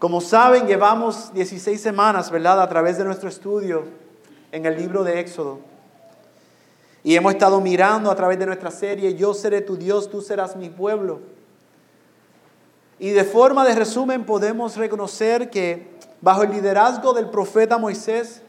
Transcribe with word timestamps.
Como 0.00 0.22
saben, 0.22 0.66
llevamos 0.66 1.30
16 1.34 1.78
semanas, 1.78 2.30
¿verdad?, 2.30 2.62
a 2.62 2.68
través 2.70 2.96
de 2.96 3.04
nuestro 3.04 3.28
estudio 3.28 3.84
en 4.50 4.64
el 4.64 4.74
libro 4.74 5.04
de 5.04 5.20
Éxodo. 5.20 5.58
Y 7.04 7.16
hemos 7.16 7.34
estado 7.34 7.60
mirando 7.60 8.10
a 8.10 8.16
través 8.16 8.38
de 8.38 8.46
nuestra 8.46 8.70
serie, 8.70 9.14
Yo 9.14 9.34
seré 9.34 9.60
tu 9.60 9.76
Dios, 9.76 10.08
tú 10.08 10.22
serás 10.22 10.56
mi 10.56 10.70
pueblo. 10.70 11.20
Y 12.98 13.10
de 13.10 13.24
forma 13.24 13.62
de 13.66 13.74
resumen 13.74 14.24
podemos 14.24 14.78
reconocer 14.78 15.50
que 15.50 15.90
bajo 16.22 16.44
el 16.44 16.52
liderazgo 16.52 17.12
del 17.12 17.28
profeta 17.28 17.76
Moisés, 17.76 18.40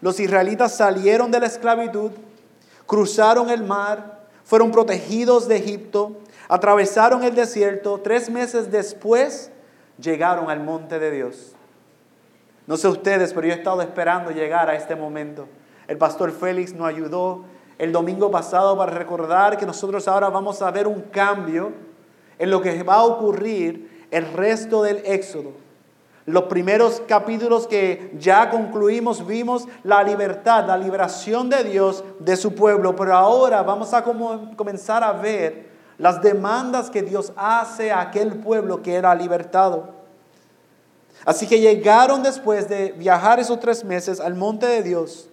los 0.00 0.20
israelitas 0.20 0.76
salieron 0.76 1.32
de 1.32 1.40
la 1.40 1.46
esclavitud, 1.46 2.12
cruzaron 2.86 3.50
el 3.50 3.64
mar, 3.64 4.20
fueron 4.44 4.70
protegidos 4.70 5.48
de 5.48 5.56
Egipto, 5.56 6.18
atravesaron 6.46 7.24
el 7.24 7.34
desierto, 7.34 7.98
tres 8.00 8.30
meses 8.30 8.70
después 8.70 9.50
llegaron 10.00 10.50
al 10.50 10.60
monte 10.60 10.98
de 10.98 11.10
Dios. 11.10 11.54
No 12.66 12.76
sé 12.76 12.88
ustedes, 12.88 13.32
pero 13.32 13.46
yo 13.46 13.52
he 13.52 13.56
estado 13.56 13.82
esperando 13.82 14.30
llegar 14.30 14.70
a 14.70 14.76
este 14.76 14.94
momento. 14.94 15.48
El 15.88 15.98
pastor 15.98 16.30
Félix 16.30 16.72
nos 16.72 16.86
ayudó 16.86 17.44
el 17.78 17.92
domingo 17.92 18.30
pasado 18.30 18.76
para 18.76 18.92
recordar 18.92 19.56
que 19.56 19.66
nosotros 19.66 20.06
ahora 20.06 20.28
vamos 20.28 20.62
a 20.62 20.70
ver 20.70 20.86
un 20.86 21.00
cambio 21.00 21.72
en 22.38 22.50
lo 22.50 22.60
que 22.60 22.82
va 22.82 22.94
a 22.96 23.04
ocurrir 23.04 24.06
el 24.10 24.32
resto 24.32 24.82
del 24.82 24.98
Éxodo. 25.04 25.52
Los 26.26 26.44
primeros 26.44 27.02
capítulos 27.08 27.66
que 27.66 28.12
ya 28.18 28.50
concluimos 28.50 29.26
vimos 29.26 29.66
la 29.82 30.02
libertad, 30.02 30.66
la 30.66 30.76
liberación 30.76 31.48
de 31.48 31.64
Dios 31.64 32.04
de 32.20 32.36
su 32.36 32.54
pueblo, 32.54 32.94
pero 32.94 33.14
ahora 33.14 33.62
vamos 33.62 33.94
a 33.94 34.04
comenzar 34.04 35.02
a 35.02 35.12
ver 35.12 35.69
las 36.00 36.22
demandas 36.22 36.88
que 36.88 37.02
Dios 37.02 37.30
hace 37.36 37.92
a 37.92 38.00
aquel 38.00 38.32
pueblo 38.32 38.82
que 38.82 38.94
era 38.94 39.14
libertado. 39.14 39.90
Así 41.26 41.46
que 41.46 41.60
llegaron 41.60 42.22
después 42.22 42.70
de 42.70 42.92
viajar 42.92 43.38
esos 43.38 43.60
tres 43.60 43.84
meses 43.84 44.18
al 44.18 44.34
monte 44.34 44.64
de 44.64 44.82
Dios. 44.82 45.28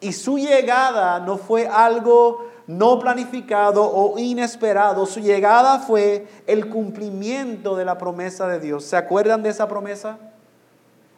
Y 0.00 0.12
su 0.12 0.38
llegada 0.38 1.18
no 1.18 1.36
fue 1.36 1.66
algo 1.66 2.46
no 2.68 3.00
planificado 3.00 3.82
o 3.82 4.16
inesperado. 4.16 5.06
Su 5.06 5.18
llegada 5.18 5.80
fue 5.80 6.28
el 6.46 6.68
cumplimiento 6.68 7.74
de 7.74 7.84
la 7.84 7.98
promesa 7.98 8.46
de 8.46 8.60
Dios. 8.60 8.84
¿Se 8.84 8.96
acuerdan 8.96 9.42
de 9.42 9.48
esa 9.48 9.66
promesa? 9.66 10.18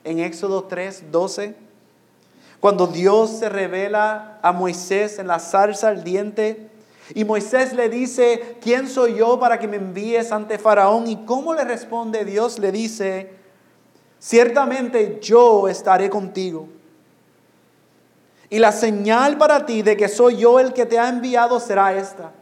En 0.03 0.19
Éxodo 0.19 0.65
3, 0.65 1.13
12. 1.13 1.55
Cuando 2.59 2.87
Dios 2.87 3.29
se 3.39 3.51
revela 3.51 4.39
a 4.41 4.53
Moisés 4.53 5.19
en 5.19 5.27
la 5.27 5.41
zarza 5.41 5.89
ardiente. 5.89 6.70
Y 7.15 7.25
Moisés 7.25 7.73
le 7.73 7.89
dice, 7.89 8.57
¿quién 8.61 8.89
soy 8.89 9.17
yo 9.17 9.39
para 9.39 9.59
que 9.59 9.69
me 9.69 9.77
envíes 9.77 10.33
ante 10.33 10.59
Faraón? 10.59 11.07
¿Y 11.07 11.25
cómo 11.25 11.55
le 11.55 11.65
responde 11.65 12.25
Dios? 12.25 12.59
Le 12.59 12.71
dice, 12.71 13.33
ciertamente 14.19 15.19
yo 15.21 15.69
estaré 15.69 16.09
contigo. 16.09 16.69
Y 18.49 18.59
la 18.59 18.73
señal 18.73 19.39
para 19.39 19.65
ti 19.65 19.83
de 19.83 19.97
que 19.97 20.09
soy 20.09 20.37
yo 20.39 20.59
el 20.61 20.73
que 20.73 20.87
te 20.87 20.99
ha 20.99 21.09
enviado 21.09 21.61
será 21.61 21.95
esta. 21.95 22.33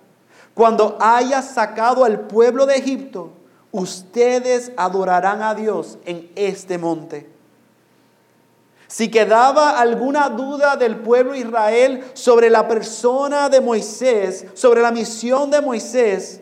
Cuando 0.55 0.97
hayas 1.01 1.51
sacado 1.51 2.05
al 2.05 2.23
pueblo 2.23 2.67
de 2.67 2.77
Egipto, 2.77 3.33
ustedes 3.71 4.73
adorarán 4.77 5.43
a 5.43 5.55
Dios 5.55 5.99
en 6.05 6.31
este 6.35 6.79
monte. 6.79 7.38
Si 8.89 9.11
quedaba 9.11 9.79
alguna 9.79 10.31
duda 10.31 10.77
del 10.77 10.97
pueblo 10.97 11.35
Israel 11.35 12.03
sobre 12.15 12.49
la 12.49 12.67
persona 12.67 13.51
de 13.51 13.61
Moisés, 13.61 14.47
sobre 14.55 14.81
la 14.81 14.91
misión 14.91 15.51
de 15.51 15.61
Moisés, 15.61 16.41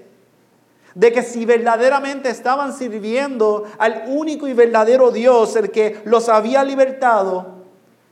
de 0.95 1.13
que 1.13 1.23
si 1.23 1.45
verdaderamente 1.45 2.31
estaban 2.31 2.73
sirviendo 2.73 3.65
al 3.79 4.05
único 4.07 4.47
y 4.47 4.55
verdadero 4.55 5.11
Dios, 5.11 5.57
el 5.57 5.73
que 5.73 6.01
los 6.05 6.29
había 6.29 6.63
libertado, 6.63 7.57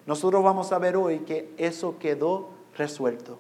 nosotros 0.05 0.43
vamos 0.43 0.73
a 0.73 0.79
ver 0.79 0.97
hoy 0.97 1.21
que 1.21 1.55
eso 1.57 1.97
quedó 1.99 2.51
resuelto. 2.77 3.39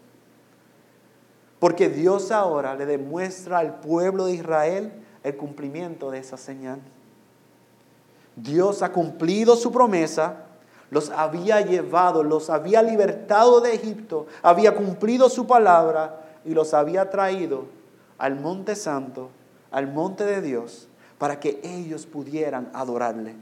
Porque 1.59 1.89
Dios 1.89 2.31
ahora 2.31 2.77
le 2.77 2.87
demuestra 2.87 3.59
al 3.59 3.81
pueblo 3.81 4.27
de 4.27 4.35
Israel 4.35 4.93
el 5.25 5.37
cumplimiento 5.37 6.11
de 6.13 6.19
esa 6.21 6.37
señal. 6.37 6.81
Dios 8.37 8.83
ha 8.83 8.93
cumplido 8.93 9.57
su 9.57 9.73
promesa, 9.73 10.44
los 10.95 11.11
había 11.11 11.61
llevado, 11.61 12.23
los 12.23 12.51
había 12.51 12.81
libertado 12.81 13.61
de 13.61 13.75
Egipto, 13.75 14.29
había 14.43 14.77
cumplido 14.77 15.29
su 15.29 15.45
palabra 15.45 16.25
y 16.45 16.55
los 16.55 16.73
había 16.73 17.11
traído 17.11 17.65
al 18.17 18.37
monte 18.37 18.77
santo, 18.77 19.31
al 19.73 19.93
monte 19.93 20.25
de 20.25 20.41
Dios, 20.41 20.87
para 21.19 21.41
que 21.41 21.59
ellos 21.65 22.07
pudieran 22.07 22.71
adorarle. 22.73 23.35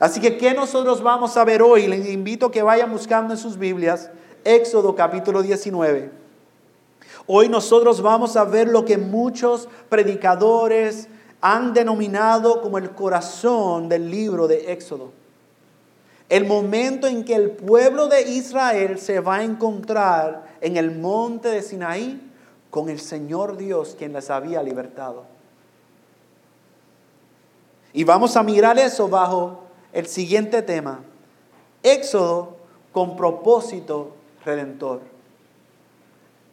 Así 0.00 0.20
que, 0.20 0.36
¿qué 0.36 0.54
nosotros 0.54 1.04
vamos 1.04 1.36
a 1.36 1.44
ver 1.44 1.62
hoy? 1.62 1.86
Les 1.86 2.08
invito 2.08 2.46
a 2.46 2.50
que 2.50 2.62
vayan 2.62 2.90
buscando 2.90 3.32
en 3.32 3.38
sus 3.38 3.56
Biblias 3.56 4.10
Éxodo 4.42 4.96
capítulo 4.96 5.40
19. 5.40 6.10
Hoy 7.28 7.48
nosotros 7.48 8.02
vamos 8.02 8.36
a 8.36 8.42
ver 8.42 8.66
lo 8.66 8.84
que 8.84 8.98
muchos 8.98 9.68
predicadores 9.88 11.06
han 11.40 11.72
denominado 11.72 12.60
como 12.60 12.76
el 12.76 12.90
corazón 12.90 13.88
del 13.88 14.10
libro 14.10 14.48
de 14.48 14.72
Éxodo. 14.72 15.17
El 16.28 16.46
momento 16.46 17.06
en 17.06 17.24
que 17.24 17.34
el 17.34 17.50
pueblo 17.50 18.08
de 18.08 18.22
Israel 18.22 18.98
se 18.98 19.20
va 19.20 19.36
a 19.36 19.44
encontrar 19.44 20.56
en 20.60 20.76
el 20.76 20.90
monte 20.90 21.48
de 21.48 21.62
Sinaí 21.62 22.20
con 22.70 22.90
el 22.90 23.00
Señor 23.00 23.56
Dios 23.56 23.94
quien 23.98 24.12
les 24.12 24.28
había 24.28 24.62
libertado. 24.62 25.24
Y 27.92 28.04
vamos 28.04 28.36
a 28.36 28.42
mirar 28.42 28.78
eso 28.78 29.08
bajo 29.08 29.62
el 29.92 30.06
siguiente 30.06 30.60
tema. 30.62 31.00
Éxodo 31.82 32.56
con 32.92 33.16
propósito 33.16 34.14
redentor. 34.44 35.00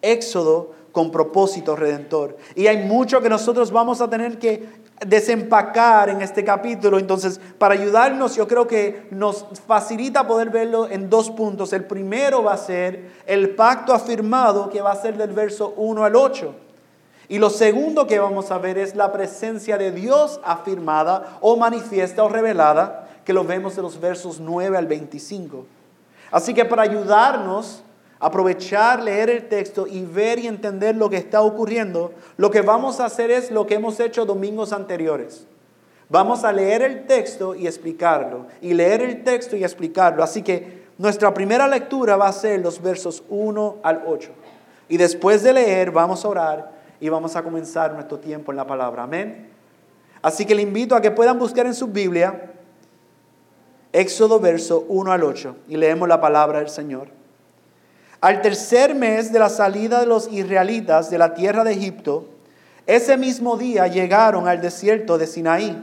Éxodo 0.02 0.72
con 0.94 1.12
propósito 1.12 1.76
redentor. 1.76 2.38
Y 2.56 2.68
hay 2.68 2.78
mucho 2.78 3.20
que 3.20 3.28
nosotros 3.28 3.72
vamos 3.72 4.00
a 4.00 4.10
tener 4.10 4.40
que 4.40 4.85
desempacar 5.06 6.10
en 6.10 6.22
este 6.22 6.44
capítulo. 6.44 6.98
Entonces, 6.98 7.40
para 7.58 7.74
ayudarnos, 7.74 8.36
yo 8.36 8.48
creo 8.48 8.68
que 8.68 9.08
nos 9.12 9.46
facilita 9.68 10.28
poder 10.28 10.50
verlo 10.50 10.90
en 10.90 11.10
dos 11.10 11.32
puntos. 11.32 11.74
El 11.74 11.86
primero 11.86 12.44
va 12.44 12.54
a 12.54 12.58
ser 12.58 13.12
el 13.26 13.52
pacto 13.56 13.94
afirmado, 13.94 14.70
que 14.70 14.82
va 14.82 14.92
a 14.92 15.02
ser 15.02 15.18
del 15.18 15.34
verso 15.34 15.74
1 15.78 16.04
al 16.04 16.16
8. 16.16 16.56
Y 17.28 17.40
lo 17.40 17.50
segundo 17.50 18.06
que 18.08 18.20
vamos 18.20 18.52
a 18.52 18.58
ver 18.58 18.78
es 18.78 18.96
la 18.96 19.12
presencia 19.12 19.78
de 19.78 19.92
Dios 19.92 20.40
afirmada 20.44 21.40
o 21.42 21.58
manifiesta 21.58 22.24
o 22.24 22.30
revelada, 22.30 23.10
que 23.26 23.34
lo 23.34 23.44
vemos 23.44 23.76
de 23.76 23.82
los 23.82 24.00
versos 24.00 24.40
9 24.40 24.78
al 24.78 24.86
25. 24.86 25.66
Así 26.32 26.54
que 26.54 26.66
para 26.66 26.84
ayudarnos 26.84 27.84
aprovechar, 28.26 29.04
leer 29.04 29.30
el 29.30 29.48
texto 29.48 29.86
y 29.86 30.04
ver 30.04 30.40
y 30.40 30.48
entender 30.48 30.96
lo 30.96 31.12
que 31.12 31.18
está 31.18 31.44
ocurriendo, 31.44 32.12
lo 32.38 32.50
que 32.50 32.62
vamos 32.62 33.00
a 33.00 33.06
hacer 33.06 33.30
es 33.30 33.52
lo 33.52 33.68
que 33.68 33.76
hemos 33.76 34.00
hecho 34.00 34.26
domingos 34.26 34.74
anteriores. 34.74 35.46
Vamos 36.10 36.44
a 36.44 36.52
leer 36.52 36.82
el 36.82 37.06
texto 37.06 37.54
y 37.54 37.68
explicarlo, 37.68 38.48
y 38.62 38.74
leer 38.74 39.04
el 39.04 39.24
texto 39.24 39.56
y 39.56 39.64
explicarlo. 39.64 40.24
Así 40.24 40.42
que 40.42 40.86
nuestra 40.98 41.36
primera 41.36 41.68
lectura 41.68 42.18
va 42.18 42.28
a 42.28 42.34
ser 42.34 42.62
los 42.62 42.82
versos 42.82 43.24
1 43.30 43.78
al 43.84 44.02
8. 44.08 44.32
Y 44.90 44.98
después 44.98 45.44
de 45.44 45.54
leer 45.54 45.92
vamos 45.92 46.26
a 46.26 46.28
orar 46.28 46.72
y 47.00 47.10
vamos 47.10 47.36
a 47.36 47.44
comenzar 47.44 47.94
nuestro 47.94 48.18
tiempo 48.18 48.52
en 48.52 48.58
la 48.58 48.66
palabra. 48.66 49.04
Amén. 49.04 49.52
Así 50.24 50.48
que 50.48 50.56
le 50.56 50.64
invito 50.64 50.96
a 50.96 51.02
que 51.02 51.12
puedan 51.12 51.38
buscar 51.38 51.68
en 51.68 51.76
su 51.76 51.86
Biblia 51.86 52.54
Éxodo 53.94 54.40
verso 54.40 54.84
1 54.88 55.12
al 55.12 55.24
8 55.24 55.56
y 55.68 55.78
leemos 55.78 56.08
la 56.08 56.20
palabra 56.20 56.58
del 56.58 56.70
Señor. 56.70 57.25
Al 58.22 58.42
tercer 58.42 58.96
mes 58.96 59.32
de 59.32 59.40
la 59.40 59.50
salida 59.50 60.00
de 60.00 60.06
los 60.06 60.32
israelitas 60.32 61.10
de 61.10 61.18
la 61.18 61.34
tierra 61.34 61.64
de 61.64 61.74
Egipto, 61.74 62.30
ese 62.88 63.18
mismo 63.18 63.58
día 63.58 63.88
llegaron 63.88 64.48
al 64.48 64.62
desierto 64.62 65.18
de 65.18 65.28
Sinaí. 65.28 65.76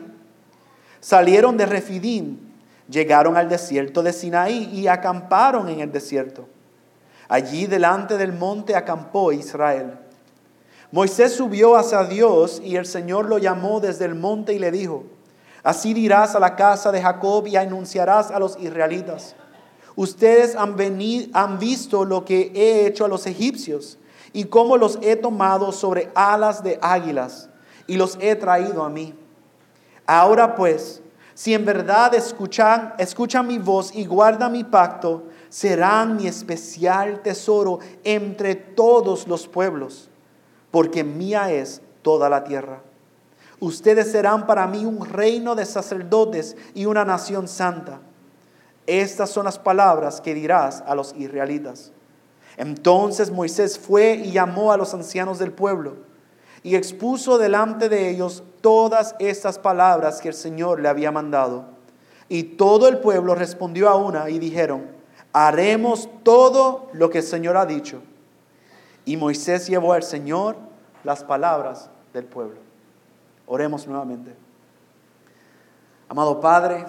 Salieron 1.00 1.56
de 1.56 1.66
Refidim, 1.66 2.38
llegaron 2.88 3.36
al 3.36 3.48
desierto 3.48 4.02
de 4.02 4.12
Sinaí 4.12 4.70
y 4.72 4.86
acamparon 4.86 5.68
en 5.68 5.80
el 5.80 5.92
desierto. 5.92 6.48
Allí 7.28 7.66
delante 7.66 8.16
del 8.16 8.32
monte 8.32 8.76
acampó 8.76 9.32
Israel. 9.32 9.98
Moisés 10.90 11.32
subió 11.34 11.76
hacia 11.76 12.04
Dios 12.04 12.60
y 12.62 12.76
el 12.76 12.86
Señor 12.86 13.26
lo 13.26 13.38
llamó 13.38 13.80
desde 13.80 14.04
el 14.04 14.14
monte 14.14 14.52
y 14.52 14.58
le 14.58 14.70
dijo, 14.70 15.04
así 15.62 15.94
dirás 15.94 16.34
a 16.34 16.40
la 16.40 16.54
casa 16.54 16.92
de 16.92 17.00
Jacob 17.00 17.46
y 17.46 17.56
anunciarás 17.56 18.30
a 18.30 18.38
los 18.38 18.58
israelitas 18.58 19.34
Ustedes 19.94 20.56
han, 20.56 20.76
venido, 20.76 21.28
han 21.34 21.58
visto 21.58 22.04
lo 22.04 22.24
que 22.24 22.50
he 22.54 22.86
hecho 22.86 23.04
a 23.04 23.08
los 23.08 23.26
egipcios 23.26 23.98
y 24.32 24.44
cómo 24.44 24.76
los 24.76 24.98
he 25.02 25.16
tomado 25.16 25.72
sobre 25.72 26.10
alas 26.14 26.62
de 26.62 26.78
águilas 26.80 27.50
y 27.86 27.96
los 27.96 28.16
he 28.20 28.34
traído 28.34 28.84
a 28.84 28.88
mí. 28.88 29.14
Ahora 30.06 30.54
pues, 30.54 31.02
si 31.34 31.54
en 31.54 31.64
verdad 31.64 32.14
escuchan, 32.14 32.94
escuchan 32.98 33.46
mi 33.46 33.58
voz 33.58 33.94
y 33.94 34.04
guardan 34.06 34.52
mi 34.52 34.64
pacto, 34.64 35.24
serán 35.48 36.16
mi 36.16 36.26
especial 36.26 37.20
tesoro 37.20 37.78
entre 38.04 38.54
todos 38.54 39.28
los 39.28 39.46
pueblos, 39.46 40.08
porque 40.70 41.04
mía 41.04 41.52
es 41.52 41.82
toda 42.00 42.28
la 42.28 42.44
tierra. 42.44 42.82
ustedes 43.60 44.10
serán 44.10 44.46
para 44.46 44.66
mí 44.66 44.84
un 44.84 45.06
reino 45.06 45.54
de 45.54 45.64
sacerdotes 45.64 46.56
y 46.74 46.86
una 46.86 47.04
nación 47.04 47.46
santa. 47.46 48.00
Estas 49.00 49.30
son 49.30 49.46
las 49.46 49.58
palabras 49.58 50.20
que 50.20 50.34
dirás 50.34 50.84
a 50.86 50.94
los 50.94 51.14
israelitas. 51.16 51.92
Entonces 52.58 53.30
Moisés 53.30 53.78
fue 53.78 54.16
y 54.16 54.32
llamó 54.32 54.70
a 54.70 54.76
los 54.76 54.92
ancianos 54.92 55.38
del 55.38 55.50
pueblo 55.50 55.94
y 56.62 56.76
expuso 56.76 57.38
delante 57.38 57.88
de 57.88 58.10
ellos 58.10 58.42
todas 58.60 59.14
estas 59.18 59.58
palabras 59.58 60.20
que 60.20 60.28
el 60.28 60.34
Señor 60.34 60.78
le 60.78 60.90
había 60.90 61.10
mandado. 61.10 61.64
Y 62.28 62.42
todo 62.42 62.86
el 62.86 62.98
pueblo 62.98 63.34
respondió 63.34 63.88
a 63.88 63.96
una 63.96 64.28
y 64.28 64.38
dijeron, 64.38 64.86
haremos 65.32 66.10
todo 66.22 66.90
lo 66.92 67.08
que 67.08 67.18
el 67.18 67.24
Señor 67.24 67.56
ha 67.56 67.64
dicho. 67.64 68.02
Y 69.06 69.16
Moisés 69.16 69.68
llevó 69.68 69.94
al 69.94 70.02
Señor 70.02 70.56
las 71.02 71.24
palabras 71.24 71.88
del 72.12 72.26
pueblo. 72.26 72.58
Oremos 73.46 73.86
nuevamente. 73.86 74.34
Amado 76.10 76.42
Padre, 76.42 76.84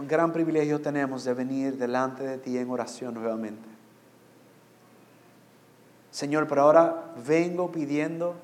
un 0.00 0.08
gran 0.08 0.32
privilegio 0.32 0.80
tenemos 0.80 1.24
de 1.24 1.34
venir 1.34 1.76
delante 1.76 2.26
de 2.26 2.38
ti 2.38 2.56
en 2.56 2.70
oración 2.70 3.12
nuevamente. 3.12 3.68
Señor, 6.10 6.48
pero 6.48 6.62
ahora 6.62 7.12
vengo 7.26 7.70
pidiendo 7.70 8.34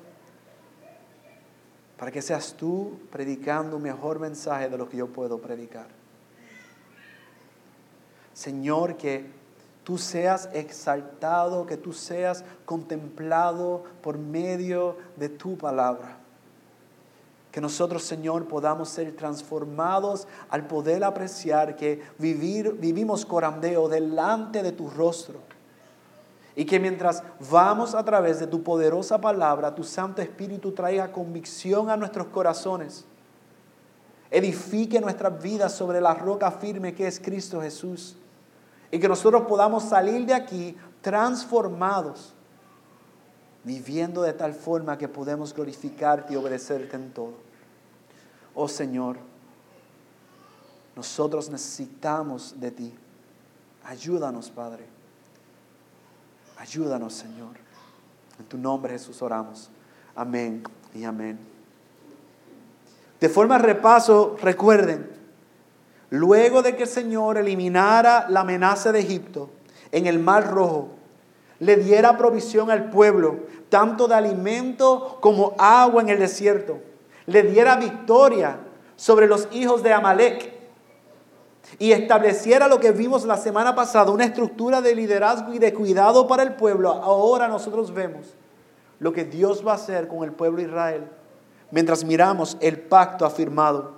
para 1.97 2.11
que 2.11 2.21
seas 2.21 2.53
tú 2.53 2.99
predicando 3.11 3.77
un 3.77 3.81
mejor 3.81 4.19
mensaje 4.19 4.69
de 4.69 4.77
lo 4.77 4.87
que 4.87 4.97
yo 4.97 5.07
puedo 5.07 5.39
predicar. 5.39 5.87
Señor, 8.35 8.95
que 8.95 9.25
tú 9.83 9.97
seas 9.97 10.49
exaltado, 10.53 11.65
que 11.65 11.75
tú 11.75 11.91
seas 11.91 12.43
contemplado 12.65 13.83
por 14.03 14.19
medio 14.19 14.95
de 15.15 15.29
tu 15.29 15.57
palabra. 15.57 16.19
Que 17.57 17.61
nosotros, 17.61 18.03
Señor, 18.03 18.47
podamos 18.47 18.87
ser 18.87 19.15
transformados 19.15 20.27
al 20.51 20.67
poder 20.67 21.03
apreciar 21.03 21.75
que 21.75 22.03
vivir, 22.19 22.73
vivimos 22.73 23.25
corandeo 23.25 23.89
delante 23.89 24.61
de 24.61 24.71
tu 24.71 24.91
rostro. 24.91 25.39
Y 26.55 26.65
que 26.65 26.79
mientras 26.79 27.23
vamos 27.49 27.95
a 27.95 28.05
través 28.05 28.39
de 28.39 28.45
tu 28.45 28.61
poderosa 28.61 29.19
palabra, 29.19 29.73
tu 29.73 29.83
Santo 29.83 30.21
Espíritu 30.21 30.71
traiga 30.71 31.11
convicción 31.11 31.89
a 31.89 31.97
nuestros 31.97 32.27
corazones. 32.27 33.05
Edifique 34.29 35.01
nuestras 35.01 35.41
vidas 35.41 35.73
sobre 35.73 35.99
la 35.99 36.13
roca 36.13 36.51
firme 36.51 36.93
que 36.93 37.07
es 37.07 37.19
Cristo 37.19 37.59
Jesús. 37.59 38.17
Y 38.91 38.99
que 38.99 39.09
nosotros 39.09 39.47
podamos 39.47 39.81
salir 39.81 40.27
de 40.27 40.35
aquí 40.35 40.77
transformados, 41.01 42.35
viviendo 43.63 44.21
de 44.21 44.33
tal 44.33 44.53
forma 44.53 44.95
que 44.95 45.07
podemos 45.07 45.55
glorificarte 45.55 46.33
y 46.33 46.35
obedecerte 46.35 46.95
en 46.95 47.11
todo. 47.11 47.46
Oh 48.59 48.67
Señor, 48.67 49.17
nosotros 50.95 51.47
necesitamos 51.47 52.59
de 52.59 52.71
ti. 52.71 52.93
Ayúdanos, 53.85 54.49
Padre. 54.49 54.83
Ayúdanos, 56.57 57.13
Señor. 57.13 57.55
En 58.39 58.45
tu 58.45 58.57
nombre, 58.57 58.93
Jesús, 58.93 59.21
oramos. 59.21 59.69
Amén 60.15 60.63
y 60.95 61.03
amén. 61.03 61.37
De 63.19 63.29
forma 63.29 63.59
repaso, 63.59 64.35
recuerden, 64.41 65.07
luego 66.09 66.63
de 66.63 66.75
que 66.75 66.83
el 66.83 66.89
Señor 66.89 67.37
eliminara 67.37 68.27
la 68.27 68.39
amenaza 68.39 68.91
de 68.91 69.01
Egipto 69.01 69.51
en 69.91 70.07
el 70.07 70.17
Mar 70.17 70.49
Rojo, 70.49 70.89
le 71.59 71.75
diera 71.75 72.17
provisión 72.17 72.71
al 72.71 72.89
pueblo, 72.89 73.37
tanto 73.69 74.07
de 74.07 74.15
alimento 74.15 75.19
como 75.21 75.53
agua 75.59 76.01
en 76.01 76.09
el 76.09 76.17
desierto 76.17 76.81
le 77.27 77.43
diera 77.43 77.75
victoria 77.75 78.57
sobre 78.95 79.27
los 79.27 79.47
hijos 79.51 79.83
de 79.83 79.93
Amalek 79.93 80.53
y 81.77 81.91
estableciera 81.91 82.67
lo 82.67 82.79
que 82.79 82.91
vimos 82.91 83.25
la 83.25 83.37
semana 83.37 83.75
pasada, 83.75 84.11
una 84.11 84.25
estructura 84.25 84.81
de 84.81 84.95
liderazgo 84.95 85.53
y 85.53 85.59
de 85.59 85.73
cuidado 85.73 86.27
para 86.27 86.43
el 86.43 86.55
pueblo, 86.55 86.89
ahora 86.91 87.47
nosotros 87.47 87.93
vemos 87.93 88.33
lo 88.99 89.13
que 89.13 89.25
Dios 89.25 89.65
va 89.65 89.73
a 89.73 89.75
hacer 89.75 90.07
con 90.07 90.23
el 90.23 90.31
pueblo 90.31 90.57
de 90.57 90.63
Israel 90.63 91.07
mientras 91.71 92.03
miramos 92.03 92.57
el 92.61 92.79
pacto 92.79 93.25
afirmado. 93.25 93.91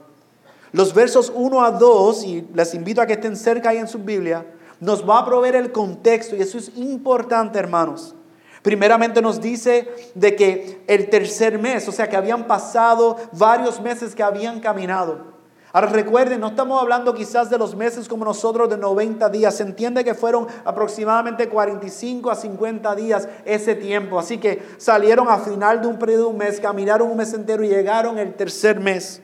Los 0.72 0.94
versos 0.94 1.32
1 1.34 1.64
a 1.64 1.72
2, 1.72 2.24
y 2.26 2.48
les 2.54 2.74
invito 2.74 3.02
a 3.02 3.06
que 3.06 3.14
estén 3.14 3.36
cerca 3.36 3.70
ahí 3.70 3.78
en 3.78 3.88
su 3.88 4.00
Biblia, 4.00 4.46
nos 4.80 5.08
va 5.08 5.20
a 5.20 5.26
proveer 5.26 5.56
el 5.56 5.72
contexto 5.72 6.36
y 6.36 6.42
eso 6.42 6.58
es 6.58 6.72
importante, 6.76 7.60
hermanos. 7.60 8.16
Primeramente 8.62 9.22
nos 9.22 9.40
dice 9.40 9.90
de 10.16 10.36
que 10.36 10.82
el 10.88 11.10
tercer 11.10 11.58
mes, 11.60 11.88
o 11.88 11.92
sea 11.92 12.10
que 12.10 12.18
habían 12.18 12.46
pasado 12.46 13.18
varios 13.32 13.80
meses 13.80 14.14
que 14.14 14.24
habían 14.24 14.60
caminado. 14.60 15.40
Ahora 15.72 15.88
recuerden, 15.88 16.40
no 16.40 16.48
estamos 16.48 16.82
hablando 16.82 17.14
quizás 17.14 17.50
de 17.50 17.58
los 17.58 17.76
meses 17.76 18.08
como 18.08 18.26
nosotros 18.26 18.70
de 18.70 18.78
90 18.78 19.30
días. 19.30 19.56
Se 19.56 19.64
entiende 19.64 20.04
que 20.04 20.16
fueron 20.16 20.48
aproximadamente 20.66 21.48
45 21.48 22.32
a 22.32 22.36
50 22.36 22.96
días 22.96 23.28
ese 23.46 23.76
tiempo. 23.76 24.18
Así 24.18 24.40
que 24.40 24.64
salieron 24.78 25.30
a 25.30 25.38
final 25.38 25.80
de 25.82 25.88
un 25.88 26.00
periodo 26.00 26.24
de 26.24 26.30
un 26.30 26.38
mes, 26.38 26.60
caminaron 26.60 27.12
un 27.12 27.18
mes 27.18 27.34
entero 27.34 27.64
y 27.64 27.70
llegaron 27.70 28.18
el 28.18 28.34
tercer 28.34 28.80
mes. 28.80 29.22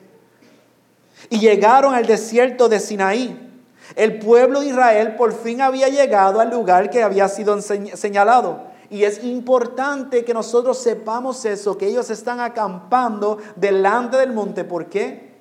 Y 1.32 1.40
llegaron 1.40 1.96
al 1.96 2.06
desierto 2.06 2.70
de 2.70 2.80
Sinaí. 2.80 3.42
El 3.96 4.20
pueblo 4.20 4.62
de 4.62 4.68
Israel 4.68 5.16
por 5.16 5.34
fin 5.34 5.62
había 5.62 5.90
llegado 5.90 6.40
al 6.40 6.52
lugar 6.52 6.92
que 6.92 7.02
había 7.02 7.28
sido 7.28 7.60
señalado. 7.60 8.75
Y 8.96 9.04
es 9.04 9.26
importante 9.26 10.24
que 10.24 10.34
nosotros 10.34 10.78
sepamos 10.78 11.44
eso, 11.44 11.78
que 11.78 11.86
ellos 11.86 12.10
están 12.10 12.40
acampando 12.40 13.40
delante 13.58 14.16
del 14.16 14.32
monte. 14.32 14.64
¿Por 14.64 14.86
qué? 14.86 15.34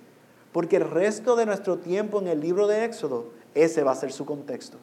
Porque 0.50 0.74
el 0.74 0.90
resto 0.90 1.36
de 1.36 1.46
nuestro 1.46 1.78
tiempo 1.78 2.18
en 2.18 2.26
el 2.26 2.40
libro 2.40 2.66
de 2.66 2.84
Éxodo, 2.84 3.26
ese 3.54 3.84
va 3.84 3.92
a 3.92 3.94
ser 3.94 4.10
su 4.10 4.26
contexto. 4.26 4.76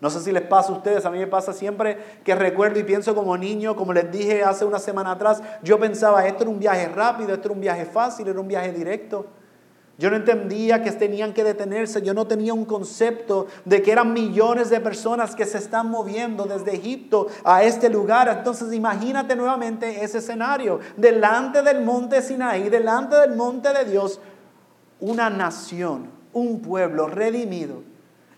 No 0.00 0.08
sé 0.08 0.20
si 0.20 0.30
les 0.30 0.42
pasa 0.42 0.72
a 0.72 0.76
ustedes, 0.76 1.04
a 1.04 1.10
mí 1.10 1.18
me 1.18 1.26
pasa 1.26 1.52
siempre 1.52 1.98
que 2.22 2.36
recuerdo 2.36 2.78
y 2.78 2.84
pienso 2.84 3.12
como 3.16 3.36
niño, 3.36 3.74
como 3.74 3.92
les 3.92 4.08
dije 4.12 4.44
hace 4.44 4.64
una 4.64 4.78
semana 4.78 5.10
atrás, 5.10 5.42
yo 5.64 5.80
pensaba, 5.80 6.28
esto 6.28 6.44
era 6.44 6.52
un 6.52 6.60
viaje 6.60 6.86
rápido, 6.86 7.34
esto 7.34 7.48
era 7.48 7.54
un 7.54 7.60
viaje 7.60 7.86
fácil, 7.86 8.28
era 8.28 8.40
un 8.40 8.46
viaje 8.46 8.70
directo. 8.70 9.26
Yo 9.98 10.10
no 10.10 10.16
entendía 10.16 10.80
que 10.80 10.92
tenían 10.92 11.34
que 11.34 11.42
detenerse, 11.42 12.02
yo 12.02 12.14
no 12.14 12.24
tenía 12.24 12.54
un 12.54 12.64
concepto 12.64 13.48
de 13.64 13.82
que 13.82 13.90
eran 13.90 14.12
millones 14.12 14.70
de 14.70 14.78
personas 14.78 15.34
que 15.34 15.44
se 15.44 15.58
están 15.58 15.90
moviendo 15.90 16.44
desde 16.44 16.76
Egipto 16.76 17.26
a 17.42 17.64
este 17.64 17.90
lugar. 17.90 18.28
Entonces 18.28 18.72
imagínate 18.72 19.34
nuevamente 19.34 20.04
ese 20.04 20.18
escenario, 20.18 20.78
delante 20.96 21.62
del 21.62 21.82
monte 21.82 22.22
Sinaí, 22.22 22.68
delante 22.68 23.16
del 23.16 23.34
monte 23.34 23.72
de 23.72 23.84
Dios, 23.86 24.20
una 25.00 25.30
nación, 25.30 26.08
un 26.32 26.60
pueblo 26.62 27.08
redimido, 27.08 27.82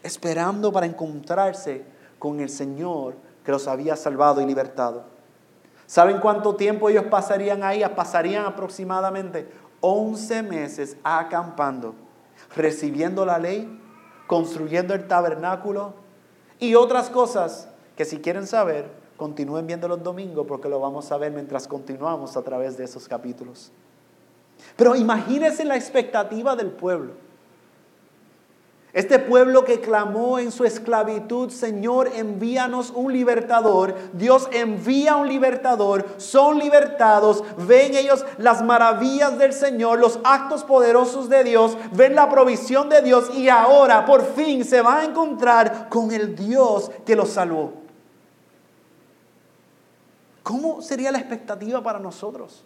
esperando 0.03 0.73
para 0.73 0.87
encontrarse 0.87 1.85
con 2.19 2.41
el 2.41 2.49
Señor 2.49 3.17
que 3.45 3.53
los 3.53 3.69
había 3.69 3.97
salvado 3.97 4.41
y 4.41 4.47
libertado. 4.47 5.05
¿Saben 5.87 6.21
cuánto 6.21 6.55
tiempo 6.55 6.89
ellos 6.89 7.05
pasarían 7.11 7.65
ahí? 7.65 7.83
Pasarían 7.95 8.47
aproximadamente 8.47 9.47
11 9.81 10.43
meses 10.43 10.97
acampando, 11.03 11.95
recibiendo 12.55 13.25
la 13.25 13.39
ley, 13.39 13.69
construyendo 14.27 14.95
el 14.95 15.09
tabernáculo 15.09 15.95
y 16.59 16.75
otras 16.75 17.11
cosas 17.11 17.69
que 17.97 18.05
si 18.05 18.19
quieren 18.19 18.47
saber, 18.47 18.91
continúen 19.17 19.67
viendo 19.67 19.89
los 19.89 20.03
domingos 20.03 20.47
porque 20.47 20.69
lo 20.69 20.81
vamos 20.81 21.11
a 21.13 21.19
ver 21.19 21.33
mientras 21.33 21.69
continuamos 21.69 22.37
a 22.37 22.43
través 22.43 22.77
de 22.77 22.85
esos 22.85 23.09
capítulos. 23.09 23.71
Pero 24.77 24.95
imagínense 24.95 25.65
la 25.65 25.77
expectativa 25.77 26.57
del 26.57 26.71
pueblo. 26.71 27.13
Este 28.93 29.21
pueblo 29.21 29.65
que 29.65 29.81
clamó 29.81 30.41
en 30.41 30.51
su 30.51 30.65
esclavitud, 30.65 31.51
Señor, 31.51 32.11
envíanos 32.15 32.91
un 32.91 33.13
libertador. 33.13 33.95
Dios 34.15 34.49
envía 34.53 35.15
un 35.15 35.29
libertador, 35.29 36.07
son 36.17 36.59
libertados, 36.59 37.45
ven 37.69 37.95
ellos 37.95 38.27
las 38.39 38.63
maravillas 38.63 39.39
del 39.39 39.53
Señor, 39.53 40.01
los 40.01 40.19
actos 40.25 40.65
poderosos 40.65 41.29
de 41.29 41.45
Dios, 41.45 41.77
ven 41.93 42.17
la 42.17 42.29
provisión 42.29 42.89
de 42.89 43.01
Dios 43.01 43.31
y 43.33 43.49
ahora 43.49 44.05
por 44.05 44.25
fin 44.35 44.65
se 44.65 44.83
va 44.83 44.99
a 44.99 45.05
encontrar 45.05 45.89
con 45.89 46.11
el 46.11 46.35
Dios 46.35 46.91
que 47.07 47.15
los 47.15 47.31
salvó. 47.31 47.75
¿Cómo 50.43 50.83
sería 50.83 51.13
la 51.13 51.19
expectativa 51.19 51.81
para 51.81 52.01
nosotros? 52.01 52.65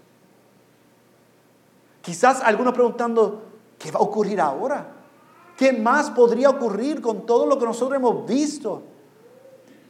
Quizás 2.00 2.40
algunos 2.42 2.72
preguntando, 2.72 3.42
¿qué 3.78 3.90
va 3.90 3.98
a 3.98 4.02
ocurrir 4.02 4.40
ahora? 4.40 5.03
¿Qué 5.56 5.72
más 5.72 6.10
podría 6.10 6.50
ocurrir 6.50 7.00
con 7.00 7.26
todo 7.26 7.46
lo 7.46 7.58
que 7.58 7.64
nosotros 7.64 7.96
hemos 7.96 8.26
visto 8.26 8.82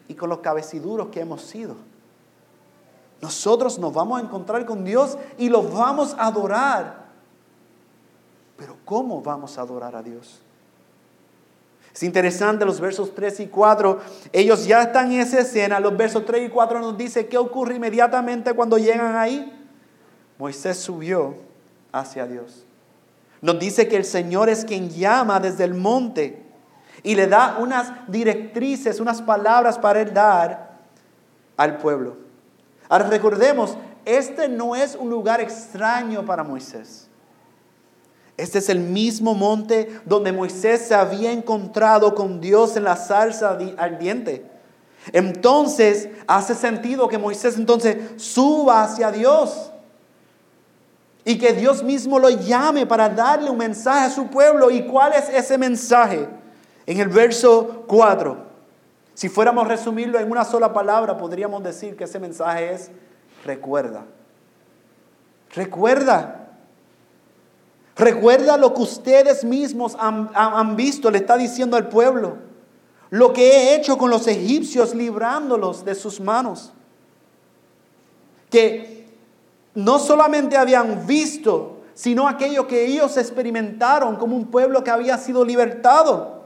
y 0.09 0.15
con 0.15 0.29
los 0.29 0.39
cabeciduros 0.39 1.09
que 1.09 1.21
hemos 1.21 1.43
sido? 1.43 1.77
Nosotros 3.21 3.79
nos 3.79 3.93
vamos 3.95 4.21
a 4.21 4.25
encontrar 4.25 4.67
con 4.67 4.85
Dios 4.85 5.17
y 5.39 5.49
los 5.49 5.73
vamos 5.73 6.15
a 6.19 6.27
adorar. 6.27 7.05
Pero 8.57 8.77
¿cómo 8.85 9.23
vamos 9.23 9.57
a 9.57 9.63
adorar 9.63 9.97
a 9.97 10.03
Dios? 10.03 10.43
Es 11.95 12.03
interesante 12.03 12.65
los 12.65 12.81
versos 12.81 13.15
3 13.15 13.41
y 13.41 13.47
4. 13.47 14.01
Ellos 14.33 14.67
ya 14.67 14.83
están 14.83 15.13
en 15.13 15.21
esa 15.21 15.39
escena. 15.39 15.79
Los 15.79 15.97
versos 15.97 16.27
3 16.27 16.49
y 16.49 16.51
4 16.51 16.81
nos 16.81 16.99
dice 16.99 17.29
qué 17.29 17.39
ocurre 17.39 17.77
inmediatamente 17.77 18.53
cuando 18.53 18.79
llegan 18.79 19.17
ahí. 19.17 19.51
Moisés 20.39 20.77
subió 20.79 21.37
hacia 21.93 22.27
Dios. 22.27 22.64
Nos 23.45 23.59
dice 23.59 23.89
que 23.89 23.97
el 23.97 24.07
Señor 24.07 24.49
es 24.49 24.65
quien 24.65 24.89
llama 24.89 25.39
desde 25.39 25.65
el 25.65 25.75
monte 25.75 26.43
y 27.03 27.15
le 27.15 27.27
da 27.27 27.59
unas 27.61 27.93
directrices, 28.09 29.01
unas 29.01 29.21
palabras 29.21 29.79
para 29.79 30.01
él 30.01 30.15
dar 30.15 30.79
al 31.59 31.77
pueblo. 31.77 32.17
Ahora 32.89 33.07
recordemos, 33.07 33.77
este 34.07 34.49
no 34.49 34.75
es 34.75 34.95
un 34.95 35.11
lugar 35.11 35.43
extraño 35.43 36.25
para 36.25 36.43
Moisés. 36.43 37.11
Este 38.39 38.61
es 38.61 38.71
el 38.71 38.81
mismo 38.81 39.35
monte 39.35 40.01
donde 40.07 40.33
Moisés 40.33 40.89
se 40.89 40.95
había 40.95 41.31
encontrado 41.31 42.15
con 42.15 42.41
Dios 42.41 42.79
en 42.79 42.85
la 42.85 42.97
salsa 42.97 43.59
ardiente. 43.77 44.51
Entonces 45.13 46.09
hace 46.27 46.55
sentido 46.55 47.09
que 47.09 47.19
Moisés 47.19 47.59
entonces 47.59 47.99
suba 48.17 48.85
hacia 48.85 49.13
Dios 49.13 49.71
y 51.25 51.39
que 51.39 51.53
Dios 51.53 51.83
mismo 51.83 52.19
lo 52.19 52.29
llame 52.29 52.87
para 52.87 53.09
darle 53.09 53.51
un 53.51 53.57
mensaje 53.57 54.07
a 54.07 54.11
su 54.11 54.27
pueblo. 54.27 54.71
¿Y 54.71 54.87
cuál 54.87 55.15
es 55.15 55.29
ese 55.31 55.57
mensaje? 55.57 56.29
En 56.87 57.01
el 57.01 57.09
verso 57.09 57.85
4, 57.87 58.37
si 59.15 59.29
fuéramos 59.29 59.65
a 59.65 59.69
resumirlo 59.69 60.19
en 60.19 60.31
una 60.31 60.45
sola 60.45 60.73
palabra, 60.73 61.17
podríamos 61.17 61.63
decir 61.63 61.97
que 61.97 62.05
ese 62.05 62.19
mensaje 62.19 62.75
es 62.75 62.91
recuerda. 63.45 64.05
Recuerda. 65.55 66.41
Recuerda 67.97 68.57
lo 68.57 68.75
que 68.75 68.83
ustedes 68.83 69.45
mismos 69.45 69.97
han, 69.99 70.77
visto, 70.77 71.11
le 71.11 71.19
está 71.19 71.37
diciendo 71.37 71.77
al 71.77 71.89
pueblo. 71.89 72.39
Lo 73.09 73.33
que 73.33 73.49
he 73.49 73.77
hecho 73.77 73.97
con 73.97 74.11
los 74.11 74.27
egipcios 74.27 74.95
librándolos 74.95 75.85
de 75.85 75.95
sus 75.95 76.21
manos. 76.21 76.73
Que 78.51 78.94
no 79.75 79.99
solamente 79.99 80.57
habían 80.57 81.07
visto, 81.07 81.79
sino 81.95 82.29
aquello 82.29 82.67
que 82.67 82.87
ellos 82.87 83.17
experimentaron 83.17 84.17
como 84.17 84.37
un 84.37 84.47
pueblo 84.47 84.83
que 84.85 84.91
había 84.91 85.19
sido 85.19 85.45
libertado. 85.45 86.45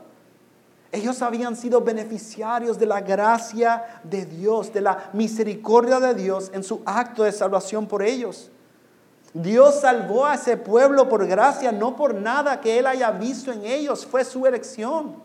Ellos 0.90 1.20
habían 1.20 1.54
sido 1.54 1.82
beneficiarios 1.82 2.78
de 2.78 2.87
la 2.87 3.00
gracia 3.00 4.00
de 4.04 4.25
Dios, 4.25 4.73
de 4.73 4.80
la 4.80 5.11
misericordia 5.12 6.00
de 6.00 6.14
Dios 6.14 6.50
en 6.54 6.64
su 6.64 6.80
acto 6.87 7.25
de 7.25 7.32
salvación 7.32 7.87
por 7.87 8.02
ellos. 8.02 8.50
Dios 9.35 9.80
salvó 9.82 10.25
a 10.25 10.35
ese 10.35 10.56
pueblo 10.56 11.08
por 11.08 11.26
gracia, 11.26 11.70
no 11.73 11.94
por 11.97 12.14
nada 12.14 12.61
que 12.61 12.78
Él 12.78 12.87
haya 12.87 13.11
visto 13.11 13.52
en 13.52 13.64
ellos, 13.66 14.06
fue 14.06 14.25
su 14.25 14.47
elección. 14.47 15.16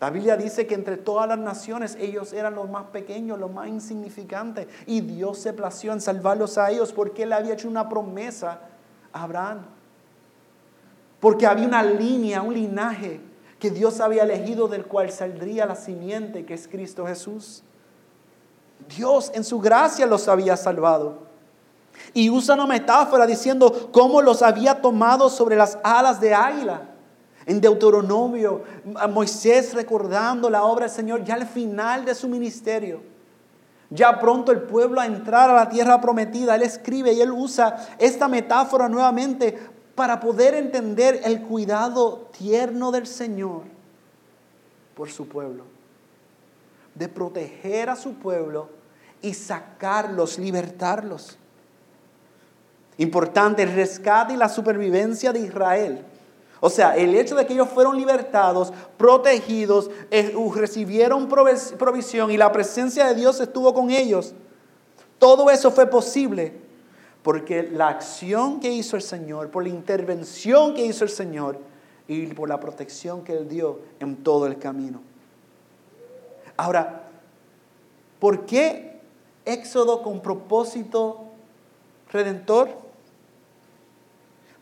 La 0.00 0.10
Biblia 0.10 0.36
dice 0.36 0.66
que 0.66 0.74
entre 0.74 0.98
todas 0.98 1.26
las 1.26 1.38
naciones 1.38 1.96
ellos 1.98 2.32
eran 2.32 2.54
los 2.54 2.68
más 2.68 2.84
pequeños, 2.86 3.38
los 3.38 3.50
más 3.50 3.68
insignificantes, 3.68 4.66
y 4.86 5.00
Dios 5.00 5.38
se 5.38 5.54
plació 5.54 5.92
en 5.92 6.00
salvarlos 6.00 6.58
a 6.58 6.70
ellos 6.70 6.92
porque 6.92 7.22
Él 7.22 7.32
había 7.32 7.54
hecho 7.54 7.68
una 7.68 7.88
promesa 7.88 8.60
a 9.12 9.22
Abraham. 9.22 9.62
Porque 11.18 11.46
había 11.46 11.66
una 11.66 11.82
línea, 11.82 12.42
un 12.42 12.52
linaje 12.52 13.20
que 13.58 13.70
Dios 13.70 14.00
había 14.00 14.24
elegido 14.24 14.68
del 14.68 14.84
cual 14.84 15.10
saldría 15.10 15.64
la 15.64 15.76
simiente 15.76 16.44
que 16.44 16.52
es 16.52 16.68
Cristo 16.68 17.06
Jesús. 17.06 17.62
Dios 18.94 19.32
en 19.34 19.44
su 19.44 19.58
gracia 19.60 20.06
los 20.06 20.28
había 20.28 20.58
salvado. 20.58 21.26
Y 22.12 22.28
usa 22.28 22.54
una 22.54 22.66
metáfora 22.66 23.26
diciendo 23.26 23.88
cómo 23.92 24.20
los 24.20 24.42
había 24.42 24.82
tomado 24.82 25.30
sobre 25.30 25.56
las 25.56 25.78
alas 25.82 26.20
de 26.20 26.34
águila. 26.34 26.90
En 27.46 27.60
Deuteronomio, 27.60 28.64
a 28.96 29.06
Moisés 29.06 29.72
recordando 29.72 30.50
la 30.50 30.64
obra 30.64 30.86
del 30.86 30.94
Señor 30.94 31.24
ya 31.24 31.34
al 31.34 31.46
final 31.46 32.04
de 32.04 32.14
su 32.14 32.28
ministerio. 32.28 33.00
Ya 33.88 34.18
pronto 34.18 34.50
el 34.50 34.62
pueblo 34.62 35.00
a 35.00 35.06
entrar 35.06 35.48
a 35.48 35.54
la 35.54 35.68
tierra 35.68 36.00
prometida. 36.00 36.56
Él 36.56 36.62
escribe 36.62 37.12
y 37.12 37.20
él 37.20 37.30
usa 37.30 37.88
esta 37.98 38.26
metáfora 38.26 38.88
nuevamente 38.88 39.56
para 39.94 40.18
poder 40.18 40.54
entender 40.54 41.20
el 41.24 41.42
cuidado 41.42 42.28
tierno 42.36 42.90
del 42.90 43.06
Señor 43.06 43.62
por 44.96 45.10
su 45.10 45.28
pueblo. 45.28 45.64
De 46.96 47.08
proteger 47.08 47.90
a 47.90 47.96
su 47.96 48.14
pueblo 48.14 48.70
y 49.22 49.34
sacarlos, 49.34 50.38
libertarlos. 50.38 51.38
Importante, 52.98 53.62
el 53.62 53.74
rescate 53.74 54.34
y 54.34 54.36
la 54.36 54.48
supervivencia 54.48 55.32
de 55.32 55.40
Israel. 55.40 56.04
O 56.66 56.68
sea, 56.68 56.96
el 56.96 57.14
hecho 57.14 57.36
de 57.36 57.46
que 57.46 57.52
ellos 57.52 57.68
fueron 57.68 57.96
libertados, 57.96 58.72
protegidos, 58.96 59.88
eh, 60.10 60.34
recibieron 60.52 61.28
provisión 61.28 62.32
y 62.32 62.36
la 62.36 62.50
presencia 62.50 63.06
de 63.06 63.14
Dios 63.14 63.38
estuvo 63.38 63.72
con 63.72 63.92
ellos. 63.92 64.34
Todo 65.20 65.48
eso 65.48 65.70
fue 65.70 65.86
posible 65.86 66.54
porque 67.22 67.62
la 67.62 67.86
acción 67.86 68.58
que 68.58 68.68
hizo 68.68 68.96
el 68.96 69.02
Señor, 69.02 69.48
por 69.52 69.62
la 69.62 69.68
intervención 69.68 70.74
que 70.74 70.84
hizo 70.84 71.04
el 71.04 71.10
Señor 71.10 71.60
y 72.08 72.26
por 72.26 72.48
la 72.48 72.58
protección 72.58 73.22
que 73.22 73.34
Él 73.34 73.48
dio 73.48 73.78
en 74.00 74.16
todo 74.24 74.48
el 74.48 74.58
camino. 74.58 75.02
Ahora, 76.56 77.04
¿por 78.18 78.44
qué 78.44 78.98
Éxodo 79.44 80.02
con 80.02 80.20
propósito 80.20 81.26
redentor? 82.10 82.85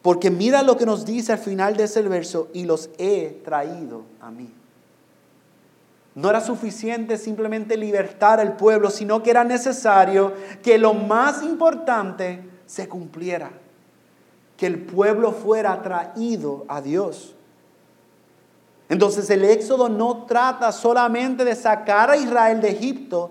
Porque 0.05 0.31
mira 0.31 0.63
lo 0.63 0.77
que 0.77 0.85
nos 0.85 1.07
dice 1.07 1.33
al 1.33 1.39
final 1.39 1.79
de 1.79 1.85
ese 1.85 2.03
verso, 2.03 2.49
y 2.53 2.65
los 2.65 2.91
he 2.99 3.41
traído 3.43 4.03
a 4.21 4.31
mí. 4.31 4.53
No 6.15 6.29
era 6.29 6.43
suficiente 6.43 7.17
simplemente 7.17 7.75
libertar 7.79 8.39
al 8.39 8.55
pueblo, 8.55 8.91
sino 8.91 9.23
que 9.23 9.31
era 9.31 9.45
necesario 9.45 10.35
que 10.63 10.77
lo 10.77 10.93
más 10.93 11.43
importante 11.43 12.47
se 12.67 12.87
cumpliera, 12.87 13.51
que 14.59 14.67
el 14.67 14.79
pueblo 14.85 15.33
fuera 15.33 15.81
traído 15.81 16.67
a 16.69 16.83
Dios. 16.83 17.35
Entonces 18.91 19.31
el 19.31 19.43
éxodo 19.43 19.89
no 19.89 20.27
trata 20.27 20.71
solamente 20.71 21.47
de 21.47 21.55
sacar 21.55 22.11
a 22.11 22.19
Israel 22.19 22.61
de 22.61 22.69
Egipto, 22.69 23.31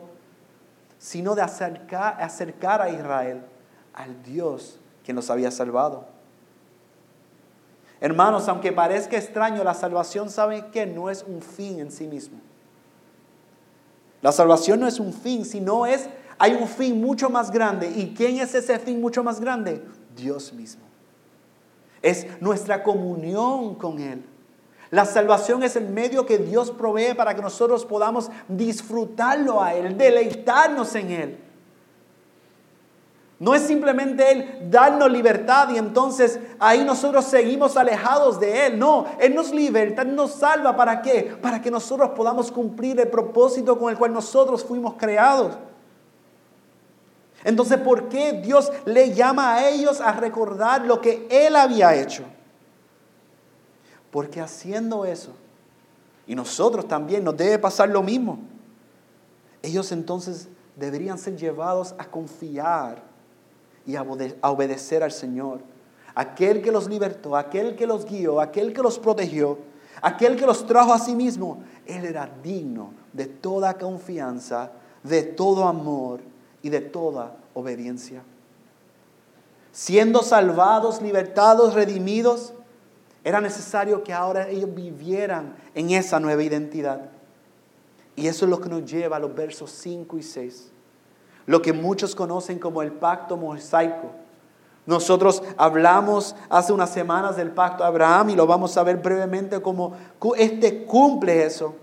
sino 0.98 1.36
de 1.36 1.44
acercar, 1.44 2.82
a 2.82 2.90
Israel 2.90 3.44
al 3.94 4.24
Dios 4.24 4.80
que 5.04 5.14
nos 5.14 5.30
había 5.30 5.52
salvado. 5.52 6.13
Hermanos, 8.04 8.50
aunque 8.50 8.74
parezca 8.74 9.16
extraño, 9.16 9.64
la 9.64 9.74
salvación, 9.74 10.30
¿saben 10.30 10.70
que 10.72 10.86
No 10.86 11.10
es 11.10 11.24
un 11.24 11.42
fin 11.42 11.80
en 11.80 11.90
sí 11.90 12.06
mismo. 12.06 12.38
La 14.22 14.34
salvación 14.34 14.82
no 14.82 14.88
es 14.88 15.00
un 15.00 15.14
fin, 15.14 15.46
sino 15.46 15.86
es, 15.86 16.10
hay 16.38 16.52
un 16.52 16.68
fin 16.68 17.00
mucho 17.00 17.30
más 17.30 17.50
grande. 17.50 17.90
¿Y 17.96 18.14
quién 18.14 18.40
es 18.40 18.54
ese 18.56 18.78
fin 18.78 19.00
mucho 19.00 19.24
más 19.24 19.40
grande? 19.40 19.82
Dios 20.18 20.52
mismo. 20.52 20.82
Es 22.02 22.28
nuestra 22.42 22.84
comunión 22.84 23.76
con 23.76 23.98
Él. 24.02 24.26
La 24.92 25.06
salvación 25.06 25.64
es 25.64 25.78
el 25.78 25.88
medio 25.88 26.26
que 26.26 26.40
Dios 26.40 26.72
provee 26.72 27.14
para 27.16 27.34
que 27.34 27.42
nosotros 27.42 27.86
podamos 27.86 28.30
disfrutarlo 28.50 29.64
a 29.64 29.76
Él, 29.76 29.98
deleitarnos 29.98 30.94
en 30.96 31.10
Él. 31.10 31.40
No 33.44 33.54
es 33.54 33.64
simplemente 33.64 34.32
Él 34.32 34.70
darnos 34.72 35.12
libertad 35.12 35.68
y 35.70 35.78
entonces 35.78 36.40
ahí 36.60 36.86
nosotros 36.86 37.26
seguimos 37.26 37.76
alejados 37.76 38.40
de 38.40 38.68
Él. 38.68 38.80
No, 38.80 39.06
Él 39.20 39.36
nos 39.36 39.52
liberta, 39.52 40.06
nos 40.06 40.32
salva. 40.32 40.78
¿Para 40.78 41.02
qué? 41.02 41.36
Para 41.42 41.62
que 41.62 41.70
nosotros 41.70 42.12
podamos 42.16 42.50
cumplir 42.50 42.98
el 43.02 43.10
propósito 43.10 43.78
con 43.78 43.92
el 43.92 43.98
cual 43.98 44.14
nosotros 44.14 44.64
fuimos 44.64 44.94
creados. 44.94 45.58
Entonces, 47.44 47.80
¿por 47.80 48.08
qué 48.08 48.32
Dios 48.32 48.72
le 48.86 49.14
llama 49.14 49.56
a 49.56 49.68
ellos 49.68 50.00
a 50.00 50.14
recordar 50.14 50.86
lo 50.86 51.02
que 51.02 51.28
Él 51.30 51.58
había 51.58 51.94
hecho? 51.96 52.24
Porque 54.10 54.40
haciendo 54.40 55.04
eso, 55.04 55.34
y 56.26 56.34
nosotros 56.34 56.88
también 56.88 57.26
nos 57.26 57.36
debe 57.36 57.60
pasar 57.60 57.90
lo 57.90 58.02
mismo, 58.02 58.40
ellos 59.62 59.92
entonces 59.92 60.48
deberían 60.78 61.18
ser 61.18 61.36
llevados 61.36 61.94
a 61.98 62.06
confiar 62.06 63.12
y 63.86 63.96
a 63.96 64.04
obedecer 64.04 65.04
al 65.04 65.12
Señor. 65.12 65.62
Aquel 66.16 66.62
que 66.62 66.72
los 66.72 66.88
libertó, 66.88 67.36
aquel 67.36 67.76
que 67.76 67.88
los 67.88 68.06
guió, 68.06 68.40
aquel 68.40 68.74
que 68.74 68.82
los 68.82 69.00
protegió, 69.00 69.58
aquel 70.02 70.36
que 70.36 70.46
los 70.46 70.66
trajo 70.66 70.94
a 70.94 71.00
sí 71.00 71.16
mismo, 71.16 71.64
Él 71.86 72.06
era 72.06 72.30
digno 72.44 72.94
de 73.12 73.26
toda 73.26 73.78
confianza, 73.78 74.72
de 75.02 75.24
todo 75.24 75.68
amor 75.68 76.22
y 76.62 76.70
de 76.70 76.82
toda 76.82 77.36
obediencia. 77.54 78.22
Siendo 79.72 80.22
salvados, 80.22 81.02
libertados, 81.02 81.74
redimidos, 81.74 82.54
era 83.24 83.42
necesario 83.42 84.04
que 84.04 84.14
ahora 84.14 84.50
ellos 84.50 84.74
vivieran 84.74 85.56
en 85.74 85.92
esa 85.92 86.20
nueva 86.20 86.44
identidad. 86.44 87.10
Y 88.16 88.28
eso 88.28 88.46
es 88.46 88.52
lo 88.52 88.62
que 88.62 88.70
nos 88.70 88.86
lleva 88.86 89.18
a 89.18 89.20
los 89.20 89.34
versos 89.34 89.72
5 89.72 90.18
y 90.18 90.24
6 90.24 90.73
lo 91.46 91.62
que 91.62 91.74
muchos 91.74 92.16
conocen 92.16 92.60
como 92.60 92.82
el 92.82 92.92
pacto 92.92 93.38
mosaico. 93.38 94.12
Nosotros 94.86 95.42
hablamos 95.58 96.36
hace 96.50 96.74
unas 96.74 96.90
semanas 96.90 97.38
del 97.38 97.52
pacto 97.52 97.84
de 97.84 97.90
Abraham 97.90 98.32
y 98.32 98.36
lo 98.36 98.46
vamos 98.46 98.76
a 98.78 98.84
ver 98.84 98.98
brevemente 98.98 99.62
como 99.62 99.94
este 100.38 100.84
cumple 100.84 101.46
eso. 101.46 101.76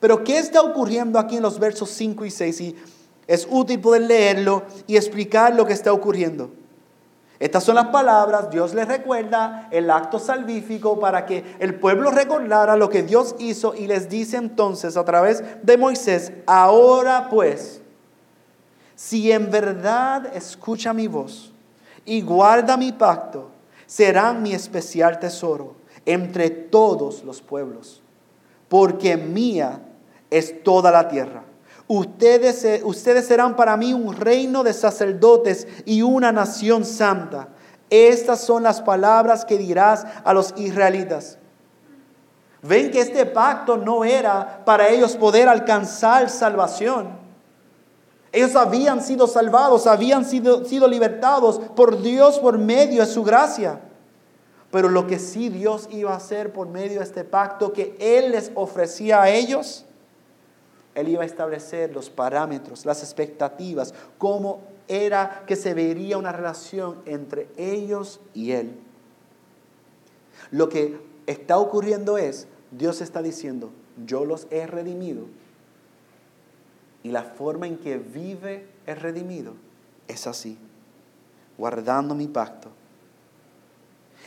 Pero 0.00 0.24
¿qué 0.24 0.38
está 0.38 0.62
ocurriendo 0.62 1.18
aquí 1.18 1.36
en 1.36 1.42
los 1.42 1.58
versos 1.58 1.90
5 1.90 2.24
y 2.24 2.30
6? 2.30 2.60
Y 2.60 2.76
es 3.26 3.46
útil 3.50 3.80
poder 3.80 4.02
leerlo 4.02 4.62
y 4.86 4.96
explicar 4.96 5.54
lo 5.54 5.66
que 5.66 5.74
está 5.74 5.92
ocurriendo. 5.92 6.50
Estas 7.38 7.62
son 7.62 7.76
las 7.76 7.88
palabras, 7.88 8.50
Dios 8.50 8.74
les 8.74 8.88
recuerda 8.88 9.68
el 9.70 9.90
acto 9.90 10.18
salvífico 10.18 10.98
para 10.98 11.24
que 11.24 11.44
el 11.60 11.76
pueblo 11.76 12.10
recordara 12.10 12.76
lo 12.76 12.88
que 12.88 13.04
Dios 13.04 13.36
hizo 13.38 13.74
y 13.74 13.86
les 13.86 14.08
dice 14.08 14.38
entonces 14.38 14.96
a 14.96 15.04
través 15.04 15.44
de 15.62 15.76
Moisés, 15.76 16.32
ahora 16.46 17.28
pues, 17.30 17.80
si 18.98 19.30
en 19.30 19.48
verdad 19.48 20.34
escucha 20.34 20.92
mi 20.92 21.06
voz 21.06 21.52
y 22.04 22.20
guarda 22.20 22.76
mi 22.76 22.90
pacto, 22.90 23.48
serán 23.86 24.42
mi 24.42 24.52
especial 24.52 25.20
tesoro 25.20 25.76
entre 26.04 26.50
todos 26.50 27.22
los 27.22 27.40
pueblos, 27.40 28.02
porque 28.68 29.16
mía 29.16 29.80
es 30.30 30.64
toda 30.64 30.90
la 30.90 31.06
tierra. 31.06 31.44
Ustedes, 31.86 32.82
ustedes 32.82 33.24
serán 33.28 33.54
para 33.54 33.76
mí 33.76 33.92
un 33.94 34.16
reino 34.16 34.64
de 34.64 34.72
sacerdotes 34.72 35.68
y 35.84 36.02
una 36.02 36.32
nación 36.32 36.84
santa. 36.84 37.50
Estas 37.90 38.40
son 38.40 38.64
las 38.64 38.82
palabras 38.82 39.44
que 39.44 39.58
dirás 39.58 40.06
a 40.24 40.34
los 40.34 40.52
israelitas. 40.56 41.38
Ven 42.62 42.90
que 42.90 43.02
este 43.02 43.26
pacto 43.26 43.76
no 43.76 44.04
era 44.04 44.64
para 44.64 44.88
ellos 44.88 45.16
poder 45.16 45.48
alcanzar 45.48 46.28
salvación. 46.28 47.27
Ellos 48.32 48.56
habían 48.56 49.02
sido 49.02 49.26
salvados, 49.26 49.86
habían 49.86 50.24
sido, 50.24 50.64
sido 50.64 50.86
libertados 50.86 51.58
por 51.74 52.02
Dios 52.02 52.38
por 52.38 52.58
medio 52.58 53.00
de 53.00 53.10
su 53.10 53.24
gracia. 53.24 53.80
Pero 54.70 54.88
lo 54.88 55.06
que 55.06 55.18
sí 55.18 55.48
Dios 55.48 55.88
iba 55.90 56.12
a 56.12 56.16
hacer 56.16 56.52
por 56.52 56.68
medio 56.68 56.98
de 56.98 57.04
este 57.04 57.24
pacto 57.24 57.72
que 57.72 57.96
Él 57.98 58.32
les 58.32 58.50
ofrecía 58.54 59.22
a 59.22 59.30
ellos 59.30 59.86
él 60.98 61.10
iba 61.10 61.22
a 61.22 61.26
establecer 61.26 61.94
los 61.94 62.10
parámetros, 62.10 62.84
las 62.84 63.04
expectativas, 63.04 63.94
cómo 64.18 64.62
era 64.88 65.44
que 65.46 65.54
se 65.54 65.72
vería 65.72 66.18
una 66.18 66.32
relación 66.32 67.00
entre 67.04 67.46
ellos 67.56 68.20
y 68.34 68.50
Él. 68.50 68.74
Lo 70.50 70.68
que 70.68 70.98
está 71.26 71.58
ocurriendo 71.58 72.18
es, 72.18 72.48
Dios 72.72 73.00
está 73.00 73.22
diciendo, 73.22 73.70
yo 74.06 74.24
los 74.24 74.48
he 74.50 74.66
redimido. 74.66 75.26
Y 77.02 77.10
la 77.10 77.22
forma 77.22 77.66
en 77.66 77.78
que 77.78 77.98
vive 77.98 78.66
el 78.86 78.96
redimido 78.96 79.54
es 80.06 80.26
así, 80.26 80.58
guardando 81.56 82.14
mi 82.14 82.26
pacto 82.26 82.70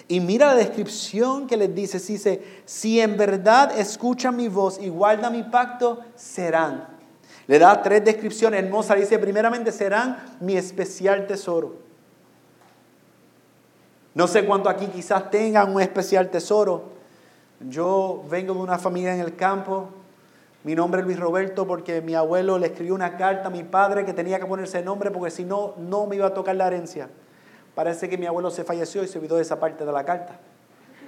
y 0.08 0.20
mira 0.20 0.48
la 0.48 0.56
descripción 0.56 1.48
que 1.48 1.58
les 1.58 1.74
dice, 1.74 2.00
dice, 2.00 2.42
si 2.66 3.00
en 3.00 3.18
verdad 3.18 3.78
escuchan 3.78 4.36
mi 4.36 4.48
voz 4.48 4.80
y 4.80 4.90
guardan 4.90 5.34
mi 5.34 5.44
pacto, 5.44 6.02
serán. 6.16 6.88
Le 7.48 7.60
da 7.60 7.82
tres 7.82 8.04
descripciones 8.04 8.64
hermosas. 8.64 8.98
Dice, 8.98 9.20
primeramente, 9.20 9.72
serán 9.72 10.18
mi 10.40 10.56
especial 10.58 11.28
tesoro. 11.28 11.76
No 14.14 14.28
sé 14.28 14.46
cuánto 14.46 14.70
aquí 14.70 14.88
quizás 14.88 15.32
tengan 15.32 15.74
un 15.74 15.82
especial 15.82 16.30
tesoro. 16.30 16.90
Yo 17.70 18.24
vengo 18.30 18.54
de 18.54 18.60
una 18.60 18.78
familia 18.78 19.14
en 19.14 19.22
el 19.22 19.36
campo. 19.36 19.90
Mi 20.64 20.76
nombre 20.76 21.02
es 21.02 21.08
Luis 21.08 21.20
Roberto 21.20 21.66
porque 21.66 22.02
mi 22.02 22.14
abuelo 22.14 22.60
le 22.60 22.68
escribió 22.68 22.94
una 22.94 23.18
carta 23.18 23.48
a 23.48 23.52
mi 23.52 23.64
padre 23.64 24.06
que 24.06 24.14
tenía 24.14 24.40
que 24.40 24.46
ponerse 24.46 24.84
nombre 24.84 25.10
porque 25.10 25.32
si 25.32 25.44
no, 25.44 25.74
no 25.78 26.06
me 26.06 26.18
iba 26.18 26.28
a 26.28 26.34
tocar 26.36 26.56
la 26.56 26.68
herencia. 26.68 27.10
Parece 27.74 28.08
que 28.08 28.18
mi 28.18 28.28
abuelo 28.28 28.52
se 28.52 28.64
falleció 28.64 29.04
y 29.04 29.08
se 29.08 29.18
olvidó 29.18 29.38
de 29.38 29.42
esa 29.42 29.60
parte 29.60 29.86
de 29.86 29.92
la 29.92 30.04
carta. 30.04 30.40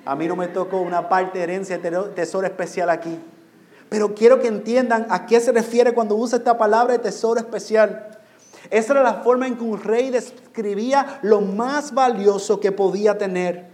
A 0.06 0.16
mí 0.16 0.28
no 0.28 0.36
me 0.36 0.48
tocó 0.48 0.82
una 0.82 1.08
parte 1.08 1.38
de 1.38 1.44
herencia, 1.44 1.80
tesoro 2.16 2.48
especial 2.48 2.90
aquí. 2.90 3.20
Pero 3.90 4.16
quiero 4.16 4.40
que 4.40 4.48
entiendan 4.48 5.06
a 5.10 5.28
qué 5.28 5.40
se 5.40 5.52
refiere 5.52 5.94
cuando 5.94 6.16
usa 6.16 6.40
esta 6.40 6.58
palabra 6.58 6.94
de 6.94 7.00
tesoro 7.00 7.40
especial. 7.40 8.20
Esa 8.72 8.94
era 8.94 9.04
la 9.04 9.16
forma 9.16 9.46
en 9.46 9.56
que 9.56 9.64
un 9.64 9.82
rey 9.82 10.10
describía 10.10 11.20
lo 11.22 11.42
más 11.42 11.94
valioso 11.94 12.60
que 12.60 12.72
podía 12.72 13.20
tener. 13.20 13.68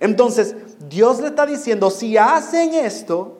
Entonces, 0.00 0.54
Dios 0.88 1.20
le 1.20 1.28
está 1.28 1.46
diciendo, 1.46 1.90
si 1.90 2.18
hacen 2.18 2.74
esto, 2.74 3.37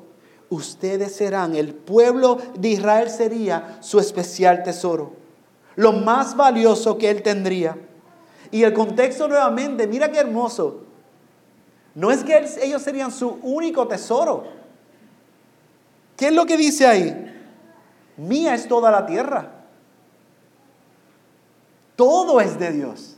ustedes 0.50 1.14
serán, 1.14 1.54
el 1.54 1.74
pueblo 1.74 2.38
de 2.58 2.68
Israel 2.68 3.10
sería 3.10 3.78
su 3.80 3.98
especial 3.98 4.62
tesoro. 4.62 5.12
Lo 5.76 5.92
más 5.92 6.36
valioso 6.36 6.98
que 6.98 7.10
él 7.10 7.22
tendría. 7.22 7.76
Y 8.50 8.62
el 8.62 8.72
contexto 8.72 9.28
nuevamente, 9.28 9.86
mira 9.86 10.10
qué 10.10 10.18
hermoso. 10.18 10.84
No 11.94 12.10
es 12.10 12.24
que 12.24 12.46
ellos 12.62 12.82
serían 12.82 13.12
su 13.12 13.38
único 13.42 13.86
tesoro. 13.86 14.44
¿Qué 16.16 16.28
es 16.28 16.32
lo 16.32 16.46
que 16.46 16.56
dice 16.56 16.86
ahí? 16.86 17.34
Mía 18.16 18.54
es 18.54 18.66
toda 18.66 18.90
la 18.90 19.06
tierra. 19.06 19.52
Todo 21.94 22.40
es 22.40 22.58
de 22.58 22.72
Dios. 22.72 23.16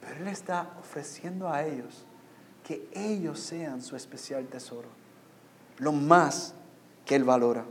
Pero 0.00 0.20
Él 0.22 0.28
está 0.28 0.70
ofreciendo 0.80 1.48
a 1.48 1.64
ellos 1.64 2.05
que 2.66 2.88
ellos 2.94 3.38
sean 3.38 3.80
su 3.80 3.94
especial 3.94 4.44
tesoro. 4.46 4.88
Lo 5.78 5.92
más 5.92 6.52
que 7.04 7.14
Él 7.14 7.22
valora. 7.22 7.64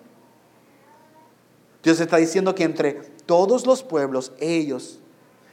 Dios 1.83 1.99
está 1.99 2.15
diciendo 2.15 2.55
que 2.55 2.63
entre 2.63 2.93
todos 3.25 3.67
los 3.67 3.83
pueblos, 3.83 4.31
ellos 4.39 4.99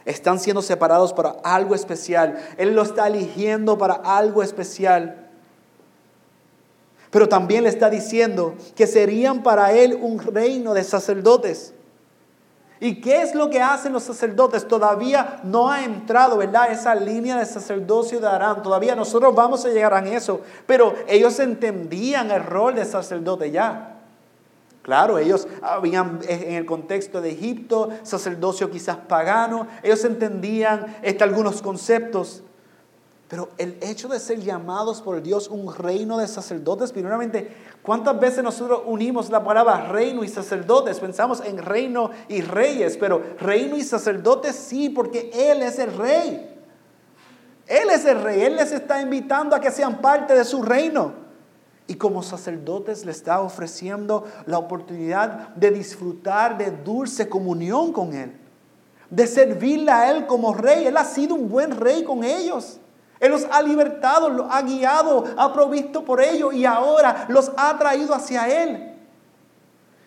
están 0.05 0.39
siendo 0.39 0.63
separados 0.63 1.13
para 1.13 1.31
algo 1.43 1.75
especial. 1.75 2.39
Él 2.57 2.75
lo 2.75 2.83
está 2.83 3.09
eligiendo 3.09 3.77
para 3.79 3.95
algo 3.95 4.45
especial. 4.45 5.29
Pero 7.11 7.29
también 7.29 7.65
le 7.65 7.69
está 7.69 7.91
diciendo 7.91 8.55
que 8.77 8.87
serían 8.87 9.43
para 9.43 9.73
Él 9.73 9.99
un 10.01 10.21
reino 10.21 10.73
de 10.73 10.85
sacerdotes. 10.85 11.75
¿Y 12.83 12.97
qué 12.97 13.23
es 13.23 13.33
lo 13.33 13.49
que 13.49 13.62
hacen 13.62 13.92
los 13.92 14.03
sacerdotes? 14.03 14.66
Todavía 14.66 15.38
no 15.45 15.71
ha 15.71 15.85
entrado, 15.85 16.38
¿verdad? 16.38 16.73
Esa 16.73 16.97
línea 16.97 17.38
de 17.38 17.47
sacerdocio 17.47 18.18
de 18.18 18.27
Arán. 18.27 18.61
Todavía 18.61 18.97
nosotros 18.97 19.33
vamos 19.37 19.64
a 19.64 19.68
llegar 19.68 19.95
a 19.95 20.05
eso. 20.05 20.40
Pero 20.66 20.92
ellos 21.07 21.38
entendían 21.38 22.33
el 22.33 22.42
rol 22.42 22.75
de 22.75 22.85
sacerdote 22.85 23.53
ya. 23.53 24.01
Claro, 24.83 25.18
ellos 25.18 25.47
habían 25.62 26.18
eh, 26.27 26.47
en 26.49 26.55
el 26.57 26.66
contexto 26.66 27.21
de 27.21 27.31
Egipto, 27.31 27.90
sacerdocio 28.03 28.68
quizás 28.68 28.97
pagano, 28.97 29.68
ellos 29.85 30.05
entendían 30.05 30.97
este, 31.03 31.23
algunos 31.23 31.62
conceptos, 31.62 32.42
pero 33.33 33.49
el 33.57 33.79
hecho 33.81 34.09
de 34.09 34.21
ser 34.21 34.40
llamados 34.40 35.01
por 35.01 35.23
Dios 35.23 35.49
un 35.49 35.75
reino 35.75 36.18
de 36.18 36.29
sacerdotes, 36.29 36.92
primeramente, 36.92 37.51
¿cuántas 37.81 38.21
veces 38.21 38.45
nosotros 38.45 38.83
unimos 38.85 39.31
la 39.31 39.42
palabra 39.42 39.87
reino 39.88 40.23
y 40.23 40.29
sacerdotes? 40.29 41.01
Pensamos 41.01 41.40
en 41.40 41.57
reino 41.57 42.11
y 42.29 42.42
reyes, 42.42 42.99
pero 42.99 43.23
reino 43.40 43.79
y 43.79 43.85
sacerdotes 43.85 44.55
sí, 44.55 44.90
porque 44.90 45.31
Él 45.33 45.62
es 45.62 45.79
el 45.79 45.97
rey. 45.97 46.55
Él 47.66 47.88
es 47.88 48.05
el 48.05 48.21
rey, 48.21 48.42
Él 48.42 48.57
les 48.57 48.71
está 48.71 49.01
invitando 49.01 49.57
a 49.57 49.61
que 49.62 49.71
sean 49.71 50.03
parte 50.03 50.35
de 50.35 50.45
su 50.45 50.62
reino. 50.62 51.14
Y 51.87 51.95
como 51.95 52.23
sacerdotes 52.23 53.07
le 53.07 53.12
está 53.12 53.40
ofreciendo 53.40 54.27
la 54.45 54.59
oportunidad 54.59 55.49
de 55.57 55.71
disfrutar 55.71 56.59
de 56.59 56.71
dulce 56.71 57.31
comunión 57.31 57.95
con 57.95 58.12
Él, 58.12 58.37
de 59.09 59.27
servirle 59.27 59.90
a 59.90 60.11
Él 60.11 60.27
como 60.27 60.53
rey. 60.53 60.85
Él 60.85 60.99
ha 60.99 61.05
sido 61.07 61.35
un 61.35 61.49
buen 61.49 61.71
rey 61.71 62.05
con 62.05 62.25
ellos. 62.25 62.79
Él 63.23 63.31
los 63.31 63.47
ha 63.53 63.63
libertado, 63.63 64.29
los 64.29 64.49
ha 64.51 64.63
guiado, 64.63 65.25
ha 65.37 65.53
provisto 65.53 66.05
por 66.05 66.21
ellos 66.21 66.53
y 66.53 66.65
ahora 66.65 67.25
los 67.29 67.53
ha 67.57 67.79
traído 67.79 68.13
hacia 68.13 68.49
Él. 68.65 68.95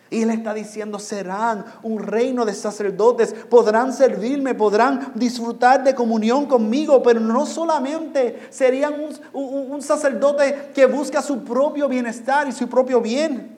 Y 0.10 0.24
Él 0.24 0.32
está 0.32 0.54
diciendo, 0.54 1.00
serán 1.00 1.64
un 1.82 2.00
reino 2.00 2.44
de 2.44 2.54
sacerdotes, 2.54 3.34
podrán 3.50 3.94
servirme, 3.94 4.54
podrán 4.54 5.14
disfrutar 5.16 5.82
de 5.86 5.96
comunión 5.96 6.46
conmigo, 6.46 7.02
pero 7.02 7.22
no 7.22 7.46
solamente 7.46 8.48
serían 8.50 8.96
un, 9.32 9.82
sacerdote 9.82 10.72
que 10.76 10.86
busca 10.86 11.22
su 11.22 11.42
propio 11.46 11.88
bienestar 11.88 12.50
y 12.50 12.52
su 12.52 12.68
propio 12.68 13.00
bien, 13.00 13.58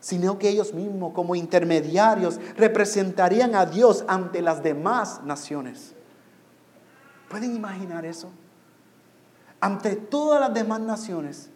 sino 0.00 0.38
que 0.38 0.50
ellos 0.50 0.74
mismos 0.74 1.14
como 1.14 1.34
intermediarios 1.34 2.38
representarían 2.58 3.54
a 3.54 3.64
Dios 3.64 4.04
ante 4.06 4.42
las 4.42 4.62
demás 4.62 5.22
naciones. 5.24 5.94
¿Pueden 7.30 7.56
imaginar 7.56 8.04
eso? 8.04 8.28
Ante 9.60 9.96
todas 9.96 10.40
las 10.40 10.54
demás 10.54 10.80
naciones, 10.80 11.50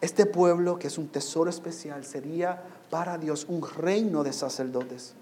este 0.00 0.26
pueblo, 0.26 0.78
que 0.78 0.86
es 0.86 0.96
un 0.96 1.08
tesoro 1.08 1.50
especial, 1.50 2.04
sería 2.04 2.62
para 2.90 3.18
Dios 3.18 3.46
un 3.48 3.62
reino 3.62 4.22
de 4.22 4.32
sacerdotes. 4.32 5.14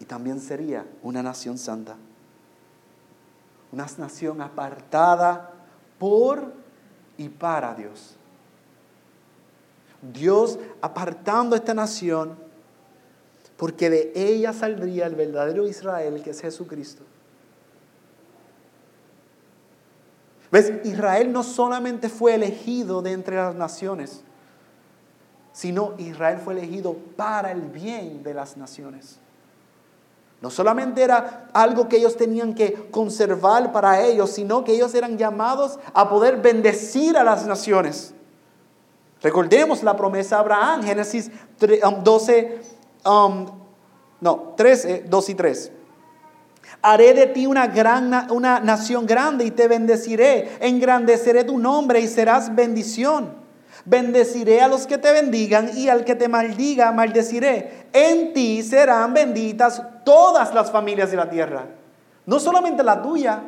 Y 0.00 0.04
también 0.04 0.40
sería 0.40 0.86
una 1.02 1.22
nación 1.22 1.56
santa. 1.56 1.96
Una 3.72 3.86
nación 3.98 4.40
apartada 4.40 5.52
por 5.98 6.52
y 7.16 7.28
para 7.28 7.74
Dios. 7.74 8.16
Dios 10.12 10.58
apartando 10.82 11.56
esta 11.56 11.74
nación 11.74 12.36
porque 13.56 13.88
de 13.88 14.12
ella 14.14 14.52
saldría 14.52 15.06
el 15.06 15.14
verdadero 15.14 15.66
Israel 15.66 16.22
que 16.22 16.30
es 16.30 16.40
Jesucristo. 16.40 17.04
¿Ves? 20.54 20.72
Israel 20.84 21.32
no 21.32 21.42
solamente 21.42 22.08
fue 22.08 22.36
elegido 22.36 23.02
de 23.02 23.10
entre 23.10 23.34
las 23.34 23.56
naciones, 23.56 24.22
sino 25.52 25.94
Israel 25.98 26.38
fue 26.38 26.54
elegido 26.54 26.94
para 27.16 27.50
el 27.50 27.62
bien 27.62 28.22
de 28.22 28.34
las 28.34 28.56
naciones. 28.56 29.18
No 30.40 30.50
solamente 30.50 31.02
era 31.02 31.48
algo 31.52 31.88
que 31.88 31.96
ellos 31.96 32.16
tenían 32.16 32.54
que 32.54 32.88
conservar 32.92 33.72
para 33.72 34.00
ellos, 34.02 34.30
sino 34.30 34.62
que 34.62 34.76
ellos 34.76 34.94
eran 34.94 35.18
llamados 35.18 35.80
a 35.92 36.08
poder 36.08 36.36
bendecir 36.36 37.16
a 37.16 37.24
las 37.24 37.44
naciones. 37.46 38.14
Recordemos 39.22 39.82
la 39.82 39.96
promesa 39.96 40.36
de 40.36 40.40
Abraham, 40.40 40.84
Génesis 40.84 41.32
12, 42.04 42.60
um, 43.04 43.12
um, 43.12 43.46
no, 44.20 44.54
13, 44.56 45.06
2 45.08 45.28
y 45.30 45.34
3. 45.34 45.72
Haré 46.86 47.14
de 47.14 47.28
ti 47.28 47.46
una, 47.46 47.66
gran, 47.68 48.30
una 48.30 48.60
nación 48.60 49.06
grande 49.06 49.46
y 49.46 49.50
te 49.50 49.68
bendeciré. 49.68 50.58
Engrandeceré 50.60 51.42
tu 51.44 51.56
nombre 51.56 51.98
y 51.98 52.06
serás 52.06 52.54
bendición. 52.54 53.32
Bendeciré 53.86 54.60
a 54.60 54.68
los 54.68 54.86
que 54.86 54.98
te 54.98 55.10
bendigan 55.10 55.70
y 55.74 55.88
al 55.88 56.04
que 56.04 56.14
te 56.14 56.28
maldiga, 56.28 56.92
maldeciré. 56.92 57.86
En 57.90 58.34
ti 58.34 58.62
serán 58.62 59.14
benditas 59.14 59.82
todas 60.04 60.52
las 60.52 60.70
familias 60.70 61.10
de 61.10 61.16
la 61.16 61.30
tierra. 61.30 61.64
No 62.26 62.38
solamente 62.38 62.82
la 62.82 63.00
tuya, 63.00 63.40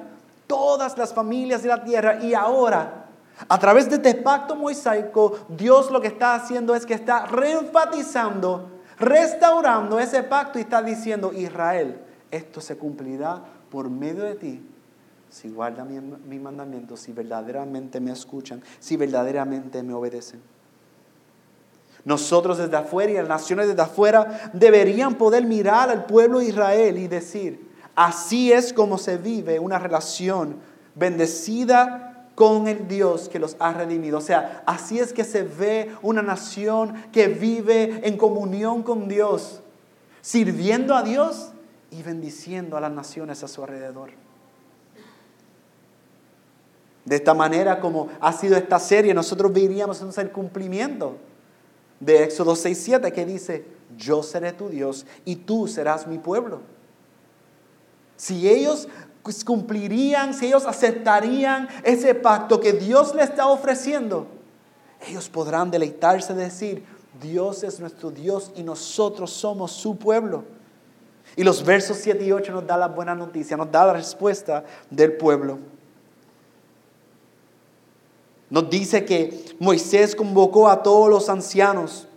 todas 0.46 0.96
las 0.96 1.12
familias 1.12 1.62
de 1.62 1.68
la 1.68 1.85
tierra. 1.85 2.18
Y 2.22 2.33
ahora, 2.33 3.05
a 3.46 3.59
través 3.59 3.90
de 3.90 3.96
este 3.96 4.14
pacto 4.14 4.57
mosaico, 4.57 5.40
Dios 5.51 5.90
lo 5.90 6.01
que 6.01 6.09
está 6.09 6.37
haciendo 6.37 6.75
es 6.75 6.87
que 6.87 6.94
está 6.94 7.27
reenfatizando, 7.27 8.70
restaurando 8.99 10.01
ese 10.01 10.22
pacto 10.22 10.59
y 10.59 10.62
está 10.62 10.81
diciendo, 10.81 11.35
Israel, 11.35 12.01
esto 12.37 12.61
se 12.61 12.77
cumplirá 12.77 13.42
por 13.70 13.90
medio 13.90 14.25
de 14.25 14.35
ti 14.37 14.62
si 15.29 15.51
guardan 15.51 15.88
mi, 15.88 16.01
mi 16.01 16.38
mandamiento, 16.38 16.96
si 16.96 17.12
verdaderamente 17.12 18.01
me 18.01 18.12
escuchan, 18.12 18.62
si 18.79 18.96
verdaderamente 18.96 19.83
me 19.83 19.92
obedecen. 19.92 20.40
Nosotros 22.05 22.59
desde 22.59 22.77
afuera 22.77 23.11
y 23.11 23.16
las 23.16 23.29
naciones 23.29 23.66
desde 23.66 23.83
afuera 23.83 24.51
deberían 24.53 25.16
poder 25.16 25.44
mirar 25.44 25.90
al 25.90 26.07
pueblo 26.07 26.38
de 26.38 26.46
Israel 26.46 26.96
y 26.99 27.09
decir, 27.09 27.68
así 27.96 28.53
es 28.53 28.72
como 28.72 28.96
se 28.96 29.18
vive 29.18 29.59
una 29.59 29.79
relación 29.79 30.57
bendecida 30.94 32.29
con 32.37 32.68
el 32.68 32.87
Dios 32.87 33.29
que 33.29 33.40
los 33.40 33.57
ha 33.59 33.72
redimido. 33.72 34.18
O 34.18 34.22
sea, 34.22 34.62
así 34.66 35.01
es 35.01 35.12
que 35.12 35.25
se 35.25 35.42
ve 35.42 35.96
una 36.03 36.22
nación 36.22 36.94
que 37.11 37.27
vive 37.27 38.07
en 38.07 38.16
comunión 38.16 38.85
con 38.85 39.09
Dios, 39.09 39.61
sirviendo 40.20 40.94
a 40.94 41.03
Dios 41.03 41.51
y 41.90 42.03
bendiciendo 42.03 42.77
a 42.77 42.81
las 42.81 42.92
naciones 42.92 43.42
a 43.42 43.49
su 43.49 43.62
alrededor. 43.62 44.11
De 47.05 47.16
esta 47.16 47.35
manera, 47.35 47.79
como 47.79 48.09
ha 48.20 48.33
sido 48.33 48.57
esta 48.57 48.79
serie, 48.81 49.14
nosotros 49.14 49.53
viviríamos 49.53 50.01
en 50.03 50.11
el 50.20 50.33
cumplimiento 50.33 51.16
de 52.01 52.25
Éxodo 52.25 52.55
6:7 52.55 53.12
que 53.12 53.25
dice, 53.25 53.64
yo 53.96 54.22
seré 54.22 54.53
tu 54.53 54.68
Dios 54.68 55.07
y 55.25 55.37
tú 55.37 55.68
serás 55.68 56.07
mi 56.07 56.18
pueblo. 56.18 56.61
Si 58.16 58.49
ellos 58.49 58.88
cumplirían, 59.44 60.35
si 60.35 60.46
ellos 60.46 60.66
aceptarían 60.66 61.68
ese 61.85 62.14
pacto 62.14 62.61
que 62.61 62.72
Dios 62.72 63.14
le 63.14 63.22
está 63.22 63.46
ofreciendo, 63.46 64.27
ellos 65.07 65.29
podrán 65.29 65.70
deleitarse 65.70 66.35
de 66.35 66.44
decir, 66.44 66.85
Dios 67.20 67.62
es 67.62 67.81
nuestro 67.81 68.11
Dios 68.11 68.51
y 68.57 68.62
nosotros 68.62 69.31
somos 69.31 69.72
su 69.72 69.96
pueblo. 69.96 70.56
Y 71.37 71.44
los 71.44 71.64
versos 71.64 71.99
7 71.99 72.25
y 72.25 72.33
8 72.33 72.51
nos 72.51 72.66
da 72.66 72.79
la 72.79 72.88
buena 72.88 73.14
noticia, 73.14 73.57
nos 73.57 73.70
da 73.70 73.87
la 73.87 73.92
respuesta 73.92 74.64
del 74.90 75.12
pueblo. 75.12 75.59
Nos 78.49 78.70
dice 78.70 79.05
que 79.05 79.44
Moisés 79.59 80.16
convocó 80.16 80.68
a 80.68 80.83
todos 80.83 81.11
los 81.11 81.29
ancianos. 81.29 82.09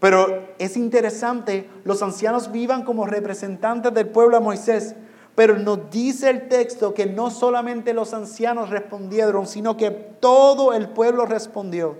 Pero 0.00 0.48
es 0.58 0.76
interesante, 0.76 1.68
los 1.84 2.02
ancianos 2.02 2.52
vivan 2.52 2.84
como 2.84 3.06
representantes 3.06 3.92
del 3.92 4.08
pueblo 4.08 4.36
a 4.36 4.40
Moisés. 4.40 4.94
Pero 5.34 5.58
nos 5.58 5.90
dice 5.90 6.30
el 6.30 6.48
texto 6.48 6.94
que 6.94 7.04
no 7.04 7.30
solamente 7.30 7.92
los 7.92 8.14
ancianos 8.14 8.70
respondieron, 8.70 9.46
sino 9.46 9.76
que 9.76 9.90
todo 9.90 10.72
el 10.72 10.88
pueblo 10.88 11.26
respondió. 11.26 11.98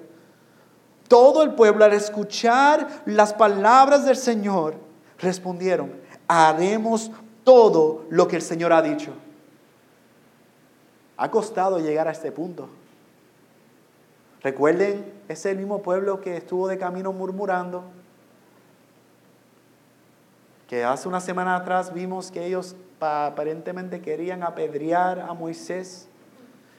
Todo 1.08 1.42
el 1.42 1.54
pueblo 1.54 1.84
al 1.84 1.92
escuchar 1.92 3.02
las 3.04 3.34
palabras 3.34 4.06
del 4.06 4.16
Señor 4.16 4.76
respondieron, 5.18 5.92
haremos 6.28 7.10
todo 7.44 8.04
lo 8.10 8.28
que 8.28 8.36
el 8.36 8.42
Señor 8.42 8.72
ha 8.72 8.82
dicho. 8.82 9.12
Ha 11.16 11.30
costado 11.30 11.78
llegar 11.78 12.08
a 12.08 12.12
este 12.12 12.32
punto. 12.32 12.68
Recuerden 14.42 15.12
ese 15.28 15.54
mismo 15.54 15.82
pueblo 15.82 16.20
que 16.20 16.36
estuvo 16.36 16.68
de 16.68 16.78
camino 16.78 17.12
murmurando, 17.12 17.84
que 20.68 20.84
hace 20.84 21.08
una 21.08 21.20
semana 21.20 21.56
atrás 21.56 21.92
vimos 21.92 22.30
que 22.30 22.46
ellos 22.46 22.76
aparentemente 23.00 24.00
querían 24.00 24.42
apedrear 24.42 25.20
a 25.20 25.32
Moisés, 25.34 26.08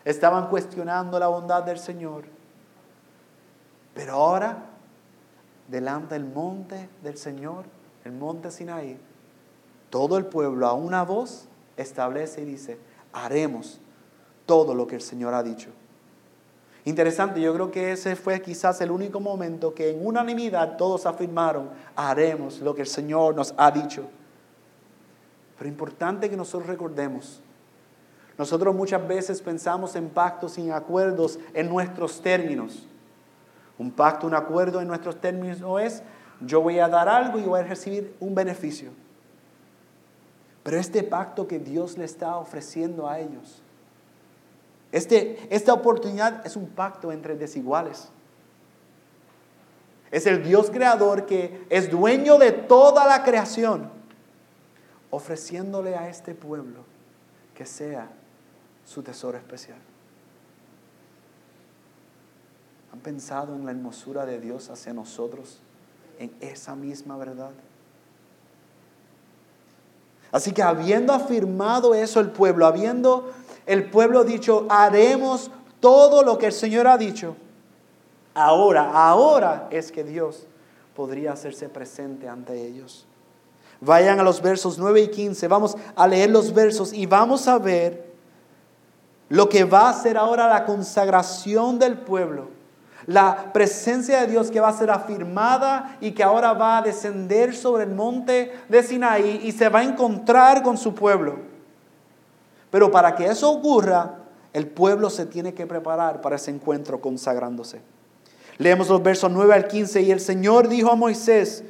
estaban 0.05 0.49
cuestionando 0.49 1.19
la 1.19 1.27
bondad 1.27 1.63
del 1.63 1.79
Señor. 1.79 2.25
Pero 3.93 4.13
ahora, 4.13 4.65
delante 5.67 6.15
del 6.15 6.25
monte 6.25 6.89
del 7.01 7.17
Señor, 7.17 7.65
el 8.05 8.11
monte 8.11 8.51
Sinaí, 8.51 8.99
todo 9.89 10.17
el 10.17 10.25
pueblo 10.25 10.67
a 10.67 10.73
una 10.73 11.03
voz 11.03 11.47
establece 11.77 12.41
y 12.41 12.45
dice, 12.45 12.77
haremos 13.13 13.79
todo 14.45 14.73
lo 14.73 14.87
que 14.87 14.95
el 14.95 15.01
Señor 15.01 15.33
ha 15.33 15.43
dicho. 15.43 15.69
Interesante, 16.85 17.41
yo 17.41 17.53
creo 17.53 17.69
que 17.69 17.91
ese 17.91 18.15
fue 18.15 18.41
quizás 18.41 18.79
el 18.79 18.91
único 18.91 19.19
momento 19.19 19.73
que 19.73 19.89
en 19.89 20.05
unanimidad 20.05 20.77
todos 20.77 21.05
afirmaron, 21.05 21.69
haremos 21.95 22.59
lo 22.59 22.73
que 22.73 22.81
el 22.81 22.87
Señor 22.87 23.35
nos 23.35 23.53
ha 23.57 23.71
dicho. 23.71 24.05
Pero 25.57 25.69
importante 25.69 26.29
que 26.29 26.37
nosotros 26.37 26.67
recordemos, 26.67 27.41
nosotros 28.37 28.73
muchas 28.73 29.05
veces 29.05 29.41
pensamos 29.41 29.95
en 29.95 30.09
pactos 30.09 30.53
sin 30.53 30.71
acuerdos 30.71 31.39
en 31.53 31.67
nuestros 31.67 32.21
términos. 32.21 32.87
Un 33.77 33.91
pacto, 33.91 34.27
un 34.27 34.35
acuerdo 34.35 34.79
en 34.79 34.87
nuestros 34.87 35.19
términos 35.19 35.59
no 35.59 35.79
es 35.79 36.03
yo 36.39 36.61
voy 36.61 36.79
a 36.79 36.87
dar 36.87 37.09
algo 37.09 37.39
y 37.39 37.43
voy 37.43 37.59
a 37.59 37.63
recibir 37.63 38.15
un 38.19 38.35
beneficio. 38.35 38.91
Pero 40.67 40.79
este 40.81 41.01
pacto 41.01 41.47
que 41.47 41.59
Dios 41.59 41.97
le 41.97 42.03
está 42.03 42.35
ofreciendo 42.35 43.07
a 43.07 43.21
ellos 43.21 43.61
este, 44.91 45.53
esta 45.55 45.73
oportunidad 45.73 46.45
es 46.45 46.55
un 46.55 46.67
pacto 46.67 47.11
entre 47.11 47.35
desiguales. 47.35 48.09
Es 50.09 50.25
el 50.25 50.43
Dios 50.43 50.69
creador 50.69 51.25
que 51.25 51.65
es 51.69 51.91
dueño 51.91 52.37
de 52.37 52.51
toda 52.51 53.05
la 53.05 53.23
creación, 53.23 53.89
ofreciéndole 55.09 55.95
a 55.95 56.07
este 56.09 56.33
pueblo 56.33 56.85
que 57.53 57.65
sea 57.65 58.09
su 58.85 59.03
tesoro 59.03 59.37
especial. 59.37 59.79
¿Han 62.93 62.99
pensado 62.99 63.53
en 63.53 63.65
la 63.65 63.71
hermosura 63.71 64.25
de 64.25 64.39
Dios 64.39 64.69
hacia 64.69 64.93
nosotros 64.93 65.59
en 66.19 66.33
esa 66.39 66.75
misma 66.75 67.17
verdad? 67.17 67.51
Así 70.37 70.51
que 70.51 70.61
habiendo 70.61 71.13
afirmado 71.13 71.95
eso 71.95 72.19
el 72.19 72.29
pueblo, 72.29 72.67
habiendo 72.67 73.31
el 73.65 73.89
pueblo 73.89 74.23
dicho, 74.23 74.67
haremos 74.69 75.49
todo 75.79 76.21
lo 76.21 76.37
que 76.37 76.45
el 76.45 76.53
Señor 76.53 76.85
ha 76.85 76.95
dicho. 76.95 77.35
Ahora, 78.35 78.91
ahora 78.91 79.67
es 79.71 79.91
que 79.91 80.03
Dios 80.03 80.45
podría 80.95 81.31
hacerse 81.31 81.69
presente 81.69 82.29
ante 82.29 82.67
ellos. 82.67 83.07
Vayan 83.81 84.19
a 84.19 84.23
los 84.23 84.39
versos 84.39 84.77
9 84.77 85.01
y 85.01 85.07
15, 85.07 85.47
vamos 85.47 85.75
a 85.95 86.07
leer 86.07 86.29
los 86.29 86.53
versos 86.53 86.93
y 86.93 87.07
vamos 87.07 87.47
a 87.47 87.57
ver 87.57 88.05
lo 89.29 89.49
que 89.49 89.63
va 89.63 89.89
a 89.89 89.93
ser 89.93 90.17
ahora 90.17 90.47
la 90.47 90.65
consagración 90.65 91.79
del 91.79 91.97
pueblo. 91.97 92.49
La 93.07 93.51
presencia 93.53 94.21
de 94.21 94.27
Dios 94.27 94.51
que 94.51 94.59
va 94.59 94.67
a 94.67 94.77
ser 94.77 94.91
afirmada 94.91 95.97
y 96.01 96.11
que 96.11 96.23
ahora 96.23 96.53
va 96.53 96.77
a 96.77 96.81
descender 96.81 97.55
sobre 97.55 97.85
el 97.85 97.91
monte 97.91 98.53
de 98.67 98.83
Sinaí 98.83 99.41
y 99.43 99.51
se 99.53 99.69
va 99.69 99.79
a 99.79 99.83
encontrar 99.83 100.61
con 100.61 100.77
su 100.77 100.93
pueblo. 100.93 101.39
Pero 102.69 102.91
para 102.91 103.15
que 103.15 103.25
eso 103.25 103.49
ocurra, 103.49 104.15
el 104.53 104.67
pueblo 104.67 105.09
se 105.09 105.25
tiene 105.25 105.53
que 105.53 105.65
preparar 105.65 106.21
para 106.21 106.35
ese 106.35 106.51
encuentro 106.51 106.99
consagrándose. 106.99 107.81
Leemos 108.57 108.89
los 108.89 109.01
versos 109.01 109.31
9 109.31 109.53
al 109.53 109.67
15 109.67 110.01
y 110.01 110.11
el 110.11 110.19
Señor 110.19 110.67
dijo 110.67 110.91
a 110.91 110.95
Moisés, 110.95 111.63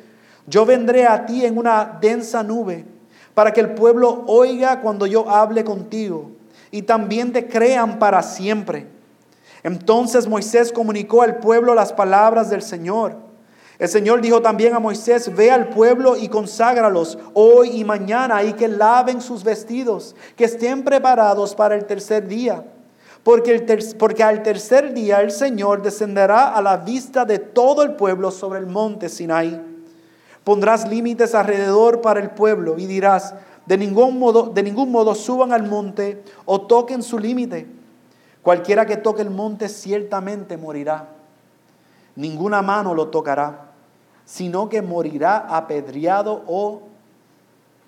yo 0.48 0.66
vendré 0.66 1.06
a 1.06 1.26
ti 1.26 1.46
en 1.46 1.58
una 1.58 1.98
densa 2.02 2.42
nube 2.42 2.86
para 3.34 3.52
que 3.52 3.60
el 3.60 3.76
pueblo 3.76 4.24
oiga 4.28 4.82
cuando 4.82 5.06
yo 5.06 5.30
hable 5.30 5.64
contigo 5.64 6.32
y 6.72 6.82
también 6.82 7.32
te 7.32 7.48
crean 7.48 8.00
para 8.00 8.24
siempre. 8.24 8.88
Entonces 9.68 10.30
Moisés 10.30 10.72
comunicó 10.72 11.24
al 11.24 11.40
pueblo 11.40 11.76
las 11.76 11.92
palabras 11.92 12.50
del 12.50 12.62
Señor. 12.62 13.18
El 13.78 13.90
Señor 13.90 14.22
dijo 14.22 14.42
también 14.42 14.74
a 14.74 14.80
Moisés, 14.80 15.36
ve 15.36 15.52
al 15.52 15.68
pueblo 15.68 16.16
y 16.16 16.30
conságralos 16.30 17.18
hoy 17.34 17.72
y 17.72 17.84
mañana 17.84 18.42
y 18.44 18.54
que 18.54 18.70
laven 18.70 19.20
sus 19.20 19.44
vestidos, 19.44 20.16
que 20.38 20.46
estén 20.46 20.86
preparados 20.86 21.54
para 21.54 21.76
el 21.76 21.84
tercer 21.84 22.30
día. 22.30 22.64
Porque, 23.24 24.24
al 24.24 24.42
tercer 24.42 24.94
día 24.94 25.20
el 25.20 25.32
Señor 25.32 25.82
descenderá 25.82 26.56
a 26.56 26.62
la 26.62 26.78
vista 26.78 27.26
de 27.26 27.38
todo 27.38 27.84
el 27.84 27.96
pueblo 27.96 28.32
sobre 28.32 28.60
el 28.60 28.68
monte 28.68 29.10
Sinaí. 29.10 29.62
Pondrás 30.46 30.88
límites 30.88 31.36
alrededor 31.36 32.00
para 32.00 32.22
el 32.22 32.30
pueblo 32.30 32.78
y 32.78 32.86
dirás, 32.86 33.36
de 33.66 33.78
ningún 33.78 34.18
modo, 34.18 34.44
de 34.44 34.64
ningún 34.64 34.94
modo 34.94 35.14
suban 35.14 35.52
al 35.52 35.64
monte 35.64 36.24
o 36.46 36.62
toquen 36.62 37.04
su 37.04 37.20
límite. 37.20 37.77
Cualquiera 38.48 38.86
que 38.86 38.96
toque 38.96 39.24
el 39.24 39.30
monte 39.30 39.68
ciertamente 39.68 40.56
morirá. 40.56 41.10
Ninguna 42.16 42.62
mano 42.62 42.94
lo 42.94 43.10
tocará, 43.10 43.72
sino 44.24 44.70
que 44.70 44.82
morirá 44.82 45.40
apedreado 45.50 46.46
o 46.48 46.84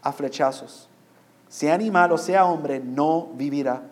a 0.02 0.12
flechazos. 0.12 0.90
Sea 1.48 1.74
animal 1.74 2.12
o 2.12 2.18
sea 2.18 2.44
hombre, 2.44 2.82
no 2.82 3.30
vivirá. 3.36 3.84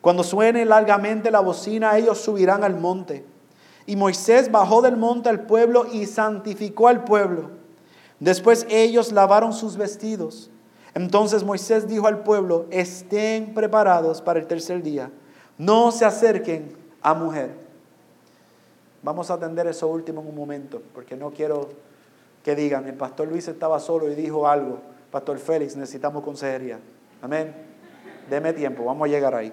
Cuando 0.00 0.24
suene 0.24 0.64
largamente 0.64 1.30
la 1.30 1.40
bocina, 1.40 1.98
ellos 1.98 2.22
subirán 2.22 2.64
al 2.64 2.80
monte. 2.80 3.26
Y 3.84 3.94
Moisés 3.94 4.50
bajó 4.50 4.80
del 4.80 4.96
monte 4.96 5.28
al 5.28 5.40
pueblo 5.42 5.84
y 5.92 6.06
santificó 6.06 6.88
al 6.88 7.04
pueblo. 7.04 7.50
Después 8.18 8.66
ellos 8.70 9.12
lavaron 9.12 9.52
sus 9.52 9.76
vestidos. 9.76 10.48
Entonces 10.94 11.44
Moisés 11.44 11.86
dijo 11.86 12.06
al 12.06 12.22
pueblo, 12.22 12.64
estén 12.70 13.52
preparados 13.52 14.22
para 14.22 14.40
el 14.40 14.46
tercer 14.46 14.82
día 14.82 15.10
no 15.64 15.92
se 15.92 16.04
acerquen 16.04 16.72
a 17.02 17.14
mujer. 17.14 17.50
Vamos 19.02 19.30
a 19.30 19.34
atender 19.34 19.66
eso 19.68 19.86
último 19.88 20.20
en 20.20 20.28
un 20.28 20.34
momento, 20.34 20.82
porque 20.92 21.16
no 21.16 21.30
quiero 21.30 21.68
que 22.42 22.56
digan, 22.56 22.88
el 22.88 22.94
pastor 22.94 23.28
Luis 23.28 23.46
estaba 23.46 23.78
solo 23.78 24.10
y 24.10 24.14
dijo 24.14 24.48
algo. 24.48 24.80
Pastor 25.10 25.38
Félix, 25.38 25.76
necesitamos 25.76 26.24
consejería. 26.24 26.80
Amén. 27.20 27.54
Deme 28.28 28.52
tiempo, 28.52 28.84
vamos 28.84 29.06
a 29.06 29.10
llegar 29.10 29.34
ahí. 29.34 29.52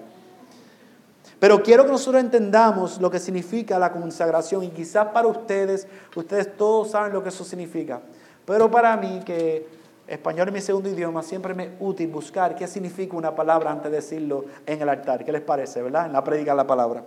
Pero 1.38 1.62
quiero 1.62 1.84
que 1.84 1.92
nosotros 1.92 2.22
entendamos 2.22 3.00
lo 3.00 3.10
que 3.10 3.18
significa 3.18 3.78
la 3.78 3.92
consagración 3.92 4.64
y 4.64 4.70
quizás 4.70 5.08
para 5.08 5.28
ustedes, 5.28 5.86
ustedes 6.14 6.56
todos 6.56 6.90
saben 6.90 7.12
lo 7.12 7.22
que 7.22 7.28
eso 7.28 7.44
significa. 7.44 8.00
Pero 8.44 8.70
para 8.70 8.96
mí, 8.96 9.20
que 9.24 9.66
español 10.10 10.48
es 10.48 10.54
mi 10.54 10.60
segundo 10.60 10.88
idioma, 10.88 11.22
siempre 11.22 11.54
me 11.54 11.64
es 11.64 11.70
útil 11.78 12.08
buscar 12.08 12.56
qué 12.56 12.66
significa 12.66 13.16
una 13.16 13.34
palabra 13.34 13.70
antes 13.70 13.90
de 13.90 13.98
decirlo 13.98 14.44
en 14.66 14.82
el 14.82 14.88
altar. 14.88 15.24
¿Qué 15.24 15.30
les 15.30 15.40
parece, 15.40 15.80
verdad? 15.82 16.06
En 16.06 16.12
la 16.12 16.24
predica 16.24 16.52
la 16.52 16.66
palabra. 16.66 17.04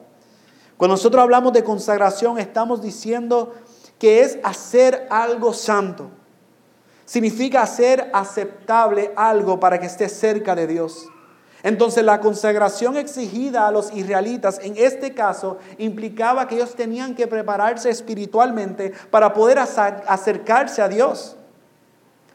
Cuando 0.77 0.93
nosotros 0.93 1.21
hablamos 1.21 1.51
de 1.53 1.63
consagración, 1.63 2.39
estamos 2.39 2.81
diciendo 2.81 3.53
que 3.99 4.21
es 4.21 4.39
hacer 4.43 5.05
algo 5.09 5.53
santo. 5.53 6.09
Significa 7.05 7.61
hacer 7.61 8.09
aceptable 8.13 9.11
algo 9.15 9.59
para 9.59 9.79
que 9.79 9.85
esté 9.85 10.07
cerca 10.07 10.55
de 10.55 10.65
Dios. 10.65 11.05
Entonces 11.61 12.03
la 12.03 12.21
consagración 12.21 12.97
exigida 12.97 13.67
a 13.67 13.71
los 13.71 13.93
israelitas 13.93 14.59
en 14.63 14.75
este 14.77 15.13
caso 15.13 15.57
implicaba 15.77 16.47
que 16.47 16.55
ellos 16.55 16.75
tenían 16.75 17.15
que 17.15 17.27
prepararse 17.27 17.89
espiritualmente 17.89 18.93
para 19.09 19.33
poder 19.33 19.59
acercarse 19.59 20.81
a 20.81 20.87
Dios. 20.87 21.37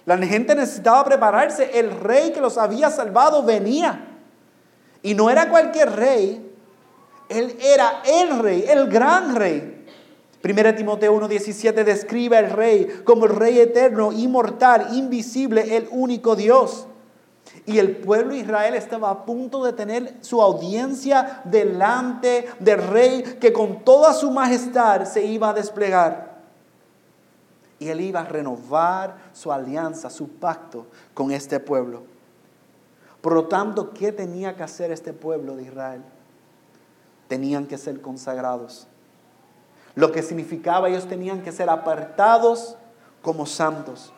La 0.08 0.16
gente 0.26 0.54
necesitaba 0.54 1.04
prepararse. 1.04 1.78
El 1.78 1.90
rey 2.00 2.32
que 2.32 2.40
los 2.40 2.56
había 2.56 2.88
salvado 2.88 3.42
venía. 3.42 4.06
Y 5.02 5.14
no 5.14 5.28
era 5.28 5.50
cualquier 5.50 5.92
rey. 5.92 6.50
Él 7.28 7.54
era 7.60 8.00
el 8.06 8.38
rey, 8.38 8.64
el 8.66 8.88
gran 8.88 9.36
rey. 9.36 9.84
1 10.42 10.74
Timoteo 10.76 11.12
1:17 11.12 11.84
describe 11.84 12.38
al 12.38 12.50
rey 12.50 13.02
como 13.04 13.26
el 13.26 13.36
rey 13.36 13.60
eterno, 13.60 14.10
inmortal, 14.10 14.96
invisible, 14.96 15.76
el 15.76 15.88
único 15.90 16.34
Dios. 16.36 16.86
Y 17.66 17.78
el 17.78 17.98
pueblo 17.98 18.32
de 18.32 18.40
Israel 18.40 18.74
estaba 18.74 19.10
a 19.10 19.26
punto 19.26 19.62
de 19.62 19.74
tener 19.74 20.14
su 20.22 20.40
audiencia 20.40 21.42
delante 21.44 22.46
del 22.60 22.78
rey 22.78 23.36
que 23.38 23.52
con 23.52 23.84
toda 23.84 24.14
su 24.14 24.30
majestad 24.30 25.04
se 25.04 25.22
iba 25.26 25.50
a 25.50 25.52
desplegar. 25.52 26.27
Y 27.78 27.88
él 27.88 28.00
iba 28.00 28.20
a 28.20 28.24
renovar 28.24 29.16
su 29.32 29.52
alianza, 29.52 30.10
su 30.10 30.28
pacto 30.28 30.86
con 31.14 31.30
este 31.30 31.60
pueblo. 31.60 32.02
Por 33.20 33.34
lo 33.34 33.46
tanto, 33.46 33.90
¿qué 33.92 34.12
tenía 34.12 34.56
que 34.56 34.62
hacer 34.62 34.90
este 34.90 35.12
pueblo 35.12 35.56
de 35.56 35.64
Israel? 35.64 36.02
Tenían 37.28 37.66
que 37.66 37.78
ser 37.78 38.00
consagrados. 38.00 38.86
Lo 39.94 40.12
que 40.12 40.22
significaba 40.22 40.88
ellos 40.88 41.08
tenían 41.08 41.42
que 41.42 41.52
ser 41.52 41.68
apartados 41.68 42.76
como 43.22 43.46
santos. 43.46 44.12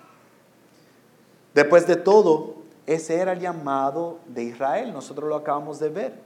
Después 1.54 1.86
de 1.86 1.96
todo, 1.96 2.56
ese 2.86 3.16
era 3.16 3.32
el 3.32 3.40
llamado 3.40 4.18
de 4.26 4.44
Israel. 4.44 4.92
Nosotros 4.92 5.28
lo 5.28 5.36
acabamos 5.36 5.78
de 5.78 5.88
ver. 5.88 6.20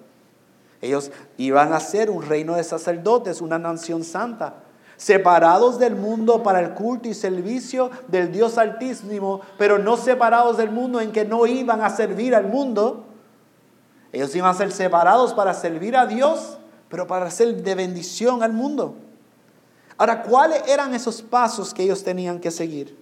Ellos 0.81 1.11
iban 1.37 1.73
a 1.73 1.81
ser 1.81 2.11
un 2.11 2.23
reino 2.23 2.57
de 2.57 2.64
sacerdotes, 2.64 3.40
una 3.40 3.59
nación 3.59 4.05
santa 4.05 4.63
separados 5.05 5.79
del 5.79 5.97
mundo 5.97 6.43
para 6.43 6.61
el 6.61 6.73
culto 6.73 7.09
y 7.09 7.12
servicio 7.12 7.90
del 8.09 8.33
Dios 8.33 8.57
Altísimo, 8.57 9.43
pero 9.59 9.79
no 9.79 9.99
separados 9.99 10.57
del 10.57 10.71
mundo 10.71 10.99
en 10.99 11.12
que 11.12 11.27
no 11.27 11.45
iban 11.47 11.83
a 11.83 11.90
servir 11.90 12.35
al 12.35 12.47
mundo. 12.47 13.05
Ellos 14.12 14.35
iban 14.35 14.49
a 14.51 14.55
ser 14.55 14.73
separados 14.73 15.35
para 15.35 15.53
servir 15.53 15.95
a 15.95 16.07
Dios, 16.07 16.57
pero 16.88 17.07
para 17.07 17.31
ser 17.31 17.62
de 17.62 17.75
bendición 17.75 18.43
al 18.43 18.55
mundo. 18.55 18.95
Ahora, 19.99 20.23
¿cuáles 20.23 20.67
eran 20.67 20.95
esos 20.95 21.21
pasos 21.21 21.75
que 21.75 21.83
ellos 21.83 22.03
tenían 22.03 22.40
que 22.40 22.51
seguir? 22.51 22.97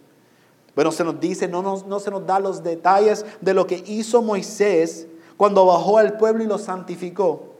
Bueno, 0.75 0.91
se 0.91 1.05
nos 1.05 1.21
dice, 1.21 1.47
no, 1.47 1.63
no 1.63 2.01
se 2.01 2.11
nos 2.11 2.27
da 2.27 2.41
los 2.41 2.65
detalles 2.65 3.25
de 3.41 3.55
lo 3.55 3.69
que 3.69 3.81
hizo 3.87 4.23
Moisés 4.23 5.07
cuando 5.37 5.65
bajó 5.67 5.99
al 5.99 6.17
pueblo 6.17 6.43
y 6.43 6.49
lo 6.49 6.59
santificó. 6.59 7.52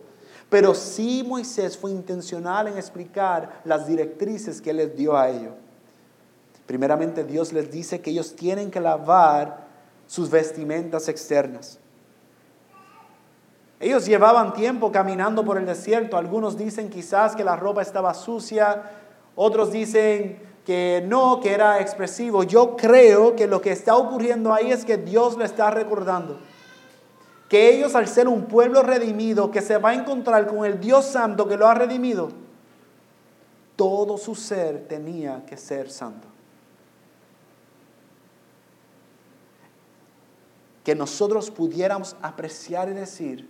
Pero 0.53 0.75
sí 0.75 1.25
Moisés 1.27 1.79
fue 1.79 1.93
intencional 1.93 2.69
en 2.69 2.77
explicar 2.77 3.63
las 3.65 3.87
directrices 3.87 4.61
que 4.61 4.75
les 4.75 4.95
dio 4.95 5.17
a 5.17 5.31
ellos. 5.31 5.55
Primeramente 6.67 7.25
Dios 7.25 7.55
les 7.55 7.71
dice 7.71 8.03
que 8.03 8.11
ellos 8.11 8.37
tienen 8.37 8.71
que 8.71 8.79
lavar 8.79 9.65
sus 10.07 10.29
vestimentas 10.29 11.09
externas. 11.09 11.79
Ellos 13.81 14.05
llevaban 14.05 14.53
tiempo 14.53 14.93
caminando 14.93 15.43
por 15.43 15.57
el 15.57 15.65
desierto. 15.65 16.19
Algunos 16.19 16.59
dicen 16.59 16.91
quizás 16.91 17.35
que 17.35 17.45
la 17.45 17.57
ropa 17.57 17.81
estaba 17.81 18.13
sucia. 18.13 18.91
Otros 19.35 19.73
dicen 19.73 20.39
que 20.67 21.03
no, 21.09 21.41
que 21.41 21.55
era 21.55 21.81
expresivo. 21.81 22.43
Yo 22.43 22.77
creo 22.77 23.35
que 23.37 23.47
lo 23.47 23.63
que 23.63 23.73
está 23.73 23.97
ocurriendo 23.97 24.53
ahí 24.53 24.71
es 24.71 24.85
que 24.85 24.99
Dios 24.99 25.39
le 25.39 25.47
está 25.47 25.71
recordando 25.71 26.41
que 27.53 27.69
ellos 27.69 27.95
al 27.95 28.09
ser 28.09 28.29
un 28.29 28.47
pueblo 28.47 28.83
redimido 28.83 29.51
que 29.51 29.61
se 29.61 29.77
va 29.77 29.91
a 29.91 29.95
encontrar 29.95 30.47
con 30.47 30.65
el 30.65 30.81
Dios 30.81 31.05
Santo 31.05 31.47
que 31.47 31.59
lo 31.59 31.69
ha 31.69 31.75
redimido, 31.75 32.31
todo 33.77 34.17
su 34.17 34.35
ser 34.35 34.89
tenía 34.89 35.45
que 35.45 35.59
ser 35.59 35.91
santo. 35.91 36.27
Que 40.83 40.95
nosotros 40.95 41.51
pudiéramos 41.51 42.17
apreciar 42.23 42.89
y 42.89 42.95
decir, 42.95 43.47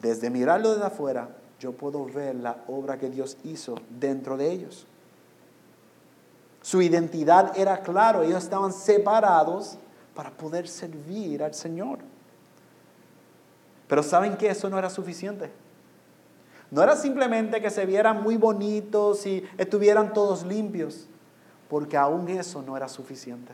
desde 0.00 0.30
mirarlo 0.30 0.70
desde 0.74 0.86
afuera, 0.86 1.30
yo 1.58 1.72
puedo 1.72 2.04
ver 2.04 2.36
la 2.36 2.58
obra 2.68 2.96
que 2.96 3.10
Dios 3.10 3.36
hizo 3.42 3.74
dentro 3.90 4.36
de 4.36 4.52
ellos. 4.52 4.86
Su 6.60 6.80
identidad 6.80 7.58
era 7.58 7.82
claro, 7.82 8.22
ellos 8.22 8.44
estaban 8.44 8.72
separados 8.72 9.78
para 10.14 10.30
poder 10.30 10.68
servir 10.68 11.42
al 11.42 11.54
Señor. 11.54 11.98
Pero 13.88 14.02
¿saben 14.02 14.36
que 14.36 14.48
Eso 14.48 14.68
no 14.68 14.78
era 14.78 14.90
suficiente. 14.90 15.50
No 16.70 16.82
era 16.82 16.96
simplemente 16.96 17.60
que 17.60 17.68
se 17.68 17.84
vieran 17.84 18.22
muy 18.22 18.38
bonitos 18.38 19.26
y 19.26 19.44
estuvieran 19.58 20.14
todos 20.14 20.42
limpios, 20.42 21.06
porque 21.68 21.98
aún 21.98 22.30
eso 22.30 22.62
no 22.62 22.78
era 22.78 22.88
suficiente. 22.88 23.52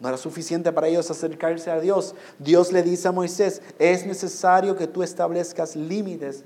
No 0.00 0.08
era 0.08 0.16
suficiente 0.16 0.72
para 0.72 0.88
ellos 0.88 1.10
acercarse 1.10 1.70
a 1.70 1.78
Dios. 1.78 2.14
Dios 2.38 2.72
le 2.72 2.82
dice 2.82 3.08
a 3.08 3.12
Moisés, 3.12 3.60
es 3.78 4.06
necesario 4.06 4.74
que 4.74 4.86
tú 4.86 5.02
establezcas 5.02 5.76
límites 5.76 6.44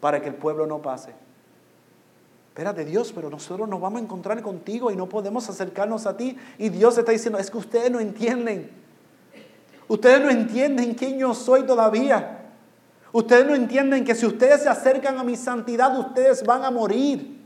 para 0.00 0.20
que 0.20 0.28
el 0.28 0.34
pueblo 0.34 0.66
no 0.66 0.82
pase 0.82 1.14
espérate 2.58 2.84
Dios, 2.84 3.12
pero 3.14 3.30
nosotros 3.30 3.68
nos 3.68 3.80
vamos 3.80 4.00
a 4.00 4.02
encontrar 4.02 4.42
contigo 4.42 4.90
y 4.90 4.96
no 4.96 5.08
podemos 5.08 5.48
acercarnos 5.48 6.06
a 6.06 6.16
ti. 6.16 6.36
Y 6.58 6.70
Dios 6.70 6.98
está 6.98 7.12
diciendo, 7.12 7.38
es 7.38 7.52
que 7.52 7.56
ustedes 7.56 7.88
no 7.88 8.00
entienden. 8.00 8.68
Ustedes 9.86 10.20
no 10.20 10.28
entienden 10.28 10.94
quién 10.94 11.20
yo 11.20 11.34
soy 11.34 11.62
todavía. 11.62 12.46
Ustedes 13.12 13.46
no 13.46 13.54
entienden 13.54 14.04
que 14.04 14.16
si 14.16 14.26
ustedes 14.26 14.64
se 14.64 14.68
acercan 14.68 15.18
a 15.18 15.22
mi 15.22 15.36
santidad, 15.36 15.96
ustedes 16.00 16.42
van 16.42 16.64
a 16.64 16.72
morir. 16.72 17.40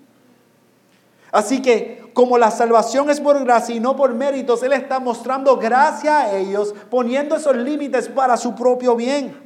Así 1.31 1.61
que 1.61 2.11
como 2.15 2.39
la 2.39 2.51
salvación 2.51 3.11
es 3.11 3.21
por 3.21 3.39
gracia 3.45 3.75
y 3.75 3.81
no 3.81 3.95
por 3.95 4.15
méritos, 4.15 4.63
Él 4.63 4.73
está 4.73 4.99
mostrando 4.99 5.59
gracia 5.59 6.21
a 6.21 6.39
ellos, 6.39 6.75
poniendo 6.89 7.37
esos 7.37 7.55
límites 7.55 8.09
para 8.09 8.39
su 8.39 8.55
propio 8.55 8.97
bien. 8.97 9.42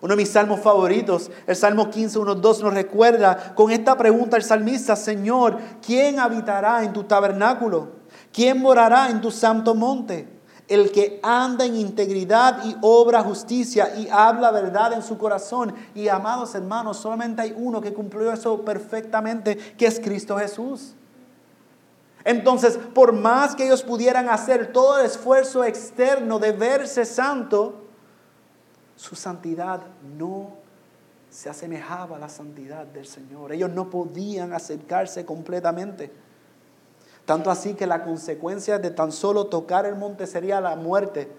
Uno 0.00 0.12
de 0.14 0.22
mis 0.22 0.30
salmos 0.30 0.60
favoritos, 0.60 1.30
el 1.46 1.56
Salmo 1.56 1.90
15, 1.90 2.20
1, 2.20 2.34
2, 2.36 2.62
nos 2.62 2.74
recuerda 2.74 3.54
con 3.54 3.72
esta 3.72 3.96
pregunta 3.96 4.36
el 4.36 4.44
salmista, 4.44 4.94
Señor, 4.94 5.58
¿quién 5.84 6.20
habitará 6.20 6.84
en 6.84 6.92
tu 6.92 7.04
tabernáculo? 7.04 7.88
¿Quién 8.32 8.60
morará 8.60 9.10
en 9.10 9.20
tu 9.20 9.32
santo 9.32 9.74
monte? 9.74 10.28
El 10.68 10.92
que 10.92 11.18
anda 11.22 11.64
en 11.64 11.74
integridad 11.74 12.64
y 12.64 12.76
obra 12.82 13.22
justicia 13.22 13.96
y 13.96 14.08
habla 14.08 14.50
verdad 14.52 14.92
en 14.92 15.02
su 15.02 15.18
corazón. 15.18 15.74
Y 15.94 16.08
amados 16.08 16.54
hermanos, 16.54 16.98
solamente 16.98 17.42
hay 17.42 17.54
uno 17.56 17.80
que 17.80 17.92
cumplió 17.92 18.32
eso 18.32 18.64
perfectamente, 18.64 19.56
que 19.76 19.86
es 19.86 19.98
Cristo 19.98 20.36
Jesús. 20.36 20.94
Entonces, 22.24 22.78
por 22.94 23.12
más 23.12 23.56
que 23.56 23.64
ellos 23.64 23.82
pudieran 23.82 24.28
hacer 24.28 24.72
todo 24.72 24.98
el 24.98 25.06
esfuerzo 25.06 25.64
externo 25.64 26.38
de 26.38 26.52
verse 26.52 27.04
santo, 27.04 27.87
su 28.98 29.14
santidad 29.14 29.80
no 30.18 30.50
se 31.30 31.48
asemejaba 31.48 32.16
a 32.16 32.18
la 32.18 32.28
santidad 32.28 32.84
del 32.84 33.06
Señor. 33.06 33.52
Ellos 33.52 33.70
no 33.70 33.90
podían 33.90 34.52
acercarse 34.52 35.24
completamente. 35.24 36.10
Tanto 37.24 37.48
así 37.52 37.74
que 37.74 37.86
la 37.86 38.02
consecuencia 38.02 38.80
de 38.80 38.90
tan 38.90 39.12
solo 39.12 39.46
tocar 39.46 39.86
el 39.86 39.94
monte 39.94 40.26
sería 40.26 40.60
la 40.60 40.74
muerte. 40.74 41.30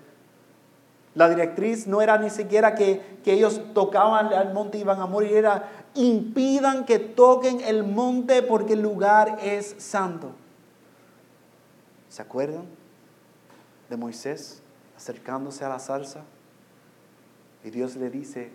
La 1.15 1.27
directriz 1.27 1.85
no 1.85 2.01
era 2.01 2.17
ni 2.17 2.29
siquiera 2.29 2.75
que, 2.75 3.19
que 3.25 3.33
ellos 3.33 3.59
tocaban 3.73 4.27
al 4.27 4.53
monte 4.53 4.77
y 4.77 4.81
iban 4.81 5.01
a 5.01 5.05
morir, 5.05 5.33
era 5.33 5.69
impidan 5.95 6.85
que 6.85 6.97
toquen 6.97 7.59
el 7.59 7.83
monte 7.83 8.41
porque 8.41 8.73
el 8.73 8.81
lugar 8.81 9.37
es 9.41 9.75
santo. 9.79 10.31
¿Se 12.07 12.21
acuerdan 12.21 12.63
de 13.89 13.97
Moisés 13.97 14.61
acercándose 14.95 15.65
a 15.65 15.69
la 15.69 15.79
salsa? 15.79 16.23
Y 17.63 17.69
Dios 17.71 17.95
le 17.95 18.09
dice, 18.09 18.51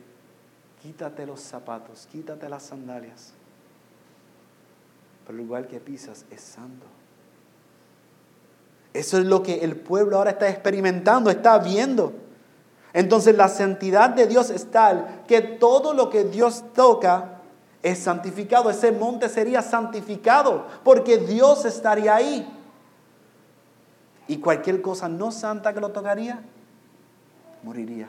quítate 0.83 1.27
los 1.27 1.41
zapatos, 1.41 2.09
quítate 2.11 2.49
las 2.49 2.63
sandalias. 2.65 3.33
Pero 5.27 5.39
el 5.39 5.47
lugar 5.47 5.67
que 5.67 5.81
pisas 5.81 6.25
es 6.31 6.41
santo. 6.41 6.87
Eso 8.93 9.19
es 9.19 9.25
lo 9.25 9.43
que 9.43 9.65
el 9.65 9.77
pueblo 9.77 10.17
ahora 10.17 10.31
está 10.31 10.49
experimentando, 10.49 11.31
está 11.31 11.59
viendo. 11.59 12.13
Entonces 12.93 13.37
la 13.37 13.49
santidad 13.49 14.11
de 14.11 14.27
Dios 14.27 14.51
es 14.51 14.71
tal 14.71 15.25
que 15.27 15.41
todo 15.43 15.95
lo 15.95 16.11
que 16.11 16.25
Dios 16.25 16.63
toca 16.75 17.41
es 17.83 17.99
santificado. 17.99 18.71
Ese 18.71 18.93
monte 18.93 19.29
sería 19.29 19.63
santificado 19.63 20.67
porque 20.85 21.19
Dios 21.19 21.65
estaría 21.65 22.15
ahí. 22.15 22.49
Y 24.29 24.39
cualquier 24.39 24.81
cosa 24.81 25.09
no 25.09 25.33
santa 25.33 25.75
que 25.75 25.81
lo 25.81 25.91
tocaría, 25.91 26.41
moriría. 27.63 28.09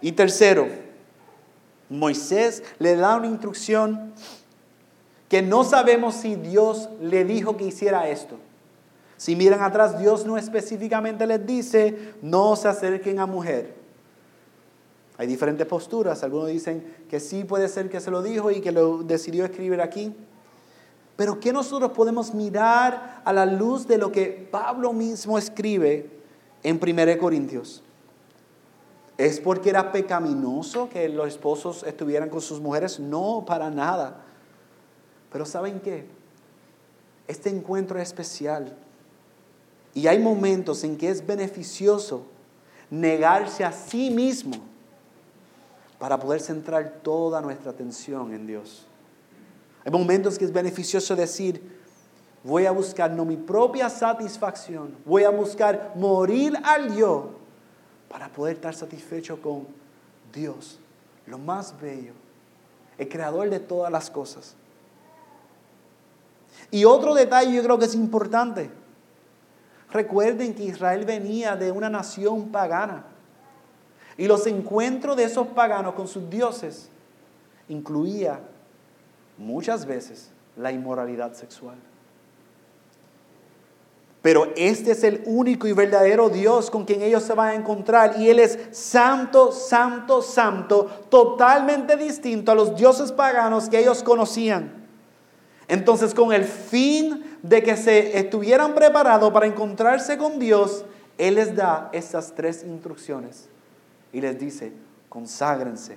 Y 0.00 0.12
tercero, 0.12 0.68
Moisés 1.88 2.62
le 2.78 2.96
da 2.96 3.16
una 3.16 3.26
instrucción 3.26 4.12
que 5.28 5.42
no 5.42 5.64
sabemos 5.64 6.14
si 6.14 6.36
Dios 6.36 6.88
le 7.00 7.24
dijo 7.24 7.56
que 7.56 7.66
hiciera 7.66 8.08
esto. 8.08 8.36
Si 9.16 9.36
miran 9.36 9.62
atrás, 9.62 9.98
Dios 9.98 10.24
no 10.24 10.38
específicamente 10.38 11.26
les 11.26 11.46
dice, 11.46 12.14
no 12.22 12.56
se 12.56 12.68
acerquen 12.68 13.18
a 13.18 13.26
mujer. 13.26 13.74
Hay 15.18 15.26
diferentes 15.26 15.66
posturas. 15.66 16.22
Algunos 16.24 16.48
dicen 16.48 16.82
que 17.10 17.20
sí 17.20 17.44
puede 17.44 17.68
ser 17.68 17.90
que 17.90 18.00
se 18.00 18.10
lo 18.10 18.22
dijo 18.22 18.50
y 18.50 18.62
que 18.62 18.72
lo 18.72 19.02
decidió 19.02 19.44
escribir 19.44 19.82
aquí. 19.82 20.14
Pero 21.16 21.38
¿qué 21.38 21.52
nosotros 21.52 21.92
podemos 21.92 22.32
mirar 22.32 23.20
a 23.22 23.32
la 23.32 23.44
luz 23.44 23.86
de 23.86 23.98
lo 23.98 24.10
que 24.10 24.48
Pablo 24.50 24.94
mismo 24.94 25.36
escribe 25.36 26.08
en 26.62 26.80
1 26.82 27.18
Corintios? 27.18 27.82
¿Es 29.20 29.38
porque 29.38 29.68
era 29.68 29.92
pecaminoso 29.92 30.88
que 30.88 31.06
los 31.06 31.28
esposos 31.28 31.82
estuvieran 31.82 32.30
con 32.30 32.40
sus 32.40 32.58
mujeres? 32.58 32.98
No, 32.98 33.44
para 33.46 33.68
nada. 33.68 34.22
Pero 35.30 35.44
¿saben 35.44 35.78
qué? 35.80 36.06
Este 37.28 37.50
encuentro 37.50 37.98
es 37.98 38.08
especial. 38.08 38.74
Y 39.92 40.06
hay 40.06 40.18
momentos 40.18 40.84
en 40.84 40.96
que 40.96 41.10
es 41.10 41.26
beneficioso 41.26 42.24
negarse 42.88 43.62
a 43.62 43.72
sí 43.72 44.08
mismo 44.08 44.56
para 45.98 46.18
poder 46.18 46.40
centrar 46.40 47.00
toda 47.02 47.42
nuestra 47.42 47.72
atención 47.72 48.32
en 48.32 48.46
Dios. 48.46 48.86
Hay 49.84 49.92
momentos 49.92 50.38
que 50.38 50.46
es 50.46 50.52
beneficioso 50.52 51.14
decir, 51.14 51.78
voy 52.42 52.64
a 52.64 52.70
buscar 52.70 53.10
no 53.10 53.26
mi 53.26 53.36
propia 53.36 53.90
satisfacción, 53.90 54.96
voy 55.04 55.24
a 55.24 55.30
buscar 55.30 55.92
morir 55.94 56.56
al 56.64 56.96
yo 56.96 57.39
para 58.10 58.28
poder 58.28 58.56
estar 58.56 58.74
satisfecho 58.74 59.40
con 59.40 59.66
Dios, 60.34 60.80
lo 61.26 61.38
más 61.38 61.80
bello, 61.80 62.12
el 62.98 63.08
creador 63.08 63.48
de 63.48 63.60
todas 63.60 63.90
las 63.90 64.10
cosas. 64.10 64.56
Y 66.72 66.84
otro 66.84 67.14
detalle 67.14 67.52
yo 67.52 67.62
creo 67.62 67.78
que 67.78 67.84
es 67.84 67.94
importante. 67.94 68.68
Recuerden 69.92 70.54
que 70.54 70.64
Israel 70.64 71.04
venía 71.04 71.56
de 71.56 71.70
una 71.70 71.88
nación 71.88 72.50
pagana. 72.50 73.04
Y 74.16 74.26
los 74.26 74.46
encuentros 74.46 75.16
de 75.16 75.24
esos 75.24 75.46
paganos 75.48 75.94
con 75.94 76.08
sus 76.08 76.28
dioses 76.28 76.88
incluía 77.68 78.40
muchas 79.38 79.86
veces 79.86 80.30
la 80.56 80.72
inmoralidad 80.72 81.32
sexual. 81.34 81.76
Pero 84.22 84.52
este 84.54 84.90
es 84.92 85.02
el 85.02 85.22
único 85.24 85.66
y 85.66 85.72
verdadero 85.72 86.28
Dios 86.28 86.70
con 86.70 86.84
quien 86.84 87.00
ellos 87.00 87.22
se 87.22 87.32
van 87.34 87.48
a 87.48 87.54
encontrar. 87.54 88.16
Y 88.18 88.28
Él 88.28 88.38
es 88.38 88.58
santo, 88.70 89.50
santo, 89.50 90.20
santo, 90.20 90.86
totalmente 91.08 91.96
distinto 91.96 92.52
a 92.52 92.54
los 92.54 92.76
dioses 92.76 93.12
paganos 93.12 93.70
que 93.70 93.78
ellos 93.78 94.02
conocían. 94.02 94.86
Entonces, 95.68 96.12
con 96.12 96.32
el 96.32 96.44
fin 96.44 97.38
de 97.42 97.62
que 97.62 97.76
se 97.76 98.18
estuvieran 98.18 98.74
preparados 98.74 99.32
para 99.32 99.46
encontrarse 99.46 100.18
con 100.18 100.38
Dios, 100.38 100.84
Él 101.16 101.36
les 101.36 101.56
da 101.56 101.88
estas 101.92 102.34
tres 102.34 102.62
instrucciones. 102.64 103.48
Y 104.12 104.20
les 104.20 104.38
dice, 104.38 104.72
conságrense, 105.08 105.96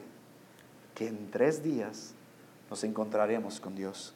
que 0.95 1.07
en 1.07 1.29
tres 1.31 1.63
días 1.63 2.13
nos 2.69 2.83
encontraremos 2.83 3.59
con 3.59 3.75
Dios. 3.75 4.13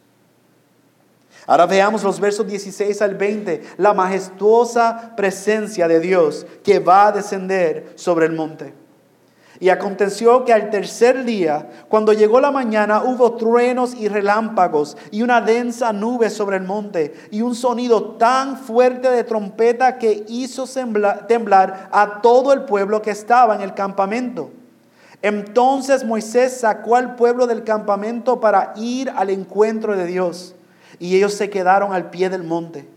Ahora 1.45 1.65
veamos 1.65 2.03
los 2.03 2.19
versos 2.19 2.45
16 2.45 3.01
al 3.01 3.15
20, 3.15 3.61
la 3.77 3.93
majestuosa 3.93 5.13
presencia 5.15 5.87
de 5.87 5.99
Dios 5.99 6.45
que 6.63 6.79
va 6.79 7.07
a 7.07 7.11
descender 7.11 7.93
sobre 7.95 8.25
el 8.25 8.33
monte. 8.33 8.73
Y 9.59 9.69
aconteció 9.69 10.45
que 10.45 10.53
al 10.53 10.69
tercer 10.69 11.23
día, 11.23 11.67
cuando 11.89 12.13
llegó 12.13 12.39
la 12.39 12.51
mañana, 12.51 13.01
hubo 13.01 13.37
truenos 13.37 13.95
y 13.95 14.07
relámpagos 14.07 14.97
y 15.09 15.23
una 15.23 15.41
densa 15.41 15.91
nube 15.93 16.29
sobre 16.29 16.57
el 16.57 16.63
monte 16.63 17.15
y 17.31 17.41
un 17.41 17.55
sonido 17.55 18.17
tan 18.17 18.57
fuerte 18.57 19.09
de 19.09 19.23
trompeta 19.23 19.97
que 19.97 20.25
hizo 20.27 20.65
temblar 21.27 21.89
a 21.91 22.21
todo 22.21 22.53
el 22.53 22.65
pueblo 22.65 23.01
que 23.01 23.11
estaba 23.11 23.55
en 23.55 23.61
el 23.61 23.73
campamento. 23.73 24.51
Entonces 25.23 26.05
Moisés 26.05 26.59
sacó 26.59 26.95
al 26.95 27.15
pueblo 27.15 27.47
del 27.47 27.63
campamento 27.63 28.39
para 28.39 28.73
ir 28.75 29.09
al 29.09 29.31
encuentro 29.31 29.97
de 29.97 30.05
Dios. 30.05 30.53
Y 30.99 31.15
ellos 31.15 31.33
se 31.33 31.49
quedaron 31.49 31.93
al 31.93 32.09
pie 32.09 32.29
del 32.29 32.43
monte. 32.43 32.87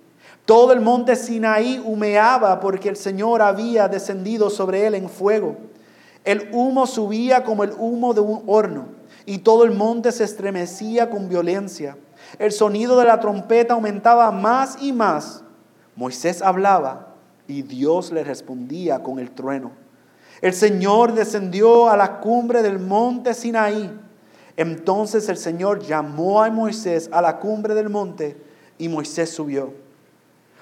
Todo 0.44 0.72
el 0.72 0.80
monte 0.80 1.16
Sinaí 1.16 1.80
humeaba 1.84 2.60
porque 2.60 2.88
el 2.88 2.96
Señor 2.96 3.42
había 3.42 3.88
descendido 3.88 4.50
sobre 4.50 4.86
él 4.86 4.94
en 4.94 5.08
fuego. 5.08 5.56
El 6.24 6.48
humo 6.52 6.86
subía 6.86 7.44
como 7.44 7.64
el 7.64 7.72
humo 7.78 8.14
de 8.14 8.20
un 8.20 8.42
horno 8.46 8.86
y 9.26 9.38
todo 9.38 9.64
el 9.64 9.70
monte 9.70 10.12
se 10.12 10.24
estremecía 10.24 11.08
con 11.08 11.28
violencia. 11.28 11.96
El 12.38 12.52
sonido 12.52 12.98
de 12.98 13.04
la 13.04 13.20
trompeta 13.20 13.74
aumentaba 13.74 14.30
más 14.30 14.82
y 14.82 14.92
más. 14.92 15.42
Moisés 15.96 16.42
hablaba 16.42 17.14
y 17.46 17.62
Dios 17.62 18.12
le 18.12 18.24
respondía 18.24 19.02
con 19.02 19.18
el 19.18 19.30
trueno. 19.30 19.72
El 20.40 20.54
Señor 20.54 21.12
descendió 21.12 21.90
a 21.90 21.96
la 21.96 22.20
cumbre 22.20 22.62
del 22.62 22.78
monte 22.78 23.34
Sinaí. 23.34 23.90
Entonces 24.60 25.26
el 25.30 25.38
Señor 25.38 25.78
llamó 25.78 26.42
a 26.42 26.50
Moisés 26.50 27.08
a 27.12 27.22
la 27.22 27.38
cumbre 27.38 27.74
del 27.74 27.88
monte 27.88 28.36
y 28.76 28.90
Moisés 28.90 29.30
subió. 29.30 29.72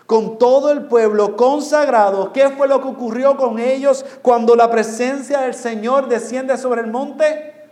Con 0.07 0.39
todo 0.39 0.71
el 0.71 0.85
pueblo 0.85 1.37
consagrado, 1.37 2.33
¿qué 2.33 2.49
fue 2.51 2.69
lo 2.69 2.81
que 2.81 2.87
ocurrió 2.87 3.37
con 3.37 3.59
ellos 3.59 4.07
cuando 4.23 4.55
la 4.55 4.71
presencia 4.71 5.41
del 5.41 5.53
Señor 5.53 6.09
desciende 6.09 6.57
sobre 6.59 6.83
el 6.83 6.87
monte? 6.87 7.67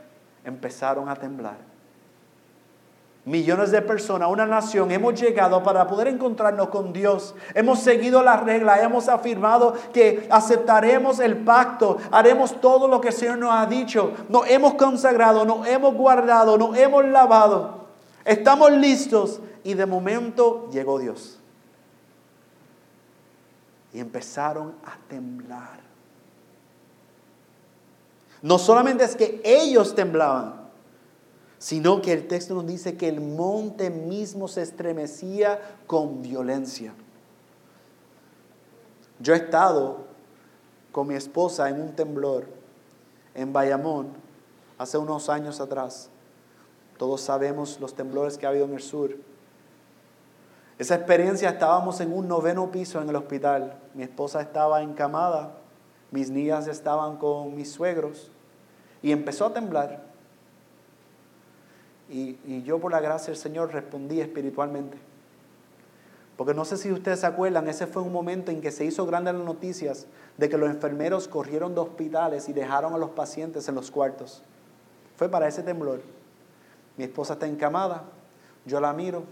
Empezaron 0.45 1.09
a 1.09 1.15
temblar 1.15 1.76
millones 3.27 3.73
de 3.73 3.83
personas, 3.83 4.31
una 4.31 4.47
nación, 4.47 4.91
hemos 4.93 5.21
llegado 5.21 5.63
para 5.63 5.87
poder 5.89 6.07
encontrarnos 6.07 6.69
con 6.69 6.93
Dios. 6.93 7.35
Hemos 7.55 7.81
seguido 7.81 8.23
la 8.23 8.37
regla, 8.37 8.81
hemos 8.81 9.09
afirmado 9.09 9.75
que 9.93 10.27
aceptaremos 10.31 11.19
el 11.19 11.39
pacto, 11.39 11.99
haremos 12.13 12.61
todo 12.61 12.87
lo 12.87 13.01
que 13.01 13.09
el 13.09 13.15
Señor 13.15 13.39
nos 13.39 13.53
ha 13.53 13.67
dicho. 13.67 14.13
Nos 14.29 14.49
hemos 14.49 14.75
consagrado, 14.75 15.45
nos 15.45 15.67
hemos 15.67 15.95
guardado, 15.95 16.57
nos 16.57 16.79
hemos 16.79 17.05
lavado. 17.05 17.87
Estamos 18.25 18.71
listos 18.71 19.41
y 19.65 19.75
de 19.75 19.87
momento 19.87 20.69
llegó 20.71 20.99
Dios. 21.01 21.41
Y 23.93 23.99
empezaron 23.99 24.77
a 24.85 24.97
temblar. 25.09 25.81
No 28.41 28.59
solamente 28.59 29.03
es 29.03 29.17
que 29.17 29.41
ellos 29.43 29.97
temblaban, 29.97 30.66
sino 31.59 32.03
que 32.03 32.13
el 32.13 32.29
texto 32.29 32.55
nos 32.55 32.67
dice 32.67 32.97
que 32.97 33.09
el 33.09 33.21
monte 33.21 33.91
mismo 33.91 34.49
se 34.49 34.63
estremecía 34.63 35.61
con 35.87 36.23
violencia. 36.23 36.95
Yo 39.19 39.35
he 39.35 39.39
estado 39.39 40.05
con 40.93 41.09
mi 41.09 41.15
esposa 41.15 41.69
en 41.69 41.81
un 41.81 41.93
temblor 41.93 42.47
en 43.35 43.53
Bayamón 43.53 44.09
hace 44.79 44.99
unos 44.99 45.29
años 45.29 45.61
atrás. 45.61 46.11
Todos 46.99 47.21
sabemos 47.21 47.81
los 47.81 47.95
temblores 47.95 48.37
que 48.39 48.47
ha 48.47 48.51
habido 48.51 48.67
en 48.67 48.75
el 48.75 48.83
sur. 48.83 49.17
Esa 50.79 50.95
experiencia 50.95 51.51
estábamos 51.51 52.01
en 52.01 52.13
un 52.13 52.29
noveno 52.29 52.71
piso 52.71 53.01
en 53.01 53.09
el 53.09 53.17
hospital. 53.17 53.79
Mi 53.95 54.03
esposa 54.03 54.43
estaba 54.43 54.83
encamada, 54.83 55.55
mis 56.11 56.31
niñas 56.31 56.67
estaban 56.67 57.17
con 57.17 57.55
mis 57.55 57.73
suegros 57.73 58.31
y 59.03 59.13
empezó 59.13 59.47
a 59.47 59.53
temblar. 59.55 60.06
Y, 62.09 62.63
yo 62.63 62.79
por 62.79 62.93
la 62.93 63.01
gracia 63.01 63.29
del 63.29 63.37
Señor 63.37 63.73
respondí 63.73 64.21
espiritualmente. 64.21 64.97
Porque 66.37 66.55
no 66.55 66.65
sé 66.65 66.77
si 66.77 66.93
ustedes 66.93 67.21
se 67.21 67.27
acuerdan, 67.27 67.67
ese 67.69 67.87
fue 67.87 68.03
un 68.03 68.13
momento 68.13 68.51
en 68.51 68.61
que 68.61 68.71
se 68.71 68.85
hizo 68.85 69.07
grande 69.07 69.33
las 69.33 69.43
noticias 69.43 70.07
de 70.37 70.49
que 70.49 70.59
los 70.59 70.69
enfermeros 70.69 71.29
corrieron 71.29 71.75
de 71.75 71.81
hospitales 71.81 72.49
y 72.49 72.53
dejaron 72.53 72.93
a 72.93 72.99
los 72.99 73.11
pacientes 73.11 73.69
en 73.69 73.75
los 73.75 73.91
cuartos. 73.91 74.43
Fue 75.17 75.29
para 75.29 75.49
ese 75.49 75.63
temblor. 75.63 76.03
Mi 76.99 77.05
esposa 77.05 77.35
está 77.35 77.47
encamada, 77.47 78.05
yo 78.67 78.81
la 78.81 78.93
miro, 78.93 79.25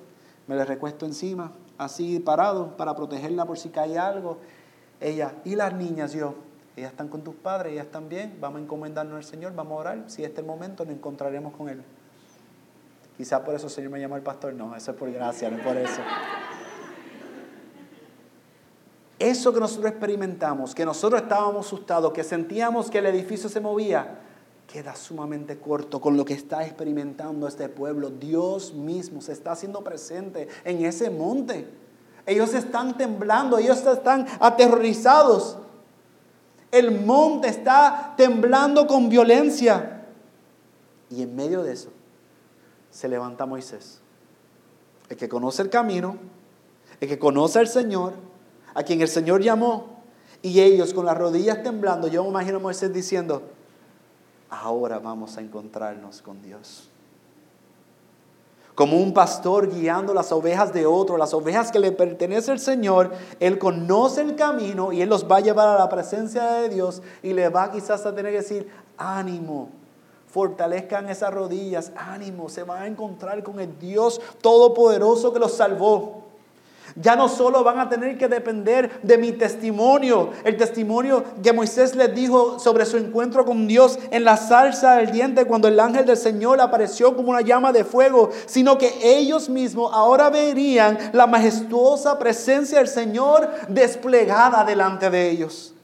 me 0.47 0.57
le 0.57 0.65
recuesto 0.65 1.07
encima, 1.07 1.53
así 1.79 2.21
parado, 2.21 2.77
para 2.77 2.95
protegerla 2.95 3.45
por 3.45 3.59
si 3.59 3.69
cae 3.69 3.99
algo. 3.99 4.39
Ella, 5.01 5.35
y 5.45 5.57
las 5.57 5.75
niñas, 5.75 6.13
yo, 6.13 6.35
ellas 6.77 6.91
están 6.91 7.09
con 7.09 7.23
tus 7.23 7.35
padres, 7.35 7.73
ellas 7.73 7.87
están 7.87 8.09
bien, 8.09 8.39
vamos 8.41 8.61
a 8.61 8.63
encomendarnos 8.65 9.17
al 9.17 9.25
Señor, 9.25 9.55
vamos 9.55 9.73
a 9.73 9.81
orar, 9.81 10.05
si 10.07 10.25
este 10.25 10.43
momento 10.43 10.85
nos 10.85 10.95
encontraremos 10.95 11.55
con 11.55 11.69
Él. 11.69 11.83
Quizá 13.17 13.45
por 13.45 13.55
eso 13.55 13.67
el 13.67 13.73
Señor 13.73 13.91
me 13.93 14.01
llamó 14.01 14.17
el 14.17 14.23
pastor, 14.23 14.55
no, 14.55 14.75
eso 14.75 14.91
es 14.91 14.97
por 14.97 15.11
gracia, 15.13 15.49
no 15.49 15.63
por 15.63 15.77
eso. 15.77 16.01
Eso 19.19 19.53
que 19.55 19.61
nosotros 19.61 19.91
experimentamos, 19.93 20.75
que 20.75 20.85
nosotros 20.85 21.23
estábamos 21.23 21.67
asustados, 21.67 22.13
que 22.13 22.25
sentíamos 22.25 22.91
que 22.91 22.99
el 22.99 23.07
edificio 23.07 23.49
se 23.49 23.61
movía, 23.61 24.19
queda 24.67 24.97
sumamente 24.97 25.59
corto 25.59 26.01
con 26.01 26.17
lo 26.17 26.25
que 26.25 26.35
está 26.35 26.65
experimentando 26.65 27.47
este 27.47 27.69
pueblo. 27.69 28.11
Dios 28.11 28.75
mismo 28.75 29.21
se 29.21 29.33
está 29.33 29.53
haciendo 29.53 29.85
presente 29.85 30.49
en 30.65 30.85
ese 30.85 31.11
monte. 31.11 31.69
Ellos 32.27 32.53
están 32.55 32.97
temblando, 32.97 33.59
ellos 33.59 33.87
están 33.87 34.27
aterrorizados. 34.41 35.59
El 36.73 37.01
monte 37.05 37.47
está 37.47 38.15
temblando 38.17 38.89
con 38.89 39.09
violencia. 39.09 40.07
Y 41.09 41.23
en 41.23 41.37
medio 41.37 41.63
de 41.63 41.75
eso 41.75 41.91
se 42.95 43.09
levanta 43.09 43.45
Moisés, 43.45 43.99
el 45.09 45.17
que 45.17 45.29
conoce 45.29 45.63
el 45.63 45.69
camino, 45.69 46.17
el 47.01 47.09
que 47.09 47.19
conoce 47.19 47.59
al 47.59 47.67
Señor, 47.67 48.13
a 48.73 48.85
quien 48.85 49.01
el 49.01 49.09
Señor 49.09 49.43
llamó. 49.43 50.03
Y 50.43 50.61
ellos 50.61 50.95
con 50.95 51.05
las 51.05 51.19
rodillas 51.19 51.63
temblando, 51.65 52.07
yo 52.07 52.23
me 52.23 52.29
imagino 52.29 52.59
a 52.59 52.61
Moisés 52.61 52.93
diciendo, 52.93 53.43
ahora 54.49 55.01
vamos 55.01 55.37
a 55.37 55.41
encontrarnos 55.41 56.23
con 56.23 56.41
Dios. 56.41 56.89
Como 58.77 58.99
un 58.99 59.13
pastor 59.13 59.75
guiando 59.75 60.15
las 60.15 60.31
ovejas 60.31 60.73
de 60.73 60.87
otro, 60.87 61.17
las 61.17 61.35
ovejas 61.35 61.73
que 61.73 61.81
le 61.81 61.91
pertenece 61.91 62.53
al 62.53 62.61
Señor, 62.61 63.11
Él 63.41 63.59
conoce 63.59 64.21
el 64.21 64.37
camino 64.37 64.93
y 64.93 65.03
Él 65.03 65.09
los 65.09 65.29
va 65.29 65.39
a 65.39 65.41
llevar 65.41 65.67
a 65.67 65.79
la 65.79 65.89
presencia 65.89 66.45
de 66.45 66.69
Dios 66.69 67.03
y 67.25 67.33
le 67.33 67.49
va 67.49 67.73
quizás 67.73 68.07
a 68.07 68.15
tener 68.15 68.31
que 68.31 68.39
decir, 68.39 68.71
ánimo, 68.97 69.71
fortalezcan 70.35 71.09
esas 71.09 71.33
rodillas, 71.33 71.93
ánimo, 71.95 72.49
se 72.49 72.65
van 72.65 72.83
a 72.83 72.87
encontrar 72.89 73.45
con 73.45 73.61
el 73.61 73.79
Dios 73.79 74.21
Todopoderoso 74.41 75.33
que 75.33 75.39
los 75.39 75.57
salvó. 75.57 76.25
Ya 76.97 77.15
no 77.15 77.29
solo 77.29 77.63
van 77.63 77.79
a 77.79 77.89
tener 77.89 78.19
que 78.19 78.27
depender 78.27 79.01
de 79.05 79.17
mi 79.17 79.31
testimonio, 79.31 80.31
el 80.43 80.57
testimonio 80.57 81.23
que 81.41 81.53
Moisés 81.53 81.95
les 81.95 82.13
dijo 82.13 82.59
sobre 82.59 82.85
su 82.85 82.97
encuentro 82.97 83.45
con 83.45 83.69
Dios 83.69 83.97
en 84.11 84.25
la 84.25 84.37
salsa 84.37 84.97
del 84.97 85.13
diente 85.13 85.45
cuando 85.45 85.69
el 85.69 85.79
ángel 85.79 86.05
del 86.05 86.17
Señor 86.17 86.61
apareció 86.61 87.15
como 87.15 87.31
una 87.31 87.41
llama 87.41 87.73
de 87.73 87.85
fuego, 87.85 88.31
sino 88.47 88.77
que 88.77 88.93
ellos 89.05 89.49
mismos 89.49 89.93
ahora 89.95 90.31
verían 90.31 90.99
la 91.13 91.29
majestuosa 91.29 92.19
presencia 92.19 92.79
del 92.79 92.89
Señor 92.89 93.49
desplegada 93.69 94.65
delante 94.65 95.11
de 95.11 95.31
ellos. 95.31 95.75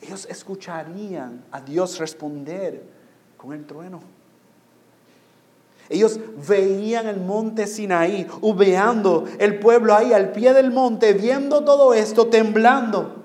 Ellos 0.00 0.28
escucharían 0.30 1.44
a 1.50 1.60
Dios 1.60 1.98
responder 1.98 2.91
con 3.42 3.52
el 3.52 3.66
trueno. 3.66 4.00
Ellos 5.88 6.20
veían 6.48 7.08
el 7.08 7.20
monte 7.20 7.66
Sinaí, 7.66 8.28
hubeando 8.40 9.24
el 9.40 9.58
pueblo 9.58 9.96
ahí 9.96 10.12
al 10.12 10.30
pie 10.30 10.52
del 10.54 10.70
monte, 10.70 11.12
viendo 11.12 11.64
todo 11.64 11.92
esto, 11.92 12.28
temblando. 12.28 13.16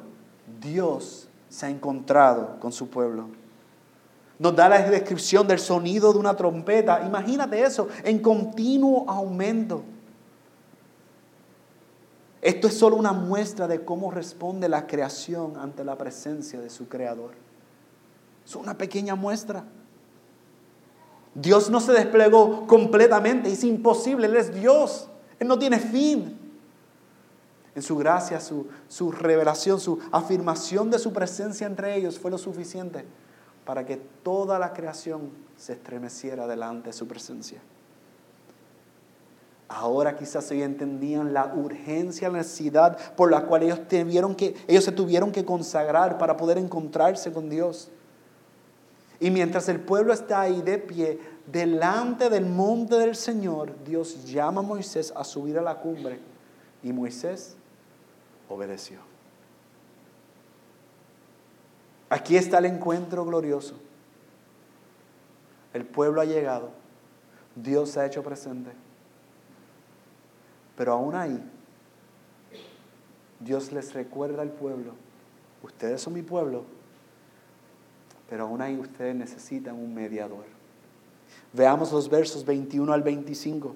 Dios 0.59 1.30
se 1.49 1.68
ha 1.68 1.70
encontrado 1.70 2.59
con 2.59 2.72
su 2.72 2.89
pueblo. 2.89 3.28
Nos 4.39 4.55
da 4.55 4.68
la 4.68 4.89
descripción 4.89 5.47
del 5.47 5.59
sonido 5.59 6.11
de 6.11 6.20
una 6.20 6.36
trompeta. 6.36 7.03
Imagínate 7.05 7.61
eso, 7.61 7.88
en 8.03 8.18
continuo 8.18 9.07
aumento. 9.07 9.84
Esto 12.41 12.68
es 12.68 12.74
solo 12.74 12.95
una 12.95 13.13
muestra 13.13 13.68
de 13.68 13.86
cómo 13.86 14.09
responde 14.09 14.68
la 14.68 14.88
creación 14.88 15.57
ante 15.57 15.84
la 15.84 15.95
presencia 15.95 16.59
de 16.59 16.72
su 16.72 16.88
creador. 16.88 17.32
Es 18.43 18.55
una 18.55 18.78
pequeña 18.78 19.13
muestra. 19.13 19.63
Dios 21.39 21.69
no 21.69 21.79
se 21.79 21.91
desplegó 21.91 22.65
completamente, 22.65 23.51
es 23.51 23.63
imposible, 23.63 24.25
Él 24.25 24.35
es 24.35 24.51
Dios, 24.51 25.07
Él 25.39 25.47
no 25.47 25.59
tiene 25.59 25.77
fin. 25.77 26.35
En 27.75 27.83
su 27.83 27.95
gracia, 27.95 28.39
su, 28.39 28.65
su 28.88 29.11
revelación, 29.11 29.79
su 29.79 29.99
afirmación 30.11 30.89
de 30.89 30.97
su 30.97 31.13
presencia 31.13 31.67
entre 31.67 31.95
ellos 31.95 32.17
fue 32.17 32.31
lo 32.31 32.39
suficiente 32.39 33.05
para 33.65 33.85
que 33.85 33.97
toda 33.97 34.57
la 34.57 34.73
creación 34.73 35.29
se 35.55 35.73
estremeciera 35.73 36.47
delante 36.47 36.89
de 36.89 36.93
su 36.93 37.07
presencia. 37.07 37.61
Ahora 39.67 40.15
quizás 40.15 40.49
ellos 40.49 40.65
entendían 40.65 41.33
la 41.33 41.53
urgencia, 41.53 42.29
la 42.29 42.39
necesidad 42.39 42.97
por 43.15 43.29
la 43.29 43.45
cual 43.45 43.61
ellos, 43.61 43.88
tuvieron 43.88 44.33
que, 44.33 44.55
ellos 44.67 44.85
se 44.85 44.91
tuvieron 44.91 45.31
que 45.31 45.45
consagrar 45.45 46.17
para 46.17 46.35
poder 46.35 46.57
encontrarse 46.57 47.31
con 47.31 47.47
Dios. 47.47 47.91
Y 49.20 49.32
mientras 49.32 49.68
el 49.70 49.80
pueblo 49.80 50.13
está 50.13 50.41
ahí 50.41 50.61
de 50.61 50.78
pie, 50.78 51.20
delante 51.47 52.30
del 52.30 52.45
monte 52.45 52.95
del 52.95 53.15
Señor, 53.15 53.74
Dios 53.84 54.26
llama 54.26 54.61
a 54.61 54.63
Moisés 54.63 55.11
a 55.15 55.24
subir 55.24 55.57
a 55.57 55.61
la 55.61 55.76
cumbre. 55.76 56.20
Y 56.84 56.93
Moisés 56.93 57.55
obedeció. 58.47 58.99
Aquí 62.09 62.38
está 62.38 62.59
el 62.59 62.65
encuentro 62.65 63.26
glorioso. 63.26 63.76
El 65.74 65.86
pueblo 65.86 66.22
ha 66.22 66.26
llegado. 66.26 66.72
Dios 67.55 67.89
se 67.89 67.99
ha 67.99 68.05
hecho 68.05 68.24
presente. 68.24 68.72
Pero 70.78 70.93
aún 70.93 71.15
ahí, 71.15 71.43
Dios 73.39 73.72
les 73.72 73.93
recuerda 73.93 74.43
al 74.43 74.51
pueblo, 74.51 74.93
ustedes 75.63 76.01
son 76.01 76.13
mi 76.13 76.22
pueblo, 76.22 76.65
pero 78.30 78.43
aún 78.43 78.61
ahí 78.61 78.78
ustedes 78.78 79.15
necesitan 79.15 79.75
un 79.75 79.93
mediador. 79.93 80.45
Veamos 81.53 81.91
los 81.91 82.09
versos 82.09 82.45
21 82.45 82.91
al 82.91 83.01
25. 83.01 83.75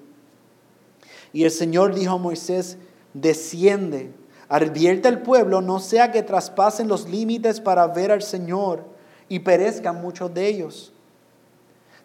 Y 1.32 1.44
el 1.44 1.50
Señor 1.50 1.94
dijo 1.94 2.14
a 2.14 2.18
Moisés, 2.18 2.76
desciende, 3.14 4.12
advierte 4.48 5.08
al 5.08 5.22
pueblo, 5.22 5.60
no 5.60 5.78
sea 5.78 6.12
que 6.12 6.22
traspasen 6.22 6.88
los 6.88 7.08
límites 7.08 7.60
para 7.60 7.86
ver 7.86 8.12
al 8.12 8.22
Señor 8.22 8.84
y 9.28 9.38
perezcan 9.38 10.00
muchos 10.00 10.32
de 10.34 10.46
ellos. 10.46 10.92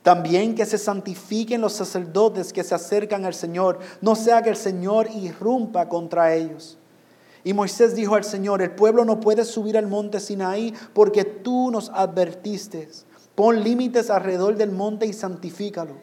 También 0.01 0.55
que 0.55 0.65
se 0.65 0.77
santifiquen 0.77 1.59
los 1.59 1.73
sacerdotes 1.73 2.53
que 2.53 2.63
se 2.63 2.73
acercan 2.73 3.25
al 3.25 3.33
Señor, 3.33 3.79
no 3.99 4.15
sea 4.15 4.41
que 4.41 4.49
el 4.49 4.55
Señor 4.55 5.09
irrumpa 5.13 5.89
contra 5.89 6.33
ellos. 6.33 6.77
Y 7.47 7.53
Moisés 7.53 7.95
dijo 7.95 8.15
al 8.15 8.25
Señor, 8.25 8.61
el 8.61 8.71
pueblo 8.71 9.05
no 9.05 9.21
puede 9.21 9.45
subir 9.45 9.77
al 9.77 9.87
monte 9.87 10.19
Sinaí 10.19 10.73
porque 10.93 11.23
tú 11.23 11.71
nos 11.71 11.89
advertiste. 11.91 12.89
Pon 13.35 13.63
límites 13.63 14.09
alrededor 14.09 14.57
del 14.57 14.71
monte 14.71 15.05
y 15.05 15.13
santifícalo. 15.13 15.93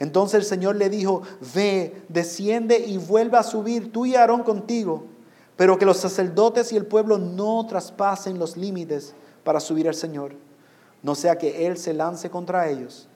Entonces 0.00 0.40
el 0.40 0.44
Señor 0.44 0.74
le 0.74 0.90
dijo, 0.90 1.22
ve, 1.54 2.02
desciende 2.08 2.80
y 2.80 2.98
vuelva 2.98 3.38
a 3.38 3.44
subir 3.44 3.92
tú 3.92 4.06
y 4.06 4.16
Aarón 4.16 4.42
contigo, 4.42 5.04
pero 5.54 5.78
que 5.78 5.86
los 5.86 5.98
sacerdotes 5.98 6.72
y 6.72 6.76
el 6.76 6.86
pueblo 6.86 7.16
no 7.16 7.64
traspasen 7.68 8.40
los 8.40 8.56
límites 8.56 9.14
para 9.44 9.60
subir 9.60 9.86
al 9.86 9.94
Señor, 9.94 10.32
no 11.00 11.14
sea 11.14 11.38
que 11.38 11.68
Él 11.68 11.76
se 11.78 11.94
lance 11.94 12.28
contra 12.28 12.68
ellos. 12.68 13.06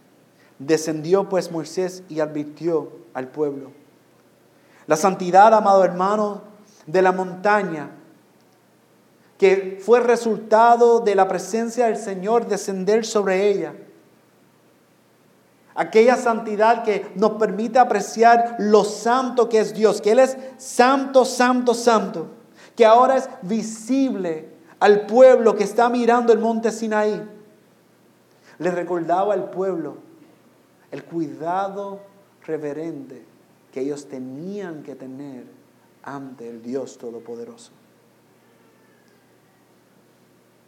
Descendió 0.60 1.28
pues 1.28 1.50
Moisés 1.50 2.04
y 2.08 2.20
advirtió 2.20 2.92
al 3.12 3.26
pueblo. 3.26 3.72
La 4.86 4.94
santidad, 4.94 5.52
amado 5.52 5.82
hermano, 5.82 6.49
de 6.90 7.02
la 7.02 7.12
montaña, 7.12 7.90
que 9.38 9.80
fue 9.82 10.00
resultado 10.00 11.00
de 11.00 11.14
la 11.14 11.26
presencia 11.28 11.86
del 11.86 11.96
Señor 11.96 12.46
descender 12.46 13.06
sobre 13.06 13.48
ella. 13.48 13.74
Aquella 15.74 16.16
santidad 16.16 16.84
que 16.84 17.10
nos 17.14 17.32
permite 17.32 17.78
apreciar 17.78 18.56
lo 18.58 18.84
santo 18.84 19.48
que 19.48 19.60
es 19.60 19.72
Dios, 19.72 20.00
que 20.00 20.12
Él 20.12 20.18
es 20.18 20.36
santo, 20.58 21.24
santo, 21.24 21.72
santo, 21.74 22.26
que 22.76 22.84
ahora 22.84 23.16
es 23.16 23.28
visible 23.42 24.48
al 24.78 25.06
pueblo 25.06 25.54
que 25.56 25.64
está 25.64 25.88
mirando 25.88 26.32
el 26.32 26.38
monte 26.38 26.70
Sinaí. 26.70 27.22
Le 28.58 28.70
recordaba 28.70 29.32
al 29.32 29.50
pueblo 29.50 29.96
el 30.90 31.04
cuidado 31.04 32.00
reverente 32.44 33.24
que 33.72 33.80
ellos 33.80 34.06
tenían 34.08 34.82
que 34.82 34.94
tener 34.94 35.59
ante 36.02 36.48
el 36.48 36.62
Dios 36.62 36.98
Todopoderoso. 36.98 37.72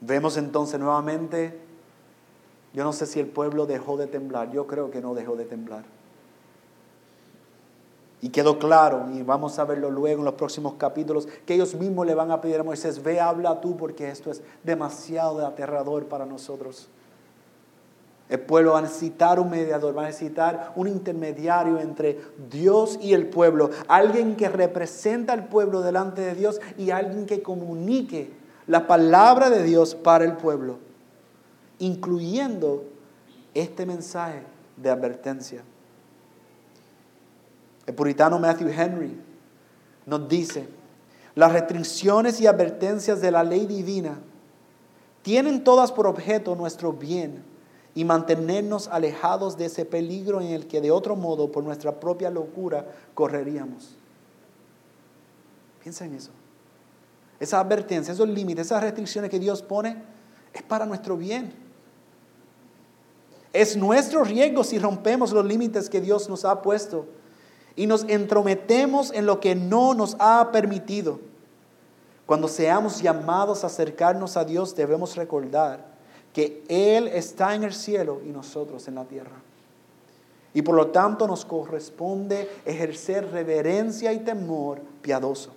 Vemos 0.00 0.36
entonces 0.36 0.80
nuevamente, 0.80 1.58
yo 2.72 2.82
no 2.82 2.92
sé 2.92 3.06
si 3.06 3.20
el 3.20 3.28
pueblo 3.28 3.66
dejó 3.66 3.96
de 3.96 4.08
temblar, 4.08 4.50
yo 4.50 4.66
creo 4.66 4.90
que 4.90 5.00
no 5.00 5.14
dejó 5.14 5.36
de 5.36 5.44
temblar. 5.44 5.84
Y 8.20 8.30
quedó 8.30 8.58
claro, 8.58 9.08
y 9.12 9.22
vamos 9.22 9.58
a 9.58 9.64
verlo 9.64 9.90
luego 9.90 10.20
en 10.20 10.24
los 10.24 10.34
próximos 10.34 10.74
capítulos, 10.74 11.26
que 11.46 11.54
ellos 11.54 11.74
mismos 11.74 12.06
le 12.06 12.14
van 12.14 12.30
a 12.30 12.40
pedir 12.40 12.60
a 12.60 12.62
Moisés, 12.62 13.02
ve, 13.02 13.20
habla 13.20 13.60
tú, 13.60 13.76
porque 13.76 14.08
esto 14.10 14.30
es 14.30 14.42
demasiado 14.62 15.44
aterrador 15.46 16.06
para 16.06 16.24
nosotros. 16.24 16.88
El 18.32 18.40
pueblo 18.40 18.72
va 18.72 18.78
a 18.78 18.82
necesitar 18.82 19.38
un 19.38 19.50
mediador, 19.50 19.94
va 19.94 20.04
a 20.04 20.06
necesitar 20.06 20.72
un 20.74 20.88
intermediario 20.88 21.78
entre 21.78 22.18
Dios 22.50 22.98
y 23.02 23.12
el 23.12 23.26
pueblo, 23.26 23.68
alguien 23.88 24.36
que 24.36 24.48
representa 24.48 25.34
al 25.34 25.48
pueblo 25.48 25.82
delante 25.82 26.22
de 26.22 26.34
Dios 26.34 26.58
y 26.78 26.92
alguien 26.92 27.26
que 27.26 27.42
comunique 27.42 28.30
la 28.66 28.86
palabra 28.86 29.50
de 29.50 29.62
Dios 29.62 29.94
para 29.94 30.24
el 30.24 30.38
pueblo, 30.38 30.78
incluyendo 31.78 32.84
este 33.52 33.84
mensaje 33.84 34.44
de 34.78 34.88
advertencia. 34.88 35.62
El 37.84 37.94
puritano 37.94 38.38
Matthew 38.38 38.70
Henry 38.70 39.20
nos 40.06 40.26
dice, 40.26 40.66
las 41.34 41.52
restricciones 41.52 42.40
y 42.40 42.46
advertencias 42.46 43.20
de 43.20 43.30
la 43.30 43.44
ley 43.44 43.66
divina 43.66 44.20
tienen 45.20 45.62
todas 45.62 45.92
por 45.92 46.06
objeto 46.06 46.54
nuestro 46.56 46.94
bien 46.94 47.51
y 47.94 48.04
mantenernos 48.04 48.88
alejados 48.88 49.56
de 49.56 49.66
ese 49.66 49.84
peligro 49.84 50.40
en 50.40 50.48
el 50.48 50.66
que 50.66 50.80
de 50.80 50.90
otro 50.90 51.14
modo 51.14 51.52
por 51.52 51.62
nuestra 51.62 52.00
propia 52.00 52.30
locura 52.30 52.86
correríamos. 53.14 53.96
Piensa 55.82 56.04
en 56.04 56.14
eso. 56.14 56.30
Esa 57.38 57.60
advertencia, 57.60 58.12
esos 58.12 58.28
límites, 58.28 58.66
esas 58.66 58.82
restricciones 58.82 59.30
que 59.30 59.38
Dios 59.38 59.62
pone, 59.62 60.02
es 60.52 60.62
para 60.62 60.86
nuestro 60.86 61.16
bien. 61.16 61.52
Es 63.52 63.76
nuestro 63.76 64.24
riesgo 64.24 64.64
si 64.64 64.78
rompemos 64.78 65.32
los 65.32 65.44
límites 65.44 65.90
que 65.90 66.00
Dios 66.00 66.28
nos 66.28 66.44
ha 66.44 66.62
puesto 66.62 67.06
y 67.76 67.86
nos 67.86 68.04
entrometemos 68.04 69.12
en 69.12 69.26
lo 69.26 69.40
que 69.40 69.54
no 69.54 69.92
nos 69.92 70.16
ha 70.18 70.50
permitido. 70.52 71.20
Cuando 72.24 72.48
seamos 72.48 73.02
llamados 73.02 73.64
a 73.64 73.66
acercarnos 73.66 74.36
a 74.38 74.44
Dios, 74.44 74.74
debemos 74.74 75.16
recordar 75.16 75.91
que 76.32 76.64
Él 76.68 77.08
está 77.08 77.54
en 77.54 77.64
el 77.64 77.74
cielo 77.74 78.20
y 78.24 78.30
nosotros 78.30 78.88
en 78.88 78.94
la 78.94 79.04
tierra. 79.04 79.36
Y 80.54 80.62
por 80.62 80.74
lo 80.74 80.88
tanto 80.88 81.26
nos 81.26 81.44
corresponde 81.44 82.48
ejercer 82.64 83.30
reverencia 83.30 84.12
y 84.12 84.20
temor 84.20 84.80
piadoso. 85.00 85.52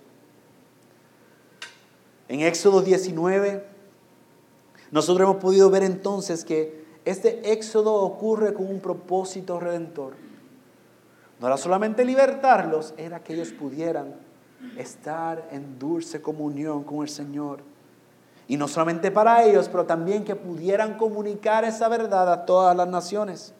En 2.27 2.41
Éxodo 2.41 2.81
19, 2.81 3.65
nosotros 4.91 5.29
hemos 5.29 5.41
podido 5.41 5.69
ver 5.69 5.83
entonces 5.83 6.43
que 6.43 6.85
este 7.03 7.51
éxodo 7.51 7.93
ocurre 7.93 8.53
con 8.53 8.67
un 8.67 8.79
propósito 8.79 9.59
redentor. 9.59 10.13
No 11.39 11.47
era 11.47 11.57
solamente 11.57 12.03
libertarlos, 12.05 12.93
era 12.97 13.23
que 13.23 13.33
ellos 13.33 13.51
pudieran 13.51 14.15
estar 14.77 15.47
en 15.51 15.77
dulce 15.77 16.21
comunión 16.21 16.83
con 16.83 17.01
el 17.01 17.09
Señor. 17.09 17.59
Y 18.47 18.57
no 18.57 18.67
solamente 18.67 19.11
para 19.11 19.43
ellos, 19.43 19.69
pero 19.69 19.85
también 19.85 20.23
que 20.23 20.35
pudieran 20.35 20.97
comunicar 20.97 21.65
esa 21.65 21.87
verdad 21.87 22.31
a 22.31 22.45
todas 22.45 22.75
las 22.75 22.87
naciones. 22.87 23.53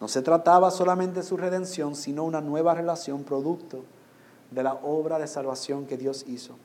No 0.00 0.08
se 0.08 0.22
trataba 0.22 0.70
solamente 0.70 1.20
de 1.20 1.26
su 1.26 1.36
redención, 1.36 1.94
sino 1.94 2.24
una 2.24 2.40
nueva 2.40 2.74
relación 2.74 3.24
producto 3.24 3.84
de 4.50 4.62
la 4.62 4.74
obra 4.74 5.18
de 5.18 5.26
salvación 5.26 5.86
que 5.86 5.96
Dios 5.96 6.24
hizo. 6.26 6.56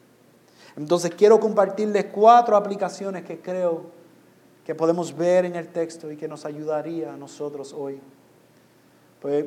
Entonces 0.75 1.11
quiero 1.15 1.39
compartirles 1.39 2.05
cuatro 2.05 2.55
aplicaciones 2.55 3.25
que 3.25 3.39
creo 3.39 3.97
que 4.65 4.75
podemos 4.75 5.15
ver 5.15 5.45
en 5.45 5.55
el 5.55 5.67
texto 5.69 6.11
y 6.11 6.17
que 6.17 6.27
nos 6.27 6.45
ayudaría 6.45 7.13
a 7.13 7.17
nosotros 7.17 7.73
hoy. 7.73 7.99
Pues 9.21 9.45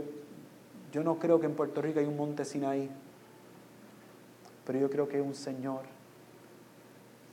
yo 0.93 1.03
no 1.03 1.19
creo 1.19 1.41
que 1.41 1.47
en 1.47 1.55
Puerto 1.55 1.81
Rico 1.83 2.01
hay 2.01 2.07
un 2.07 2.17
monte 2.17 2.45
Sinaí, 2.45 2.91
pero 4.67 4.79
yo 4.79 4.91
creo 4.91 5.09
que 5.09 5.17
hay 5.17 5.23
un 5.23 5.35
Señor 5.35 5.83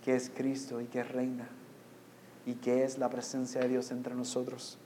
que 0.08 0.16
es 0.16 0.32
Cristo 0.34 0.80
y 0.80 0.86
que 0.86 1.04
reina 1.04 1.50
y 2.46 2.54
que 2.54 2.86
es 2.86 2.98
la 2.98 3.10
presencia 3.10 3.60
de 3.60 3.68
Dios 3.68 3.92
entre 3.92 4.16
nosotros. 4.16 4.78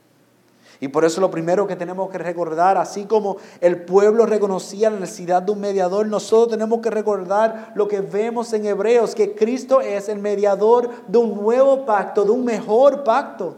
Y 0.80 0.88
por 0.88 1.04
eso 1.04 1.20
lo 1.20 1.30
primero 1.30 1.64
que 1.68 1.76
tenemos 1.76 2.10
que 2.10 2.18
recordar, 2.18 2.76
así 2.76 3.04
como 3.04 3.36
el 3.60 3.84
pueblo 3.84 4.26
reconocía 4.26 4.90
la 4.90 4.98
necesidad 4.98 5.40
de 5.40 5.52
un 5.52 5.60
mediador, 5.60 6.08
nosotros 6.08 6.48
tenemos 6.48 6.80
que 6.80 6.90
recordar 6.90 7.70
lo 7.76 7.86
que 7.86 8.00
vemos 8.00 8.52
en 8.52 8.66
Hebreos, 8.66 9.14
que 9.14 9.36
Cristo 9.36 9.80
es 9.80 10.08
el 10.08 10.18
mediador 10.18 10.90
de 11.06 11.18
un 11.18 11.36
nuevo 11.36 11.86
pacto, 11.86 12.24
de 12.24 12.32
un 12.32 12.44
mejor 12.44 13.04
pacto. 13.04 13.54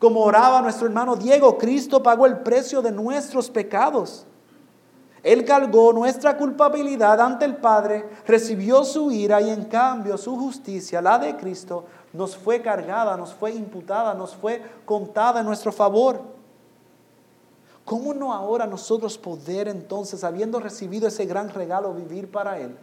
Como 0.00 0.24
oraba 0.24 0.60
nuestro 0.60 0.88
hermano 0.88 1.14
Diego, 1.14 1.56
Cristo 1.56 2.02
pagó 2.02 2.26
el 2.26 2.38
precio 2.38 2.82
de 2.82 2.90
nuestros 2.90 3.48
pecados. 3.48 4.26
Él 5.22 5.44
cargó 5.44 5.92
nuestra 5.92 6.36
culpabilidad 6.36 7.20
ante 7.20 7.44
el 7.44 7.56
Padre, 7.56 8.08
recibió 8.26 8.84
su 8.84 9.12
ira 9.12 9.40
y 9.40 9.50
en 9.50 9.66
cambio 9.66 10.18
su 10.18 10.36
justicia, 10.36 11.00
la 11.00 11.18
de 11.18 11.36
Cristo, 11.36 11.84
nos 12.12 12.36
fue 12.36 12.60
cargada, 12.60 13.16
nos 13.16 13.32
fue 13.32 13.52
imputada, 13.52 14.14
nos 14.14 14.34
fue 14.34 14.60
contada 14.84 15.40
en 15.40 15.46
nuestro 15.46 15.70
favor. 15.72 16.20
¿Cómo 17.84 18.14
no 18.14 18.32
ahora 18.32 18.66
nosotros 18.66 19.16
poder 19.16 19.68
entonces, 19.68 20.24
habiendo 20.24 20.58
recibido 20.60 21.06
ese 21.06 21.24
gran 21.24 21.48
regalo, 21.50 21.94
vivir 21.94 22.30
para 22.30 22.58
Él? 22.58 22.76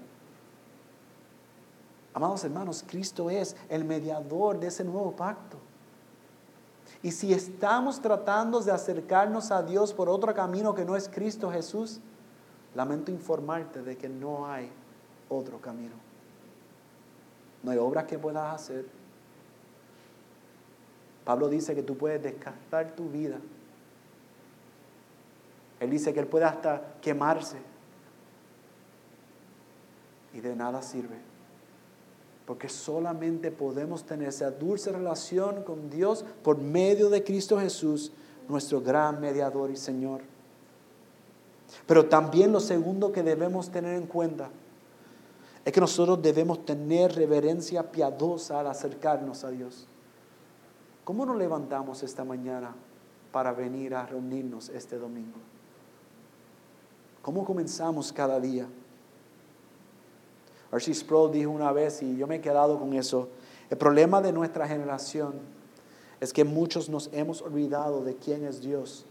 Amados 2.14 2.44
hermanos, 2.44 2.84
Cristo 2.88 3.30
es 3.30 3.56
el 3.70 3.86
mediador 3.86 4.60
de 4.60 4.68
ese 4.68 4.84
nuevo 4.84 5.12
pacto. 5.12 5.58
Y 7.02 7.12
si 7.12 7.34
estamos 7.34 8.02
tratando 8.02 8.60
de 8.62 8.72
acercarnos 8.72 9.52
a 9.52 9.62
Dios 9.62 9.94
por 9.94 10.10
otro 10.10 10.34
camino 10.34 10.74
que 10.74 10.84
no 10.84 10.96
es 10.96 11.08
Cristo 11.08 11.50
Jesús, 11.50 12.02
lamento 12.76 13.12
informarte 13.12 13.82
de 13.82 13.98
que 13.98 14.10
no 14.10 14.48
hay 14.48 14.70
otro 15.30 15.60
camino. 15.60 15.96
No 17.64 17.72
hay 17.72 17.78
obras 17.78 18.06
que 18.06 18.18
puedas 18.18 18.54
hacer. 18.54 18.86
Pablo 21.26 21.50
dice 21.50 21.76
que 21.76 21.84
tú 21.84 21.98
puedes 21.98 22.22
descartar 22.22 22.96
tu 22.96 23.10
vida. 23.10 23.38
Él 25.80 25.90
dice 25.90 26.14
que 26.14 26.20
él 26.20 26.28
puede 26.28 26.46
hasta 26.46 26.96
quemarse. 27.02 27.58
Y 30.34 30.42
de 30.42 30.56
nada 30.56 30.82
sirve. 30.82 31.18
Porque 32.46 32.70
solamente 32.70 33.52
podemos 33.52 34.04
tener 34.06 34.30
esa 34.30 34.52
dulce 34.52 34.92
relación 34.92 35.64
con 35.64 35.90
Dios 35.90 36.26
por 36.44 36.58
medio 36.58 37.10
de 37.10 37.24
Cristo 37.24 37.60
Jesús, 37.60 38.12
nuestro 38.48 38.82
gran 38.82 39.22
mediador 39.22 39.70
y 39.70 39.76
Señor. 39.76 40.22
Pero 41.86 42.06
también 42.06 42.52
lo 42.52 42.60
segundo 42.60 43.12
que 43.12 43.24
debemos 43.24 43.70
tener 43.70 43.96
en 43.96 44.08
cuenta 44.08 44.50
es 45.66 45.74
que 45.74 45.82
nosotros 45.82 46.22
debemos 46.22 46.66
tener 46.66 47.14
reverencia 47.16 47.92
piadosa 47.92 48.60
al 48.60 48.68
acercarnos 48.68 49.44
a 49.44 49.52
Dios. 49.52 49.88
¿Cómo 51.04 51.26
nos 51.26 51.38
levantamos 51.38 52.04
esta 52.04 52.24
mañana 52.24 52.76
para 53.32 53.52
venir 53.52 53.96
a 53.96 54.06
reunirnos 54.06 54.70
este 54.70 54.98
domingo? 54.98 55.38
¿Cómo 57.22 57.46
comenzamos 57.46 58.14
cada 58.14 58.40
día? 58.40 58.68
Archie 60.72 60.94
Sproul 60.94 61.32
dijo 61.32 61.52
una 61.52 61.72
vez, 61.72 62.02
y 62.02 62.16
yo 62.16 62.28
me 62.28 62.36
he 62.36 62.42
quedado 62.42 62.80
con 62.80 62.94
eso, 62.94 63.28
el 63.70 63.78
problema 63.78 64.22
de 64.22 64.32
nuestra 64.32 64.68
generación 64.68 65.34
es 66.20 66.34
que 66.34 66.44
muchos 66.44 66.90
nos 66.90 67.10
hemos 67.14 67.42
olvidado 67.42 68.04
de 68.04 68.16
quién 68.16 68.46
es 68.46 68.62
Dios 68.62 69.06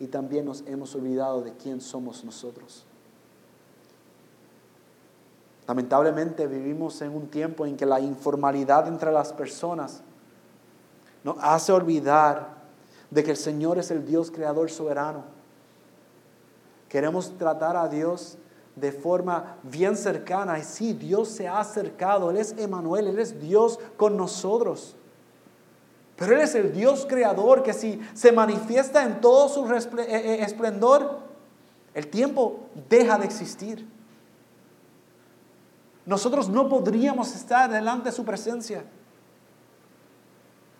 y 0.00 0.06
también 0.06 0.46
nos 0.46 0.62
hemos 0.66 0.94
olvidado 0.94 1.42
de 1.42 1.52
quién 1.52 1.80
somos 1.80 2.24
nosotros. 2.24 2.84
Lamentablemente 5.66 6.46
vivimos 6.46 7.00
en 7.00 7.14
un 7.14 7.28
tiempo 7.28 7.64
en 7.64 7.76
que 7.76 7.86
la 7.86 8.00
informalidad 8.00 8.86
entre 8.86 9.10
las 9.12 9.32
personas 9.32 10.02
nos 11.22 11.36
hace 11.40 11.72
olvidar 11.72 12.54
de 13.10 13.24
que 13.24 13.30
el 13.30 13.36
Señor 13.36 13.78
es 13.78 13.90
el 13.90 14.04
Dios 14.04 14.30
creador 14.30 14.70
soberano. 14.70 15.24
Queremos 16.88 17.36
tratar 17.38 17.76
a 17.76 17.88
Dios 17.88 18.36
de 18.76 18.92
forma 18.92 19.56
bien 19.62 19.96
cercana. 19.96 20.58
Y 20.58 20.64
sí, 20.64 20.92
Dios 20.92 21.28
se 21.28 21.48
ha 21.48 21.60
acercado. 21.60 22.30
Él 22.30 22.36
es 22.36 22.54
Emanuel, 22.58 23.06
Él 23.06 23.18
es 23.18 23.40
Dios 23.40 23.78
con 23.96 24.16
nosotros. 24.16 24.96
Pero 26.16 26.34
Él 26.34 26.42
es 26.42 26.54
el 26.54 26.72
Dios 26.72 27.06
creador 27.08 27.62
que 27.62 27.72
si 27.72 28.00
se 28.14 28.32
manifiesta 28.32 29.02
en 29.04 29.20
todo 29.20 29.48
su 29.48 29.66
eh, 29.66 30.06
eh, 30.08 30.42
esplendor, 30.42 31.20
el 31.92 32.06
tiempo 32.08 32.68
deja 32.88 33.18
de 33.18 33.24
existir. 33.24 33.88
Nosotros 36.06 36.48
no 36.48 36.68
podríamos 36.68 37.34
estar 37.34 37.70
delante 37.70 38.10
de 38.10 38.12
su 38.14 38.24
presencia. 38.24 38.84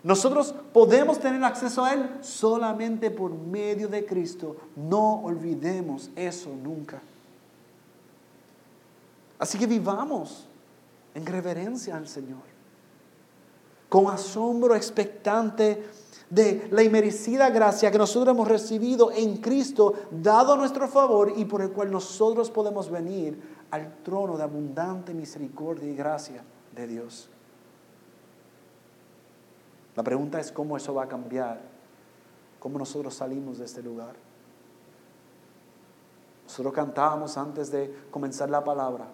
Nosotros 0.02 0.54
podemos 0.72 1.18
tener 1.18 1.42
acceso 1.44 1.82
a 1.82 1.94
Él 1.94 2.18
solamente 2.20 3.10
por 3.10 3.32
medio 3.32 3.88
de 3.88 4.04
Cristo. 4.04 4.56
No 4.76 5.22
olvidemos 5.22 6.10
eso 6.14 6.50
nunca. 6.62 7.00
Así 9.38 9.58
que 9.58 9.66
vivamos 9.66 10.46
en 11.14 11.24
reverencia 11.24 11.96
al 11.96 12.06
Señor, 12.06 12.42
con 13.88 14.08
asombro 14.08 14.74
expectante 14.74 15.84
de 16.30 16.68
la 16.70 16.82
inmerecida 16.82 17.50
gracia 17.50 17.90
que 17.90 17.98
nosotros 17.98 18.34
hemos 18.34 18.48
recibido 18.48 19.12
en 19.12 19.36
Cristo, 19.36 19.94
dado 20.10 20.54
a 20.54 20.56
nuestro 20.56 20.88
favor 20.88 21.32
y 21.36 21.44
por 21.44 21.62
el 21.62 21.70
cual 21.70 21.90
nosotros 21.90 22.50
podemos 22.50 22.90
venir 22.90 23.40
al 23.70 23.96
trono 24.02 24.36
de 24.36 24.42
abundante 24.42 25.14
misericordia 25.14 25.88
y 25.88 25.94
gracia 25.94 26.42
de 26.74 26.86
Dios. 26.86 27.28
La 29.94 30.02
pregunta 30.02 30.40
es 30.40 30.50
cómo 30.50 30.76
eso 30.76 30.92
va 30.94 31.04
a 31.04 31.08
cambiar, 31.08 31.60
cómo 32.58 32.78
nosotros 32.78 33.14
salimos 33.14 33.58
de 33.58 33.66
este 33.66 33.82
lugar. 33.82 34.16
Nosotros 36.44 36.74
cantábamos 36.74 37.36
antes 37.38 37.70
de 37.70 37.94
comenzar 38.10 38.50
la 38.50 38.64
palabra 38.64 39.06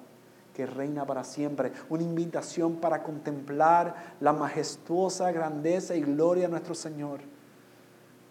que 0.54 0.66
reina 0.66 1.06
para 1.06 1.24
siempre, 1.24 1.72
una 1.88 2.02
invitación 2.02 2.76
para 2.76 3.02
contemplar 3.02 4.16
la 4.20 4.32
majestuosa 4.32 5.30
grandeza 5.32 5.94
y 5.94 6.00
gloria 6.00 6.44
de 6.44 6.50
nuestro 6.50 6.74
Señor. 6.74 7.20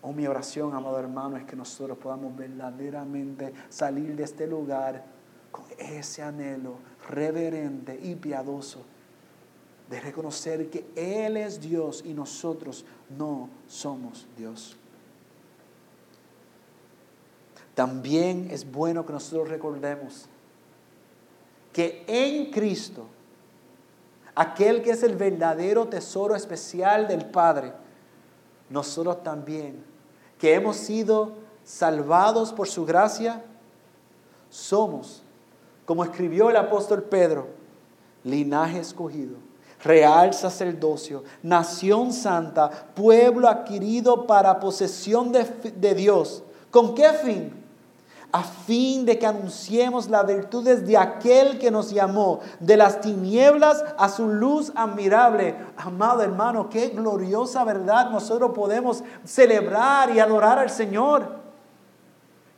Oh, 0.01 0.13
mi 0.13 0.27
oración, 0.27 0.73
amado 0.73 0.99
hermano, 0.99 1.37
es 1.37 1.45
que 1.45 1.55
nosotros 1.55 1.97
podamos 1.97 2.35
verdaderamente 2.35 3.53
salir 3.69 4.15
de 4.15 4.23
este 4.23 4.47
lugar 4.47 5.03
con 5.51 5.65
ese 5.77 6.21
anhelo 6.21 6.75
reverente 7.09 7.99
y 8.01 8.15
piadoso 8.15 8.85
de 9.89 9.99
reconocer 9.99 10.69
que 10.69 10.85
Él 10.95 11.37
es 11.37 11.59
Dios 11.59 12.03
y 12.05 12.13
nosotros 12.13 12.85
no 13.17 13.49
somos 13.67 14.27
Dios. 14.37 14.77
También 17.73 18.49
es 18.51 18.69
bueno 18.69 19.05
que 19.05 19.13
nosotros 19.13 19.49
recordemos 19.49 20.27
que 21.73 22.03
en 22.07 22.51
Cristo, 22.51 23.05
aquel 24.35 24.81
que 24.81 24.91
es 24.91 25.03
el 25.03 25.15
verdadero 25.15 25.87
tesoro 25.87 26.35
especial 26.35 27.07
del 27.07 27.25
Padre, 27.25 27.73
nosotros 28.69 29.23
también, 29.23 29.83
que 30.37 30.53
hemos 30.53 30.77
sido 30.77 31.33
salvados 31.63 32.53
por 32.53 32.67
su 32.67 32.85
gracia, 32.85 33.43
somos, 34.49 35.23
como 35.85 36.03
escribió 36.03 36.49
el 36.49 36.55
apóstol 36.55 37.03
Pedro, 37.03 37.47
linaje 38.23 38.79
escogido 38.79 39.49
real 39.83 40.33
sacerdocio, 40.33 41.23
nación 41.41 42.11
santa, 42.11 42.69
pueblo 42.69 43.47
adquirido 43.47 44.27
para 44.27 44.59
posesión 44.59 45.31
de, 45.31 45.45
de, 45.75 45.95
Dios. 45.95 46.43
¿Con 46.69 46.93
qué 46.93 47.13
fin? 47.13 47.58
A 48.31 48.43
fin 48.43 49.05
de 49.05 49.17
que 49.17 49.25
anunciemos 49.25 50.09
las 50.09 50.25
virtudes 50.27 50.85
de 50.85 50.97
aquel 50.97 51.57
que 51.57 51.71
nos 51.71 51.89
llamó 51.89 52.41
de 52.59 52.77
las 52.77 53.01
tinieblas 53.01 53.83
a 53.97 54.07
su 54.09 54.27
luz 54.27 54.71
admirable. 54.75 55.55
Amado 55.77 56.21
hermano, 56.21 56.69
qué 56.69 56.89
gloriosa 56.89 57.63
verdad 57.63 58.11
nosotros 58.11 58.51
podemos 58.53 59.03
celebrar 59.25 60.11
y 60.11 60.19
adorar 60.19 60.59
al 60.59 60.69
Señor. 60.69 61.39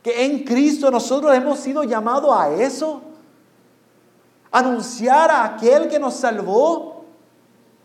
Que 0.02 0.26
en 0.26 0.44
Cristo 0.44 0.90
nosotros 0.90 1.34
hemos 1.34 1.58
sido 1.58 1.84
llamados 1.84 2.36
a 2.36 2.50
eso. 2.50 3.00
Anunciar 4.50 5.30
a 5.30 5.44
aquel 5.44 5.88
que 5.88 5.98
nos 5.98 6.14
salvó 6.14 6.92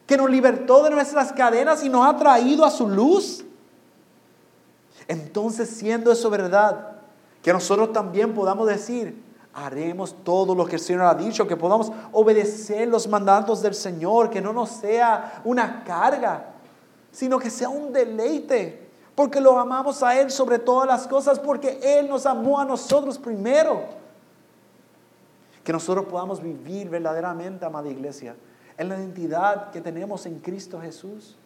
que 0.08 0.18
nos 0.18 0.30
libertó 0.30 0.84
de 0.84 0.90
nuestras 0.90 1.34
cadenas 1.34 1.84
y 1.84 1.90
nos 1.90 2.08
ha 2.08 2.18
traído 2.18 2.64
a 2.66 2.72
su 2.72 2.88
luz. 2.88 3.44
Entonces, 5.08 5.70
siendo 5.70 6.12
eso 6.12 6.30
verdad, 6.30 6.97
que 7.48 7.54
nosotros 7.54 7.94
también 7.94 8.34
podamos 8.34 8.68
decir, 8.68 9.24
haremos 9.54 10.14
todo 10.26 10.54
lo 10.54 10.66
que 10.66 10.76
el 10.76 10.82
Señor 10.82 11.04
ha 11.04 11.16
dicho, 11.16 11.48
que 11.48 11.56
podamos 11.56 11.94
obedecer 12.12 12.90
los 12.90 13.08
mandatos 13.08 13.62
del 13.62 13.74
Señor, 13.74 14.30
que 14.30 14.42
no 14.42 14.52
nos 14.52 14.68
sea 14.68 15.42
una 15.46 15.86
carga, 15.86 16.56
sino 17.10 17.40
que 17.40 17.50
sea 17.50 17.70
un 17.70 17.94
deleite, 17.94 18.90
porque 19.16 19.40
lo 19.40 19.58
amamos 19.58 20.04
a 20.04 20.20
Él 20.20 20.30
sobre 20.30 20.60
todas 20.60 20.86
las 20.90 21.08
cosas, 21.08 21.40
porque 21.40 21.80
Él 21.82 22.10
nos 22.10 22.26
amó 22.26 22.60
a 22.60 22.66
nosotros 22.66 23.18
primero. 23.18 23.82
Que 25.64 25.72
nosotros 25.72 26.06
podamos 26.08 26.44
vivir 26.44 26.90
verdaderamente, 26.90 27.66
amada 27.66 27.88
iglesia, 27.88 28.36
en 28.78 28.90
la 28.90 28.98
identidad 28.98 29.72
que 29.72 29.80
tenemos 29.80 30.26
en 30.26 30.40
Cristo 30.40 30.82
Jesús. 30.82 31.38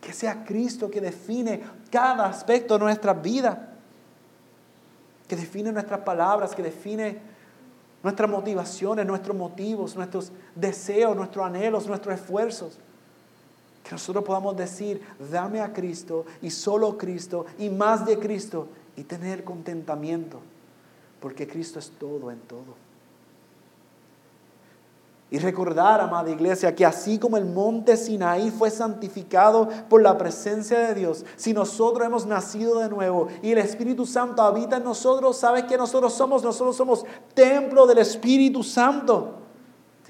Que 0.00 0.12
sea 0.12 0.44
Cristo 0.44 0.88
que 0.88 1.00
define 1.00 1.64
cada 1.90 2.26
aspecto 2.26 2.74
de 2.74 2.84
nuestra 2.84 3.14
vida, 3.14 3.67
que 5.28 5.36
define 5.36 5.70
nuestras 5.70 6.00
palabras, 6.00 6.54
que 6.54 6.62
define 6.62 7.18
nuestras 8.02 8.30
motivaciones, 8.30 9.06
nuestros 9.06 9.36
motivos, 9.36 9.94
nuestros 9.94 10.32
deseos, 10.54 11.14
nuestros 11.14 11.44
anhelos, 11.44 11.86
nuestros 11.86 12.14
esfuerzos. 12.14 12.78
Que 13.84 13.92
nosotros 13.92 14.24
podamos 14.24 14.56
decir, 14.56 15.02
dame 15.30 15.60
a 15.60 15.72
Cristo 15.72 16.24
y 16.42 16.50
solo 16.50 16.96
Cristo 16.96 17.46
y 17.58 17.68
más 17.68 18.06
de 18.06 18.18
Cristo 18.18 18.68
y 18.96 19.04
tener 19.04 19.44
contentamiento, 19.44 20.40
porque 21.20 21.46
Cristo 21.46 21.78
es 21.78 21.90
todo 21.90 22.30
en 22.30 22.40
todo. 22.40 22.87
Y 25.30 25.38
recordar, 25.38 26.00
amada 26.00 26.30
iglesia, 26.30 26.74
que 26.74 26.86
así 26.86 27.18
como 27.18 27.36
el 27.36 27.44
monte 27.44 27.98
Sinaí 27.98 28.50
fue 28.50 28.70
santificado 28.70 29.68
por 29.90 30.00
la 30.00 30.16
presencia 30.16 30.78
de 30.78 30.94
Dios, 30.94 31.24
si 31.36 31.52
nosotros 31.52 32.06
hemos 32.06 32.24
nacido 32.24 32.78
de 32.78 32.88
nuevo 32.88 33.28
y 33.42 33.52
el 33.52 33.58
Espíritu 33.58 34.06
Santo 34.06 34.40
habita 34.40 34.78
en 34.78 34.84
nosotros, 34.84 35.36
¿sabes 35.36 35.64
qué 35.64 35.76
nosotros 35.76 36.14
somos? 36.14 36.42
Nosotros 36.42 36.76
somos 36.76 37.04
templo 37.34 37.86
del 37.86 37.98
Espíritu 37.98 38.62
Santo. 38.62 39.34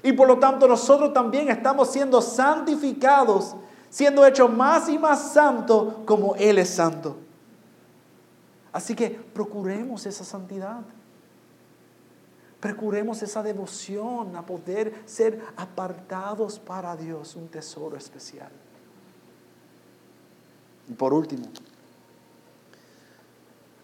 Y 0.01 0.13
por 0.13 0.25
lo 0.25 0.39
tanto 0.39 0.69
nosotros 0.69 1.11
también 1.11 1.49
estamos 1.49 1.89
siendo 1.89 2.21
santificados, 2.21 3.57
siendo 3.89 4.25
hechos 4.25 4.49
más 4.49 4.87
y 4.87 4.97
más 4.97 5.33
santos 5.33 5.95
como 6.05 6.35
Él 6.35 6.59
es 6.59 6.69
santo. 6.69 7.17
Así 8.71 8.95
que 8.95 9.09
procuremos 9.09 10.05
esa 10.05 10.23
santidad. 10.23 10.79
Procuremos 12.59 13.21
esa 13.21 13.41
devoción 13.41 14.35
a 14.35 14.45
poder 14.45 14.93
ser 15.05 15.41
apartados 15.55 16.59
para 16.59 16.95
Dios, 16.97 17.35
un 17.35 17.47
tesoro 17.47 17.95
especial. 17.95 18.51
Y 20.89 20.93
por 20.93 21.13
último, 21.13 21.47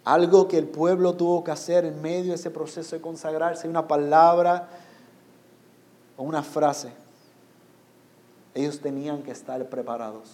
algo 0.04 0.48
que 0.48 0.58
el 0.58 0.68
pueblo 0.68 1.14
tuvo 1.14 1.44
que 1.44 1.52
hacer 1.52 1.86
en 1.86 2.02
medio 2.02 2.30
de 2.30 2.36
ese 2.36 2.52
proceso 2.52 2.96
de 2.96 3.02
consagrarse, 3.02 3.70
una 3.70 3.88
palabra 3.88 4.68
o 6.18 6.24
una 6.24 6.44
frase. 6.44 6.92
Ellos 8.54 8.80
tenían 8.80 9.24
que 9.24 9.32
estar 9.32 9.68
preparados. 9.70 10.32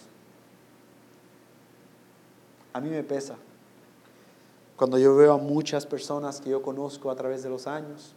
A 2.72 2.80
mí 2.80 2.88
me 2.88 3.02
pesa 3.02 3.36
cuando 4.76 4.98
yo 4.98 5.14
veo 5.14 5.34
a 5.34 5.38
muchas 5.38 5.86
personas 5.86 6.40
que 6.40 6.50
yo 6.50 6.60
conozco 6.60 7.10
a 7.10 7.14
través 7.14 7.42
de 7.42 7.48
los 7.48 7.66
años 7.66 8.14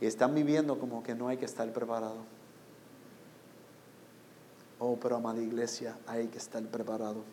y 0.00 0.06
están 0.06 0.34
viviendo 0.34 0.78
como 0.78 1.02
que 1.02 1.14
no 1.14 1.28
hay 1.28 1.36
que 1.36 1.44
estar 1.44 1.70
preparado. 1.72 2.18
Oh, 4.78 4.96
pero 4.96 5.16
amada 5.16 5.40
iglesia, 5.40 5.96
hay 6.06 6.28
que 6.28 6.38
estar 6.38 6.62
preparado. 6.64 7.24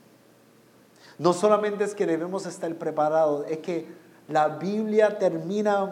No 1.18 1.34
solamente 1.34 1.84
es 1.84 1.94
que 1.94 2.06
debemos 2.06 2.46
estar 2.46 2.74
preparados, 2.76 3.46
es 3.50 3.60
que 3.60 3.88
la 4.28 4.48
Biblia 4.48 5.20
termina 5.20 5.84
en 5.84 5.90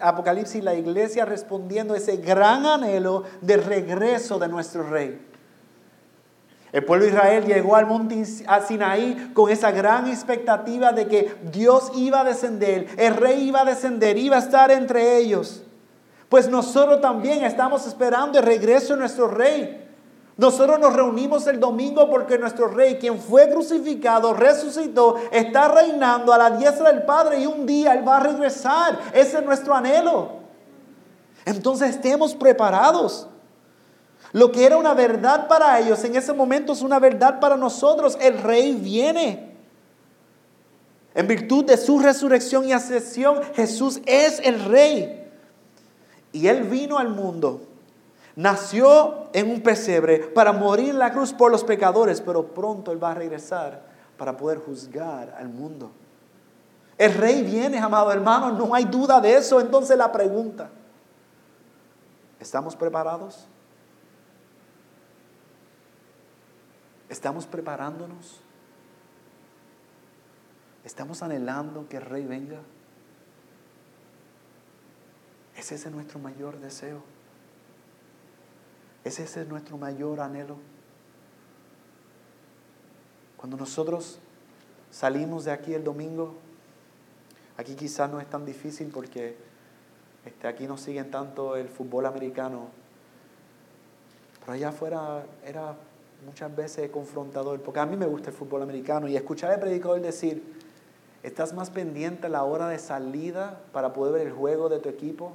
Apocalipsis, 0.00 0.64
la 0.64 0.74
iglesia 0.74 1.24
respondiendo 1.24 1.94
a 1.94 1.96
ese 1.96 2.16
gran 2.16 2.66
anhelo 2.66 3.22
de 3.40 3.56
regreso 3.56 4.38
de 4.40 4.48
nuestro 4.48 4.82
rey. 4.82 5.20
El 6.72 6.84
pueblo 6.84 7.04
de 7.04 7.12
Israel 7.12 7.44
llegó 7.46 7.76
al 7.76 7.86
monte 7.86 8.24
Sinaí 8.24 9.30
con 9.32 9.48
esa 9.48 9.70
gran 9.70 10.08
expectativa 10.08 10.90
de 10.90 11.06
que 11.06 11.32
Dios 11.52 11.92
iba 11.94 12.22
a 12.22 12.24
descender, 12.24 12.88
el 12.98 13.14
rey 13.14 13.46
iba 13.46 13.60
a 13.60 13.64
descender, 13.64 14.18
iba 14.18 14.34
a 14.34 14.40
estar 14.40 14.72
entre 14.72 15.18
ellos. 15.18 15.62
Pues 16.34 16.48
nosotros 16.48 17.00
también 17.00 17.44
estamos 17.44 17.86
esperando 17.86 18.40
el 18.40 18.44
regreso 18.44 18.94
de 18.94 18.98
nuestro 18.98 19.28
rey. 19.28 19.88
Nosotros 20.36 20.80
nos 20.80 20.92
reunimos 20.92 21.46
el 21.46 21.60
domingo 21.60 22.10
porque 22.10 22.36
nuestro 22.38 22.66
rey, 22.66 22.96
quien 22.96 23.20
fue 23.20 23.48
crucificado, 23.50 24.34
resucitó, 24.34 25.14
está 25.30 25.68
reinando 25.68 26.32
a 26.32 26.38
la 26.38 26.50
diestra 26.50 26.90
del 26.90 27.04
Padre 27.04 27.38
y 27.38 27.46
un 27.46 27.64
día 27.64 27.92
Él 27.92 28.04
va 28.04 28.16
a 28.16 28.20
regresar. 28.20 28.98
Ese 29.12 29.38
es 29.38 29.44
nuestro 29.44 29.76
anhelo. 29.76 30.30
Entonces 31.44 31.90
estemos 31.90 32.34
preparados. 32.34 33.28
Lo 34.32 34.50
que 34.50 34.66
era 34.66 34.76
una 34.76 34.92
verdad 34.92 35.46
para 35.46 35.78
ellos 35.78 36.02
en 36.02 36.16
ese 36.16 36.32
momento 36.32 36.72
es 36.72 36.82
una 36.82 36.98
verdad 36.98 37.38
para 37.38 37.56
nosotros. 37.56 38.18
El 38.20 38.42
rey 38.42 38.74
viene. 38.74 39.54
En 41.14 41.28
virtud 41.28 41.64
de 41.64 41.76
su 41.76 42.00
resurrección 42.00 42.68
y 42.68 42.72
ascensión, 42.72 43.40
Jesús 43.54 44.00
es 44.04 44.40
el 44.40 44.64
rey. 44.64 45.20
Y 46.34 46.48
Él 46.48 46.64
vino 46.64 46.98
al 46.98 47.08
mundo 47.08 47.62
Nació 48.36 49.28
en 49.32 49.48
un 49.48 49.60
pesebre 49.60 50.18
para 50.18 50.52
morir 50.52 50.90
en 50.90 50.98
la 50.98 51.12
cruz 51.12 51.32
por 51.32 51.52
los 51.52 51.62
pecadores, 51.62 52.20
pero 52.20 52.48
pronto 52.48 52.90
Él 52.90 53.02
va 53.02 53.12
a 53.12 53.14
regresar 53.14 53.82
para 54.18 54.36
poder 54.36 54.58
juzgar 54.58 55.36
al 55.38 55.48
mundo. 55.48 55.92
El 56.98 57.14
rey 57.14 57.42
viene, 57.42 57.78
amado 57.78 58.10
hermano, 58.10 58.50
no 58.50 58.74
hay 58.74 58.84
duda 58.86 59.20
de 59.20 59.36
eso. 59.36 59.60
Entonces 59.60 59.96
la 59.96 60.10
pregunta, 60.10 60.68
¿estamos 62.40 62.74
preparados? 62.74 63.46
¿Estamos 67.08 67.46
preparándonos? 67.46 68.40
¿Estamos 70.82 71.22
anhelando 71.22 71.88
que 71.88 71.98
el 71.98 72.04
rey 72.04 72.26
venga? 72.26 72.58
¿Es 75.56 75.72
ese 75.72 75.90
nuestro 75.90 76.18
mayor 76.18 76.58
deseo? 76.58 77.02
¿Es 79.04 79.20
ese 79.20 79.44
nuestro 79.44 79.76
mayor 79.76 80.20
anhelo? 80.20 80.56
Cuando 83.36 83.56
nosotros 83.56 84.18
salimos 84.90 85.44
de 85.44 85.52
aquí 85.52 85.74
el 85.74 85.84
domingo, 85.84 86.34
aquí 87.58 87.74
quizás 87.74 88.10
no 88.10 88.20
es 88.20 88.28
tan 88.28 88.46
difícil 88.46 88.88
porque 88.88 89.36
este, 90.24 90.48
aquí 90.48 90.66
no 90.66 90.78
siguen 90.78 91.10
tanto 91.10 91.56
el 91.56 91.68
fútbol 91.68 92.06
americano, 92.06 92.68
pero 94.40 94.52
allá 94.52 94.70
afuera 94.70 95.26
era 95.44 95.76
muchas 96.24 96.54
veces 96.56 96.90
confrontador, 96.90 97.60
porque 97.60 97.80
a 97.80 97.86
mí 97.86 97.96
me 97.96 98.06
gusta 98.06 98.30
el 98.30 98.36
fútbol 98.36 98.62
americano 98.62 99.08
y 99.08 99.16
escuchar 99.16 99.50
al 99.50 99.60
predicador 99.60 100.00
decir, 100.00 100.42
¿estás 101.22 101.52
más 101.52 101.70
pendiente 101.70 102.26
a 102.26 102.30
la 102.30 102.44
hora 102.44 102.68
de 102.68 102.78
salida 102.78 103.60
para 103.72 103.92
poder 103.92 104.14
ver 104.14 104.26
el 104.28 104.32
juego 104.32 104.70
de 104.70 104.78
tu 104.78 104.88
equipo? 104.88 105.32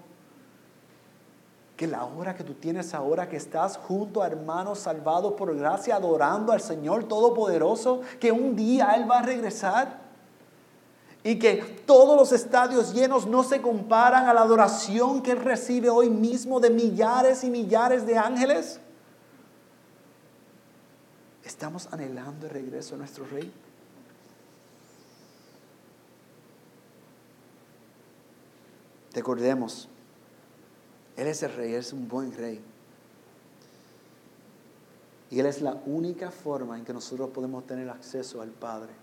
Que 1.80 1.88
la 1.88 2.04
hora 2.04 2.36
que 2.36 2.44
tú 2.44 2.56
tienes 2.56 2.94
ahora, 2.94 3.30
que 3.30 3.38
estás 3.38 3.78
junto 3.78 4.22
a 4.22 4.28
hermanos 4.28 4.80
salvados 4.80 5.36
por 5.36 5.56
gracia, 5.56 5.96
adorando 5.96 6.52
al 6.52 6.60
Señor 6.60 7.06
Todopoderoso, 7.06 8.02
que 8.20 8.34
un 8.34 8.54
día 8.54 8.96
Él 8.98 9.10
va 9.10 9.20
a 9.20 9.22
regresar. 9.22 10.02
Y 11.24 11.40
que 11.40 11.56
todos 11.86 12.18
los 12.18 12.34
estadios 12.34 12.94
llenos 12.94 13.28
no 13.28 13.46
se 13.46 13.62
comparan 13.62 14.28
a 14.28 14.34
la 14.34 14.42
adoración 14.42 15.22
que 15.22 15.32
Él 15.32 15.40
recibe 15.40 15.90
hoy 15.90 16.10
mismo 16.10 16.60
de 16.60 16.70
millares 16.70 17.46
y 17.46 17.50
millares 17.50 18.06
de 18.06 18.18
ángeles. 18.18 18.82
¿Estamos 21.46 21.88
anhelando 21.94 22.48
el 22.48 22.52
regreso 22.52 22.96
de 22.96 22.98
nuestro 22.98 23.26
rey? 23.26 23.54
Recordemos, 29.14 29.88
Él 31.20 31.28
es 31.28 31.44
el 31.44 31.54
rey, 31.54 31.74
Él 31.74 31.82
es 31.82 31.92
un 31.92 32.08
buen 32.08 32.32
rey. 32.32 32.62
Y 35.30 35.40
Él 35.40 35.46
es 35.46 35.62
la 35.62 35.74
única 35.86 36.32
forma 36.32 36.78
en 36.78 36.86
que 36.86 36.94
nosotros 36.94 37.30
podemos 37.32 37.68
tener 37.68 37.90
acceso 37.90 38.42
al 38.42 38.52
Padre. 38.52 38.94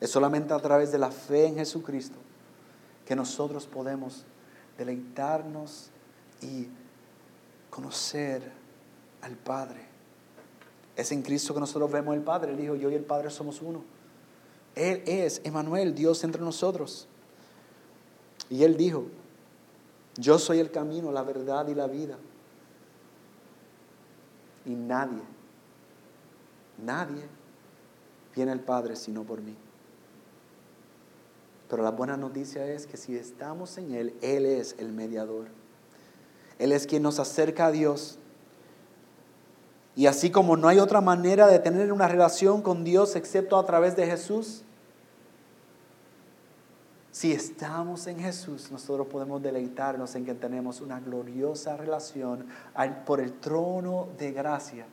Es 0.00 0.10
solamente 0.10 0.54
a 0.54 0.58
través 0.58 0.90
de 0.90 0.98
la 0.98 1.10
fe 1.10 1.46
en 1.48 1.56
Jesucristo 1.56 2.16
que 3.04 3.14
nosotros 3.14 3.66
podemos 3.66 4.24
deleitarnos 4.78 5.90
y 6.40 6.68
conocer 7.68 8.50
al 9.20 9.36
Padre. 9.36 9.82
Es 10.96 11.12
en 11.12 11.20
Cristo 11.20 11.52
que 11.52 11.60
nosotros 11.60 11.92
vemos 11.92 12.14
al 12.14 12.22
Padre. 12.22 12.52
Él 12.52 12.56
dijo, 12.56 12.74
yo 12.74 12.90
y 12.90 12.94
el 12.94 13.04
Padre 13.04 13.28
somos 13.28 13.60
uno. 13.60 13.84
Él 14.74 15.02
es 15.04 15.42
Emanuel, 15.44 15.94
Dios 15.94 16.24
entre 16.24 16.40
nosotros. 16.40 17.06
Y 18.48 18.64
Él 18.64 18.78
dijo, 18.78 19.04
yo 20.16 20.38
soy 20.38 20.60
el 20.60 20.70
camino, 20.70 21.12
la 21.12 21.22
verdad 21.22 21.66
y 21.68 21.74
la 21.74 21.86
vida. 21.86 22.16
Y 24.64 24.74
nadie, 24.74 25.22
nadie 26.78 27.24
viene 28.34 28.52
al 28.52 28.60
Padre 28.60 28.96
sino 28.96 29.24
por 29.24 29.40
mí. 29.40 29.56
Pero 31.68 31.82
la 31.82 31.90
buena 31.90 32.16
noticia 32.16 32.66
es 32.66 32.86
que 32.86 32.96
si 32.96 33.16
estamos 33.16 33.76
en 33.78 33.94
Él, 33.94 34.14
Él 34.22 34.46
es 34.46 34.76
el 34.78 34.92
mediador. 34.92 35.48
Él 36.58 36.72
es 36.72 36.86
quien 36.86 37.02
nos 37.02 37.18
acerca 37.18 37.66
a 37.66 37.72
Dios 37.72 38.18
y 39.96 40.06
así 40.06 40.30
como 40.30 40.56
no 40.56 40.68
hay 40.68 40.80
otra 40.80 41.00
manera 41.00 41.46
de 41.46 41.58
tener 41.58 41.92
una 41.92 42.08
relación 42.08 42.62
con 42.62 42.82
Dios 42.82 43.14
excepto 43.14 43.56
a 43.56 43.64
través 43.64 43.94
de 43.96 44.06
Jesús, 44.06 44.63
si 47.14 47.30
estamos 47.30 48.08
en 48.08 48.18
Jesús, 48.18 48.72
nosotros 48.72 49.06
podemos 49.06 49.40
deleitarnos 49.40 50.16
en 50.16 50.24
que 50.24 50.34
tenemos 50.34 50.80
una 50.80 50.98
gloriosa 50.98 51.76
relación 51.76 52.48
por 53.06 53.20
el 53.20 53.34
trono 53.34 54.08
de 54.18 54.32
gracia 54.32 54.84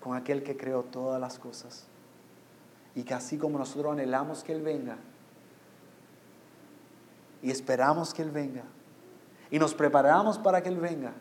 con 0.00 0.16
aquel 0.16 0.44
que 0.44 0.56
creó 0.56 0.84
todas 0.84 1.20
las 1.20 1.40
cosas. 1.40 1.86
Y 2.94 3.02
que 3.02 3.14
así 3.14 3.36
como 3.36 3.58
nosotros 3.58 3.94
anhelamos 3.94 4.44
que 4.44 4.52
Él 4.52 4.62
venga 4.62 4.96
y 7.42 7.50
esperamos 7.50 8.14
que 8.14 8.22
Él 8.22 8.30
venga 8.30 8.62
y 9.50 9.58
nos 9.58 9.74
preparamos 9.74 10.38
para 10.38 10.62
que 10.62 10.68
Él 10.68 10.78
venga 10.78 11.14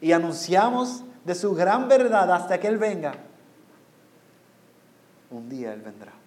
y 0.00 0.12
anunciamos 0.12 1.02
de 1.24 1.34
su 1.34 1.52
gran 1.56 1.88
verdad 1.88 2.30
hasta 2.30 2.60
que 2.60 2.68
Él 2.68 2.78
venga, 2.78 3.14
un 5.32 5.48
día 5.48 5.72
Él 5.72 5.82
vendrá. 5.82 6.21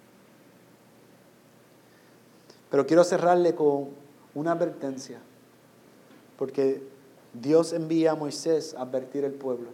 Pero 2.76 2.86
quiero 2.86 3.06
cerrarle 3.06 3.56
con 3.56 3.88
una 4.34 4.52
advertencia, 4.52 5.22
porque 6.38 6.84
Dios 7.32 7.72
envía 7.72 8.12
a 8.12 8.16
Moisés 8.16 8.74
a 8.74 8.82
advertir 8.82 9.24
al 9.24 9.32
pueblo. 9.32 9.70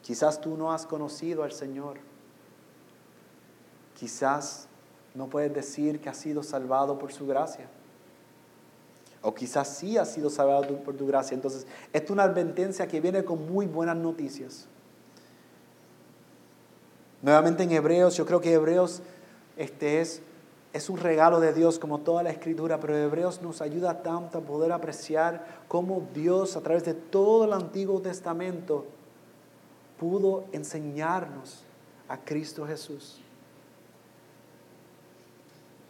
Quizás 0.00 0.40
tú 0.40 0.56
no 0.56 0.72
has 0.72 0.86
conocido 0.86 1.42
al 1.42 1.52
Señor. 1.52 1.98
Quizás 3.98 4.66
no 5.14 5.26
puedes 5.26 5.52
decir 5.52 6.00
que 6.00 6.08
has 6.08 6.16
sido 6.16 6.42
salvado 6.42 6.98
por 6.98 7.12
su 7.12 7.26
gracia. 7.26 7.68
O 9.20 9.34
quizás 9.34 9.68
sí 9.68 9.98
has 9.98 10.10
sido 10.10 10.30
salvado 10.30 10.74
por 10.84 10.96
tu 10.96 11.06
gracia. 11.06 11.34
Entonces, 11.34 11.66
es 11.92 12.08
una 12.08 12.22
advertencia 12.22 12.88
que 12.88 13.02
viene 13.02 13.26
con 13.26 13.52
muy 13.52 13.66
buenas 13.66 13.98
noticias. 13.98 14.64
Nuevamente 17.20 17.64
en 17.64 17.72
Hebreos, 17.72 18.16
yo 18.16 18.24
creo 18.24 18.40
que 18.40 18.54
Hebreos 18.54 19.02
este 19.58 20.00
es, 20.00 20.22
es 20.78 20.88
un 20.88 20.96
regalo 20.96 21.40
de 21.40 21.52
Dios 21.52 21.78
como 21.78 21.98
toda 21.98 22.22
la 22.22 22.30
escritura, 22.30 22.78
pero 22.78 22.96
Hebreos 22.96 23.42
nos 23.42 23.60
ayuda 23.60 24.02
tanto 24.02 24.38
a 24.38 24.40
poder 24.40 24.70
apreciar 24.70 25.44
cómo 25.66 26.06
Dios 26.14 26.56
a 26.56 26.60
través 26.60 26.84
de 26.84 26.94
todo 26.94 27.44
el 27.44 27.52
Antiguo 27.52 28.00
Testamento 28.00 28.86
pudo 29.98 30.44
enseñarnos 30.52 31.64
a 32.08 32.18
Cristo 32.18 32.64
Jesús. 32.64 33.20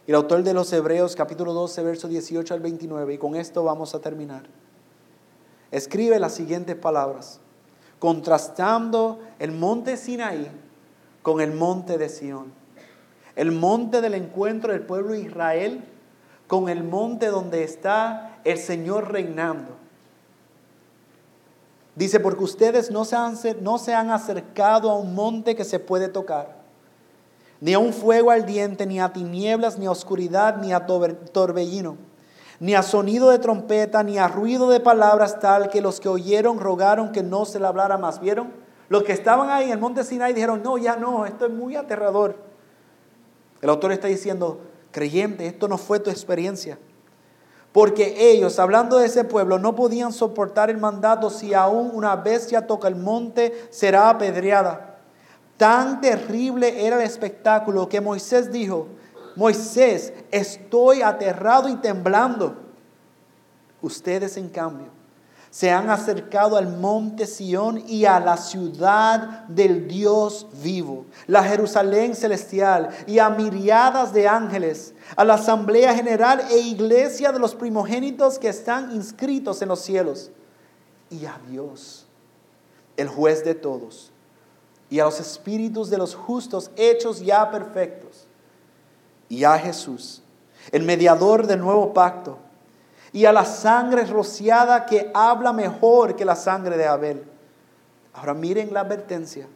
El 0.07 0.15
autor 0.15 0.41
de 0.41 0.55
los 0.55 0.73
Hebreos 0.73 1.15
capítulo 1.15 1.53
12, 1.53 1.83
verso 1.83 2.07
18 2.07 2.55
al 2.55 2.59
29, 2.59 3.13
y 3.13 3.17
con 3.19 3.35
esto 3.35 3.63
vamos 3.63 3.93
a 3.93 4.01
terminar. 4.01 4.47
Escribe 5.69 6.17
las 6.17 6.33
siguientes 6.33 6.75
palabras, 6.75 7.39
contrastando 7.99 9.19
el 9.37 9.51
monte 9.51 9.97
Sinaí 9.97 10.49
con 11.21 11.41
el 11.41 11.53
monte 11.53 11.99
de 11.99 12.09
Sión, 12.09 12.58
el 13.39 13.53
monte 13.53 14.01
del 14.01 14.15
encuentro 14.15 14.73
del 14.73 14.81
pueblo 14.81 15.13
de 15.13 15.21
Israel 15.21 15.81
con 16.47 16.67
el 16.67 16.83
monte 16.83 17.27
donde 17.27 17.63
está 17.63 18.39
el 18.43 18.57
Señor 18.57 19.13
reinando. 19.13 19.77
Dice, 21.95 22.19
porque 22.19 22.43
ustedes 22.43 22.91
no 22.91 23.05
se 23.05 23.15
han, 23.15 23.35
no 23.61 23.77
se 23.77 23.93
han 23.93 24.11
acercado 24.11 24.89
a 24.91 24.97
un 24.97 25.15
monte 25.15 25.55
que 25.55 25.63
se 25.63 25.79
puede 25.79 26.09
tocar 26.09 26.59
ni 27.61 27.73
a 27.73 27.79
un 27.79 27.93
fuego 27.93 28.31
ardiente, 28.31 28.85
ni 28.85 28.99
a 28.99 29.13
tinieblas, 29.13 29.77
ni 29.77 29.85
a 29.85 29.91
oscuridad, 29.91 30.57
ni 30.57 30.73
a 30.73 30.85
torbellino, 30.85 31.97
ni 32.59 32.75
a 32.75 32.83
sonido 32.83 33.29
de 33.29 33.39
trompeta, 33.39 34.03
ni 34.03 34.17
a 34.17 34.27
ruido 34.27 34.69
de 34.69 34.81
palabras 34.81 35.39
tal 35.39 35.69
que 35.69 35.81
los 35.81 35.99
que 35.99 36.09
oyeron 36.09 36.59
rogaron 36.59 37.11
que 37.11 37.23
no 37.23 37.45
se 37.45 37.59
le 37.59 37.67
hablara 37.67 37.97
más. 37.97 38.19
¿Vieron? 38.19 38.51
Los 38.89 39.03
que 39.03 39.13
estaban 39.13 39.49
ahí 39.49 39.65
en 39.65 39.71
el 39.71 39.79
monte 39.79 40.03
Sinai 40.03 40.33
dijeron, 40.33 40.61
no, 40.63 40.77
ya 40.77 40.95
no, 40.95 41.25
esto 41.25 41.45
es 41.45 41.51
muy 41.51 41.75
aterrador. 41.75 42.49
El 43.61 43.69
autor 43.69 43.91
está 43.91 44.07
diciendo, 44.07 44.61
creyente, 44.91 45.45
esto 45.45 45.67
no 45.67 45.77
fue 45.77 45.99
tu 45.99 46.09
experiencia. 46.09 46.77
Porque 47.71 48.31
ellos, 48.31 48.57
hablando 48.57 48.97
de 48.97 49.05
ese 49.05 49.23
pueblo, 49.23 49.59
no 49.59 49.75
podían 49.75 50.11
soportar 50.11 50.69
el 50.69 50.77
mandato 50.77 51.29
si 51.29 51.53
aún 51.53 51.91
una 51.93 52.15
bestia 52.15 52.65
toca 52.65 52.87
el 52.87 52.95
monte, 52.95 53.67
será 53.69 54.09
apedreada. 54.09 54.97
Tan 55.57 56.01
terrible 56.01 56.85
era 56.85 56.95
el 56.95 57.03
espectáculo 57.03 57.87
que 57.87 58.01
Moisés 58.01 58.51
dijo, 58.51 58.87
Moisés, 59.35 60.13
estoy 60.31 61.01
aterrado 61.01 61.69
y 61.69 61.75
temblando. 61.75 62.55
Ustedes, 63.81 64.35
en 64.37 64.49
cambio, 64.49 64.87
se 65.49 65.71
han 65.71 65.89
acercado 65.89 66.57
al 66.57 66.67
monte 66.77 67.25
Sión 67.25 67.83
y 67.87 68.05
a 68.05 68.19
la 68.19 68.37
ciudad 68.37 69.45
del 69.47 69.87
Dios 69.87 70.47
vivo, 70.61 71.05
la 71.25 71.43
Jerusalén 71.43 72.15
celestial 72.15 72.89
y 73.07 73.19
a 73.19 73.29
miriadas 73.29 74.13
de 74.13 74.27
ángeles, 74.27 74.93
a 75.15 75.23
la 75.23 75.35
asamblea 75.35 75.95
general 75.95 76.41
e 76.51 76.59
iglesia 76.59 77.31
de 77.31 77.39
los 77.39 77.55
primogénitos 77.55 78.37
que 78.37 78.49
están 78.49 78.91
inscritos 78.91 79.61
en 79.61 79.69
los 79.69 79.79
cielos, 79.81 80.31
y 81.09 81.25
a 81.25 81.39
Dios, 81.49 82.05
el 82.95 83.07
juez 83.07 83.43
de 83.43 83.55
todos, 83.55 84.11
y 84.91 84.99
a 84.99 85.05
los 85.05 85.19
espíritus 85.19 85.89
de 85.89 85.97
los 85.97 86.13
justos 86.13 86.69
hechos 86.75 87.21
ya 87.21 87.49
perfectos, 87.49 88.27
y 89.27 89.43
a 89.43 89.57
Jesús, 89.57 90.21
el 90.71 90.83
mediador 90.83 91.47
del 91.47 91.59
nuevo 91.59 91.91
pacto 91.91 92.37
y 93.11 93.25
a 93.25 93.33
la 93.33 93.45
sangre 93.45 94.05
rociada 94.05 94.85
que 94.85 95.11
habla 95.13 95.53
mejor 95.53 96.15
que 96.15 96.25
la 96.25 96.35
sangre 96.35 96.77
de 96.77 96.85
Abel. 96.85 97.23
Ahora 98.13 98.33
miren 98.33 98.73
la 98.73 98.81
advertencia. 98.81 99.47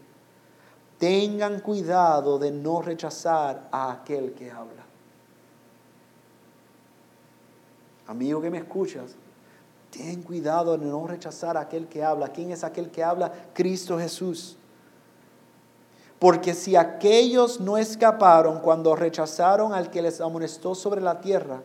Tengan 0.98 1.60
cuidado 1.60 2.40
de 2.40 2.52
no 2.52 2.82
rechazar 2.82 3.68
a 3.72 3.92
aquel 3.92 4.34
que 4.34 4.50
habla. 4.50 4.84
Amigo 8.08 8.42
que 8.42 8.50
me 8.50 8.58
escuchas, 8.58 9.16
ten 9.92 10.24
cuidado 10.24 10.78
de 10.78 10.86
no 10.86 11.06
rechazar 11.08 11.58
a 11.58 11.62
aquel 11.62 11.88
que 11.88 12.04
habla. 12.04 12.30
¿Quién 12.30 12.52
es 12.52 12.64
aquel 12.64 12.90
que 12.90 13.04
habla? 13.04 13.32
Cristo 13.54 13.98
Jesús. 14.00 14.58
Porque 16.20 16.54
si 16.54 16.76
aquellos 16.76 17.60
no 17.60 17.78
escaparon 17.78 18.60
cuando 18.60 18.96
rechazaron 18.96 19.74
al 19.74 19.90
que 19.90 20.02
les 20.02 20.22
amonestó 20.22 20.74
sobre 20.74 21.02
la 21.02 21.20
tierra, 21.20 21.62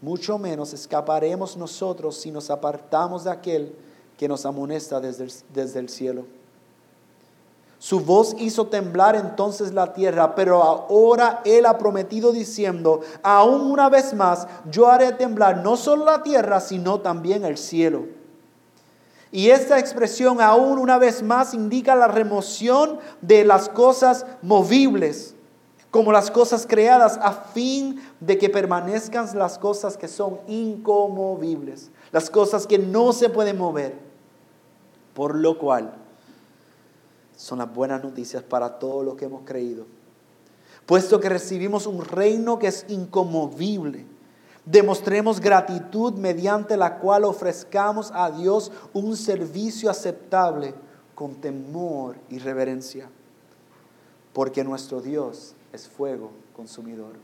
mucho 0.00 0.38
menos 0.38 0.72
escaparemos 0.72 1.56
nosotros 1.56 2.16
si 2.16 2.30
nos 2.30 2.50
apartamos 2.50 3.24
de 3.24 3.30
aquel 3.30 3.74
que 4.18 4.28
nos 4.28 4.44
amonesta 4.46 5.00
desde 5.00 5.24
el, 5.24 5.32
desde 5.52 5.80
el 5.80 5.88
cielo. 5.88 6.24
Su 7.78 8.00
voz 8.00 8.34
hizo 8.38 8.66
temblar 8.68 9.16
entonces 9.16 9.72
la 9.72 9.92
tierra, 9.92 10.34
pero 10.34 10.62
ahora 10.62 11.42
Él 11.44 11.66
ha 11.66 11.76
prometido 11.76 12.32
diciendo, 12.32 13.00
aún 13.22 13.70
una 13.70 13.88
vez 13.88 14.14
más, 14.14 14.48
yo 14.70 14.88
haré 14.88 15.12
temblar 15.12 15.58
no 15.58 15.76
solo 15.76 16.04
la 16.04 16.22
tierra, 16.22 16.60
sino 16.60 17.00
también 17.00 17.44
el 17.44 17.58
cielo. 17.58 18.06
Y 19.30 19.50
esta 19.50 19.78
expresión 19.78 20.40
aún 20.40 20.78
una 20.78 20.98
vez 20.98 21.22
más 21.22 21.52
indica 21.52 21.94
la 21.94 22.08
remoción 22.08 22.98
de 23.20 23.44
las 23.44 23.68
cosas 23.68 24.24
movibles 24.40 25.36
como 25.96 26.12
las 26.12 26.30
cosas 26.30 26.66
creadas 26.68 27.18
a 27.22 27.32
fin 27.32 28.05
de 28.20 28.38
que 28.38 28.48
permanezcan 28.48 29.28
las 29.38 29.58
cosas 29.58 29.96
que 29.96 30.08
son 30.08 30.40
incomovibles, 30.46 31.90
las 32.12 32.30
cosas 32.30 32.66
que 32.66 32.78
no 32.78 33.12
se 33.12 33.28
pueden 33.28 33.58
mover. 33.58 33.98
Por 35.14 35.34
lo 35.34 35.58
cual 35.58 35.94
son 37.36 37.58
las 37.58 37.72
buenas 37.72 38.02
noticias 38.02 38.42
para 38.42 38.78
todos 38.78 39.04
los 39.04 39.16
que 39.16 39.26
hemos 39.26 39.42
creído. 39.44 39.86
Puesto 40.86 41.20
que 41.20 41.28
recibimos 41.28 41.86
un 41.86 42.04
reino 42.04 42.58
que 42.58 42.68
es 42.68 42.86
incomovible, 42.88 44.06
demostremos 44.64 45.40
gratitud 45.40 46.14
mediante 46.14 46.76
la 46.76 46.98
cual 46.98 47.24
ofrezcamos 47.24 48.10
a 48.14 48.30
Dios 48.30 48.72
un 48.92 49.16
servicio 49.16 49.90
aceptable 49.90 50.74
con 51.14 51.34
temor 51.36 52.16
y 52.30 52.38
reverencia. 52.38 53.08
Porque 54.32 54.62
nuestro 54.64 55.00
Dios 55.00 55.54
es 55.72 55.88
fuego 55.88 56.30
consumidor. 56.54 57.14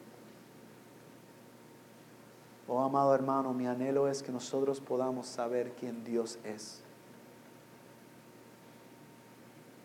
Oh 2.69 2.81
amado 2.81 3.15
hermano, 3.15 3.53
mi 3.53 3.67
anhelo 3.67 4.09
es 4.09 4.23
que 4.23 4.33
nosotros 4.33 4.81
podamos 4.81 5.27
saber 5.27 5.73
quién 5.73 6.05
Dios 6.05 6.39
es. 6.45 6.81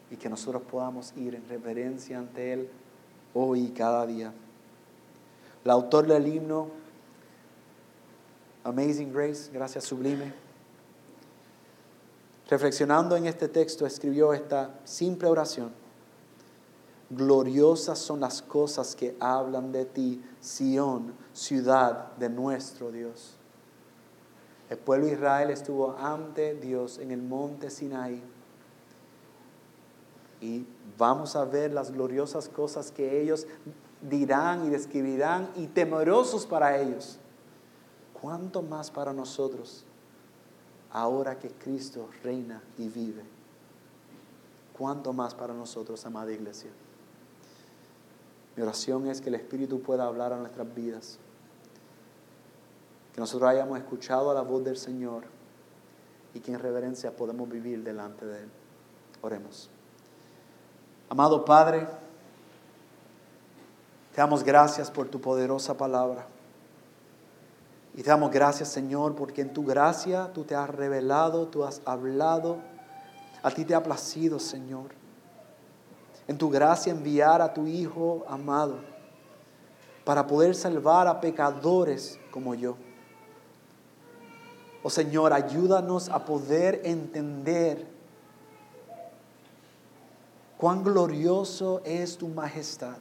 Y 0.09 0.15
que 0.15 0.29
nosotros 0.29 0.61
podamos 0.63 1.13
ir 1.17 1.35
en 1.35 1.47
reverencia 1.49 2.17
ante 2.17 2.53
Él 2.53 2.69
hoy 3.33 3.65
y 3.65 3.69
cada 3.69 4.05
día. 4.05 4.33
El 5.65 5.71
autor 5.71 6.07
del 6.07 6.27
himno, 6.27 6.69
Amazing 8.63 9.11
Grace, 9.11 9.51
gracias 9.51 9.83
sublime, 9.83 10.33
reflexionando 12.49 13.15
en 13.17 13.25
este 13.25 13.49
texto, 13.49 13.85
escribió 13.85 14.33
esta 14.33 14.79
simple 14.85 15.27
oración. 15.27 15.86
Gloriosas 17.09 17.99
son 17.99 18.19
las 18.19 18.41
cosas 18.41 18.95
que 18.95 19.15
hablan 19.19 19.71
de 19.71 19.85
ti, 19.85 20.21
Sión, 20.41 21.13
ciudad 21.31 22.13
de 22.17 22.29
nuestro 22.29 22.91
Dios. 22.91 23.37
El 24.69 24.77
pueblo 24.77 25.05
de 25.05 25.13
Israel 25.13 25.49
estuvo 25.49 25.95
ante 25.97 26.55
Dios 26.55 26.97
en 26.97 27.11
el 27.11 27.21
monte 27.21 27.69
Sinaí. 27.69 28.21
Y 30.41 30.67
vamos 30.97 31.35
a 31.37 31.45
ver 31.45 31.71
las 31.71 31.91
gloriosas 31.91 32.49
cosas 32.49 32.91
que 32.91 33.21
ellos 33.21 33.47
dirán 34.01 34.65
y 34.65 34.69
describirán 34.69 35.49
y 35.55 35.67
temerosos 35.67 36.45
para 36.45 36.77
ellos. 36.77 37.17
¿Cuánto 38.21 38.61
más 38.61 38.91
para 38.91 39.13
nosotros 39.13 39.85
ahora 40.91 41.39
que 41.39 41.49
Cristo 41.49 42.09
reina 42.21 42.61
y 42.77 42.89
vive? 42.89 43.23
¿Cuánto 44.77 45.13
más 45.13 45.33
para 45.33 45.53
nosotros, 45.53 46.05
amada 46.05 46.31
iglesia? 46.31 46.69
Mi 48.57 48.63
oración 48.63 49.05
es 49.05 49.21
que 49.21 49.29
el 49.29 49.35
Espíritu 49.35 49.81
pueda 49.83 50.05
hablar 50.05 50.33
a 50.33 50.37
nuestras 50.37 50.73
vidas. 50.73 51.19
Que 53.13 53.21
nosotros 53.21 53.51
hayamos 53.51 53.77
escuchado 53.77 54.33
la 54.33 54.41
voz 54.41 54.63
del 54.63 54.77
Señor 54.77 55.25
y 56.33 56.39
que 56.39 56.51
en 56.51 56.59
reverencia 56.59 57.15
podemos 57.15 57.47
vivir 57.47 57.83
delante 57.83 58.25
de 58.25 58.41
Él. 58.41 58.49
Oremos. 59.21 59.69
Amado 61.07 61.45
Padre, 61.45 61.87
te 64.13 64.21
damos 64.21 64.43
gracias 64.43 64.89
por 64.89 65.07
tu 65.07 65.21
poderosa 65.21 65.77
palabra. 65.77 66.25
Y 67.93 68.01
te 68.01 68.09
damos 68.09 68.31
gracias, 68.31 68.69
Señor, 68.69 69.15
porque 69.15 69.41
en 69.41 69.53
tu 69.53 69.63
gracia 69.65 70.31
tú 70.33 70.45
te 70.45 70.55
has 70.55 70.69
revelado, 70.69 71.47
tú 71.47 71.63
has 71.63 71.83
hablado. 71.85 72.57
A 73.43 73.51
ti 73.51 73.65
te 73.65 73.75
ha 73.75 73.83
placido, 73.83 74.39
Señor 74.39 75.06
en 76.27 76.37
tu 76.37 76.49
gracia 76.49 76.91
enviar 76.91 77.41
a 77.41 77.53
tu 77.53 77.67
Hijo 77.67 78.25
amado 78.27 78.79
para 80.03 80.25
poder 80.25 80.55
salvar 80.55 81.07
a 81.07 81.19
pecadores 81.19 82.19
como 82.31 82.55
yo. 82.55 82.77
Oh 84.83 84.89
Señor, 84.89 85.33
ayúdanos 85.33 86.07
a 86.09 86.23
poder 86.23 86.81
entender 86.85 87.85
cuán 90.57 90.83
glorioso 90.83 91.81
es 91.83 92.17
tu 92.17 92.27
majestad, 92.29 92.97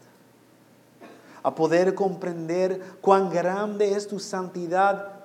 a 1.42 1.54
poder 1.54 1.94
comprender 1.94 2.80
cuán 3.00 3.30
grande 3.30 3.92
es 3.92 4.08
tu 4.08 4.18
santidad 4.18 5.20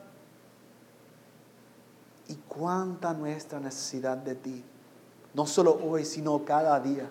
y 2.27 2.35
cuánta 2.47 3.13
nuestra 3.13 3.59
necesidad 3.59 4.17
de 4.17 4.35
ti, 4.35 4.63
no 5.33 5.47
solo 5.47 5.79
hoy, 5.83 6.05
sino 6.05 6.45
cada 6.45 6.79
día. 6.79 7.09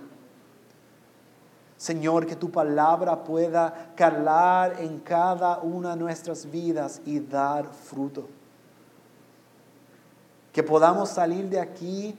Señor, 1.80 2.26
que 2.26 2.36
tu 2.36 2.50
palabra 2.50 3.24
pueda 3.24 3.94
calar 3.96 4.82
en 4.82 5.00
cada 5.00 5.60
una 5.60 5.96
de 5.96 5.96
nuestras 5.96 6.50
vidas 6.50 7.00
y 7.06 7.20
dar 7.20 7.72
fruto. 7.72 8.28
Que 10.52 10.62
podamos 10.62 11.08
salir 11.08 11.48
de 11.48 11.58
aquí 11.58 12.14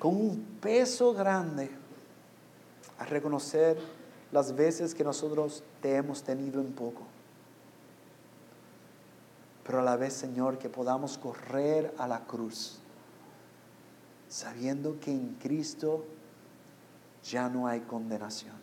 con 0.00 0.16
un 0.16 0.58
peso 0.60 1.14
grande 1.14 1.70
a 2.98 3.04
reconocer 3.04 3.78
las 4.32 4.52
veces 4.56 4.92
que 4.92 5.04
nosotros 5.04 5.62
te 5.80 5.94
hemos 5.94 6.24
tenido 6.24 6.60
en 6.60 6.72
poco. 6.72 7.02
Pero 9.62 9.78
a 9.78 9.84
la 9.84 9.94
vez, 9.94 10.12
Señor, 10.12 10.58
que 10.58 10.68
podamos 10.68 11.18
correr 11.18 11.94
a 11.98 12.08
la 12.08 12.24
cruz, 12.24 12.80
sabiendo 14.28 14.98
que 14.98 15.12
en 15.12 15.36
Cristo 15.40 16.04
ya 17.30 17.48
no 17.48 17.66
hay 17.66 17.80
condenación. 17.80 18.54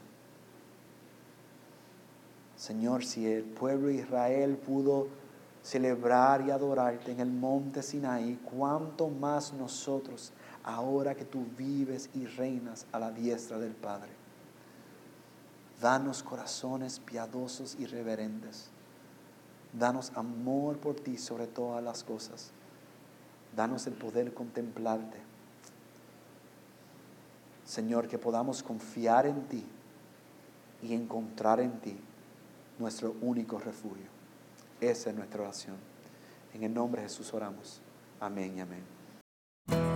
Señor, 2.55 3.03
si 3.03 3.25
el 3.25 3.43
pueblo 3.43 3.87
de 3.87 3.95
Israel 3.95 4.57
pudo 4.57 5.07
celebrar 5.61 6.45
y 6.45 6.51
adorarte 6.51 7.11
en 7.11 7.19
el 7.19 7.29
monte 7.29 7.81
Sinaí, 7.81 8.39
cuánto 8.43 9.09
más 9.09 9.53
nosotros, 9.53 10.31
ahora 10.63 11.15
que 11.15 11.25
tú 11.25 11.45
vives 11.57 12.09
y 12.13 12.25
reinas 12.25 12.85
a 12.91 12.99
la 12.99 13.11
diestra 13.11 13.57
del 13.59 13.73
Padre. 13.73 14.11
Danos 15.81 16.23
corazones 16.23 16.99
piadosos 16.99 17.75
y 17.77 17.85
reverentes. 17.85 18.69
Danos 19.73 20.11
amor 20.15 20.77
por 20.77 20.95
ti 20.95 21.17
sobre 21.17 21.47
todas 21.47 21.83
las 21.83 22.03
cosas. 22.03 22.51
Danos 23.55 23.87
el 23.87 23.93
poder 23.93 24.33
contemplarte 24.33 25.32
Señor, 27.65 28.07
que 28.07 28.17
podamos 28.17 28.61
confiar 28.61 29.25
en 29.25 29.43
ti 29.47 29.65
y 30.81 30.93
encontrar 30.93 31.59
en 31.59 31.79
ti 31.79 31.97
nuestro 32.79 33.15
único 33.21 33.57
refugio. 33.57 34.07
Esa 34.81 35.09
es 35.09 35.15
nuestra 35.15 35.41
oración. 35.41 35.77
En 36.53 36.63
el 36.63 36.73
nombre 36.73 37.01
de 37.01 37.07
Jesús 37.07 37.33
oramos. 37.33 37.81
Amén 38.19 38.57
y 38.57 38.61
amén. 38.61 39.92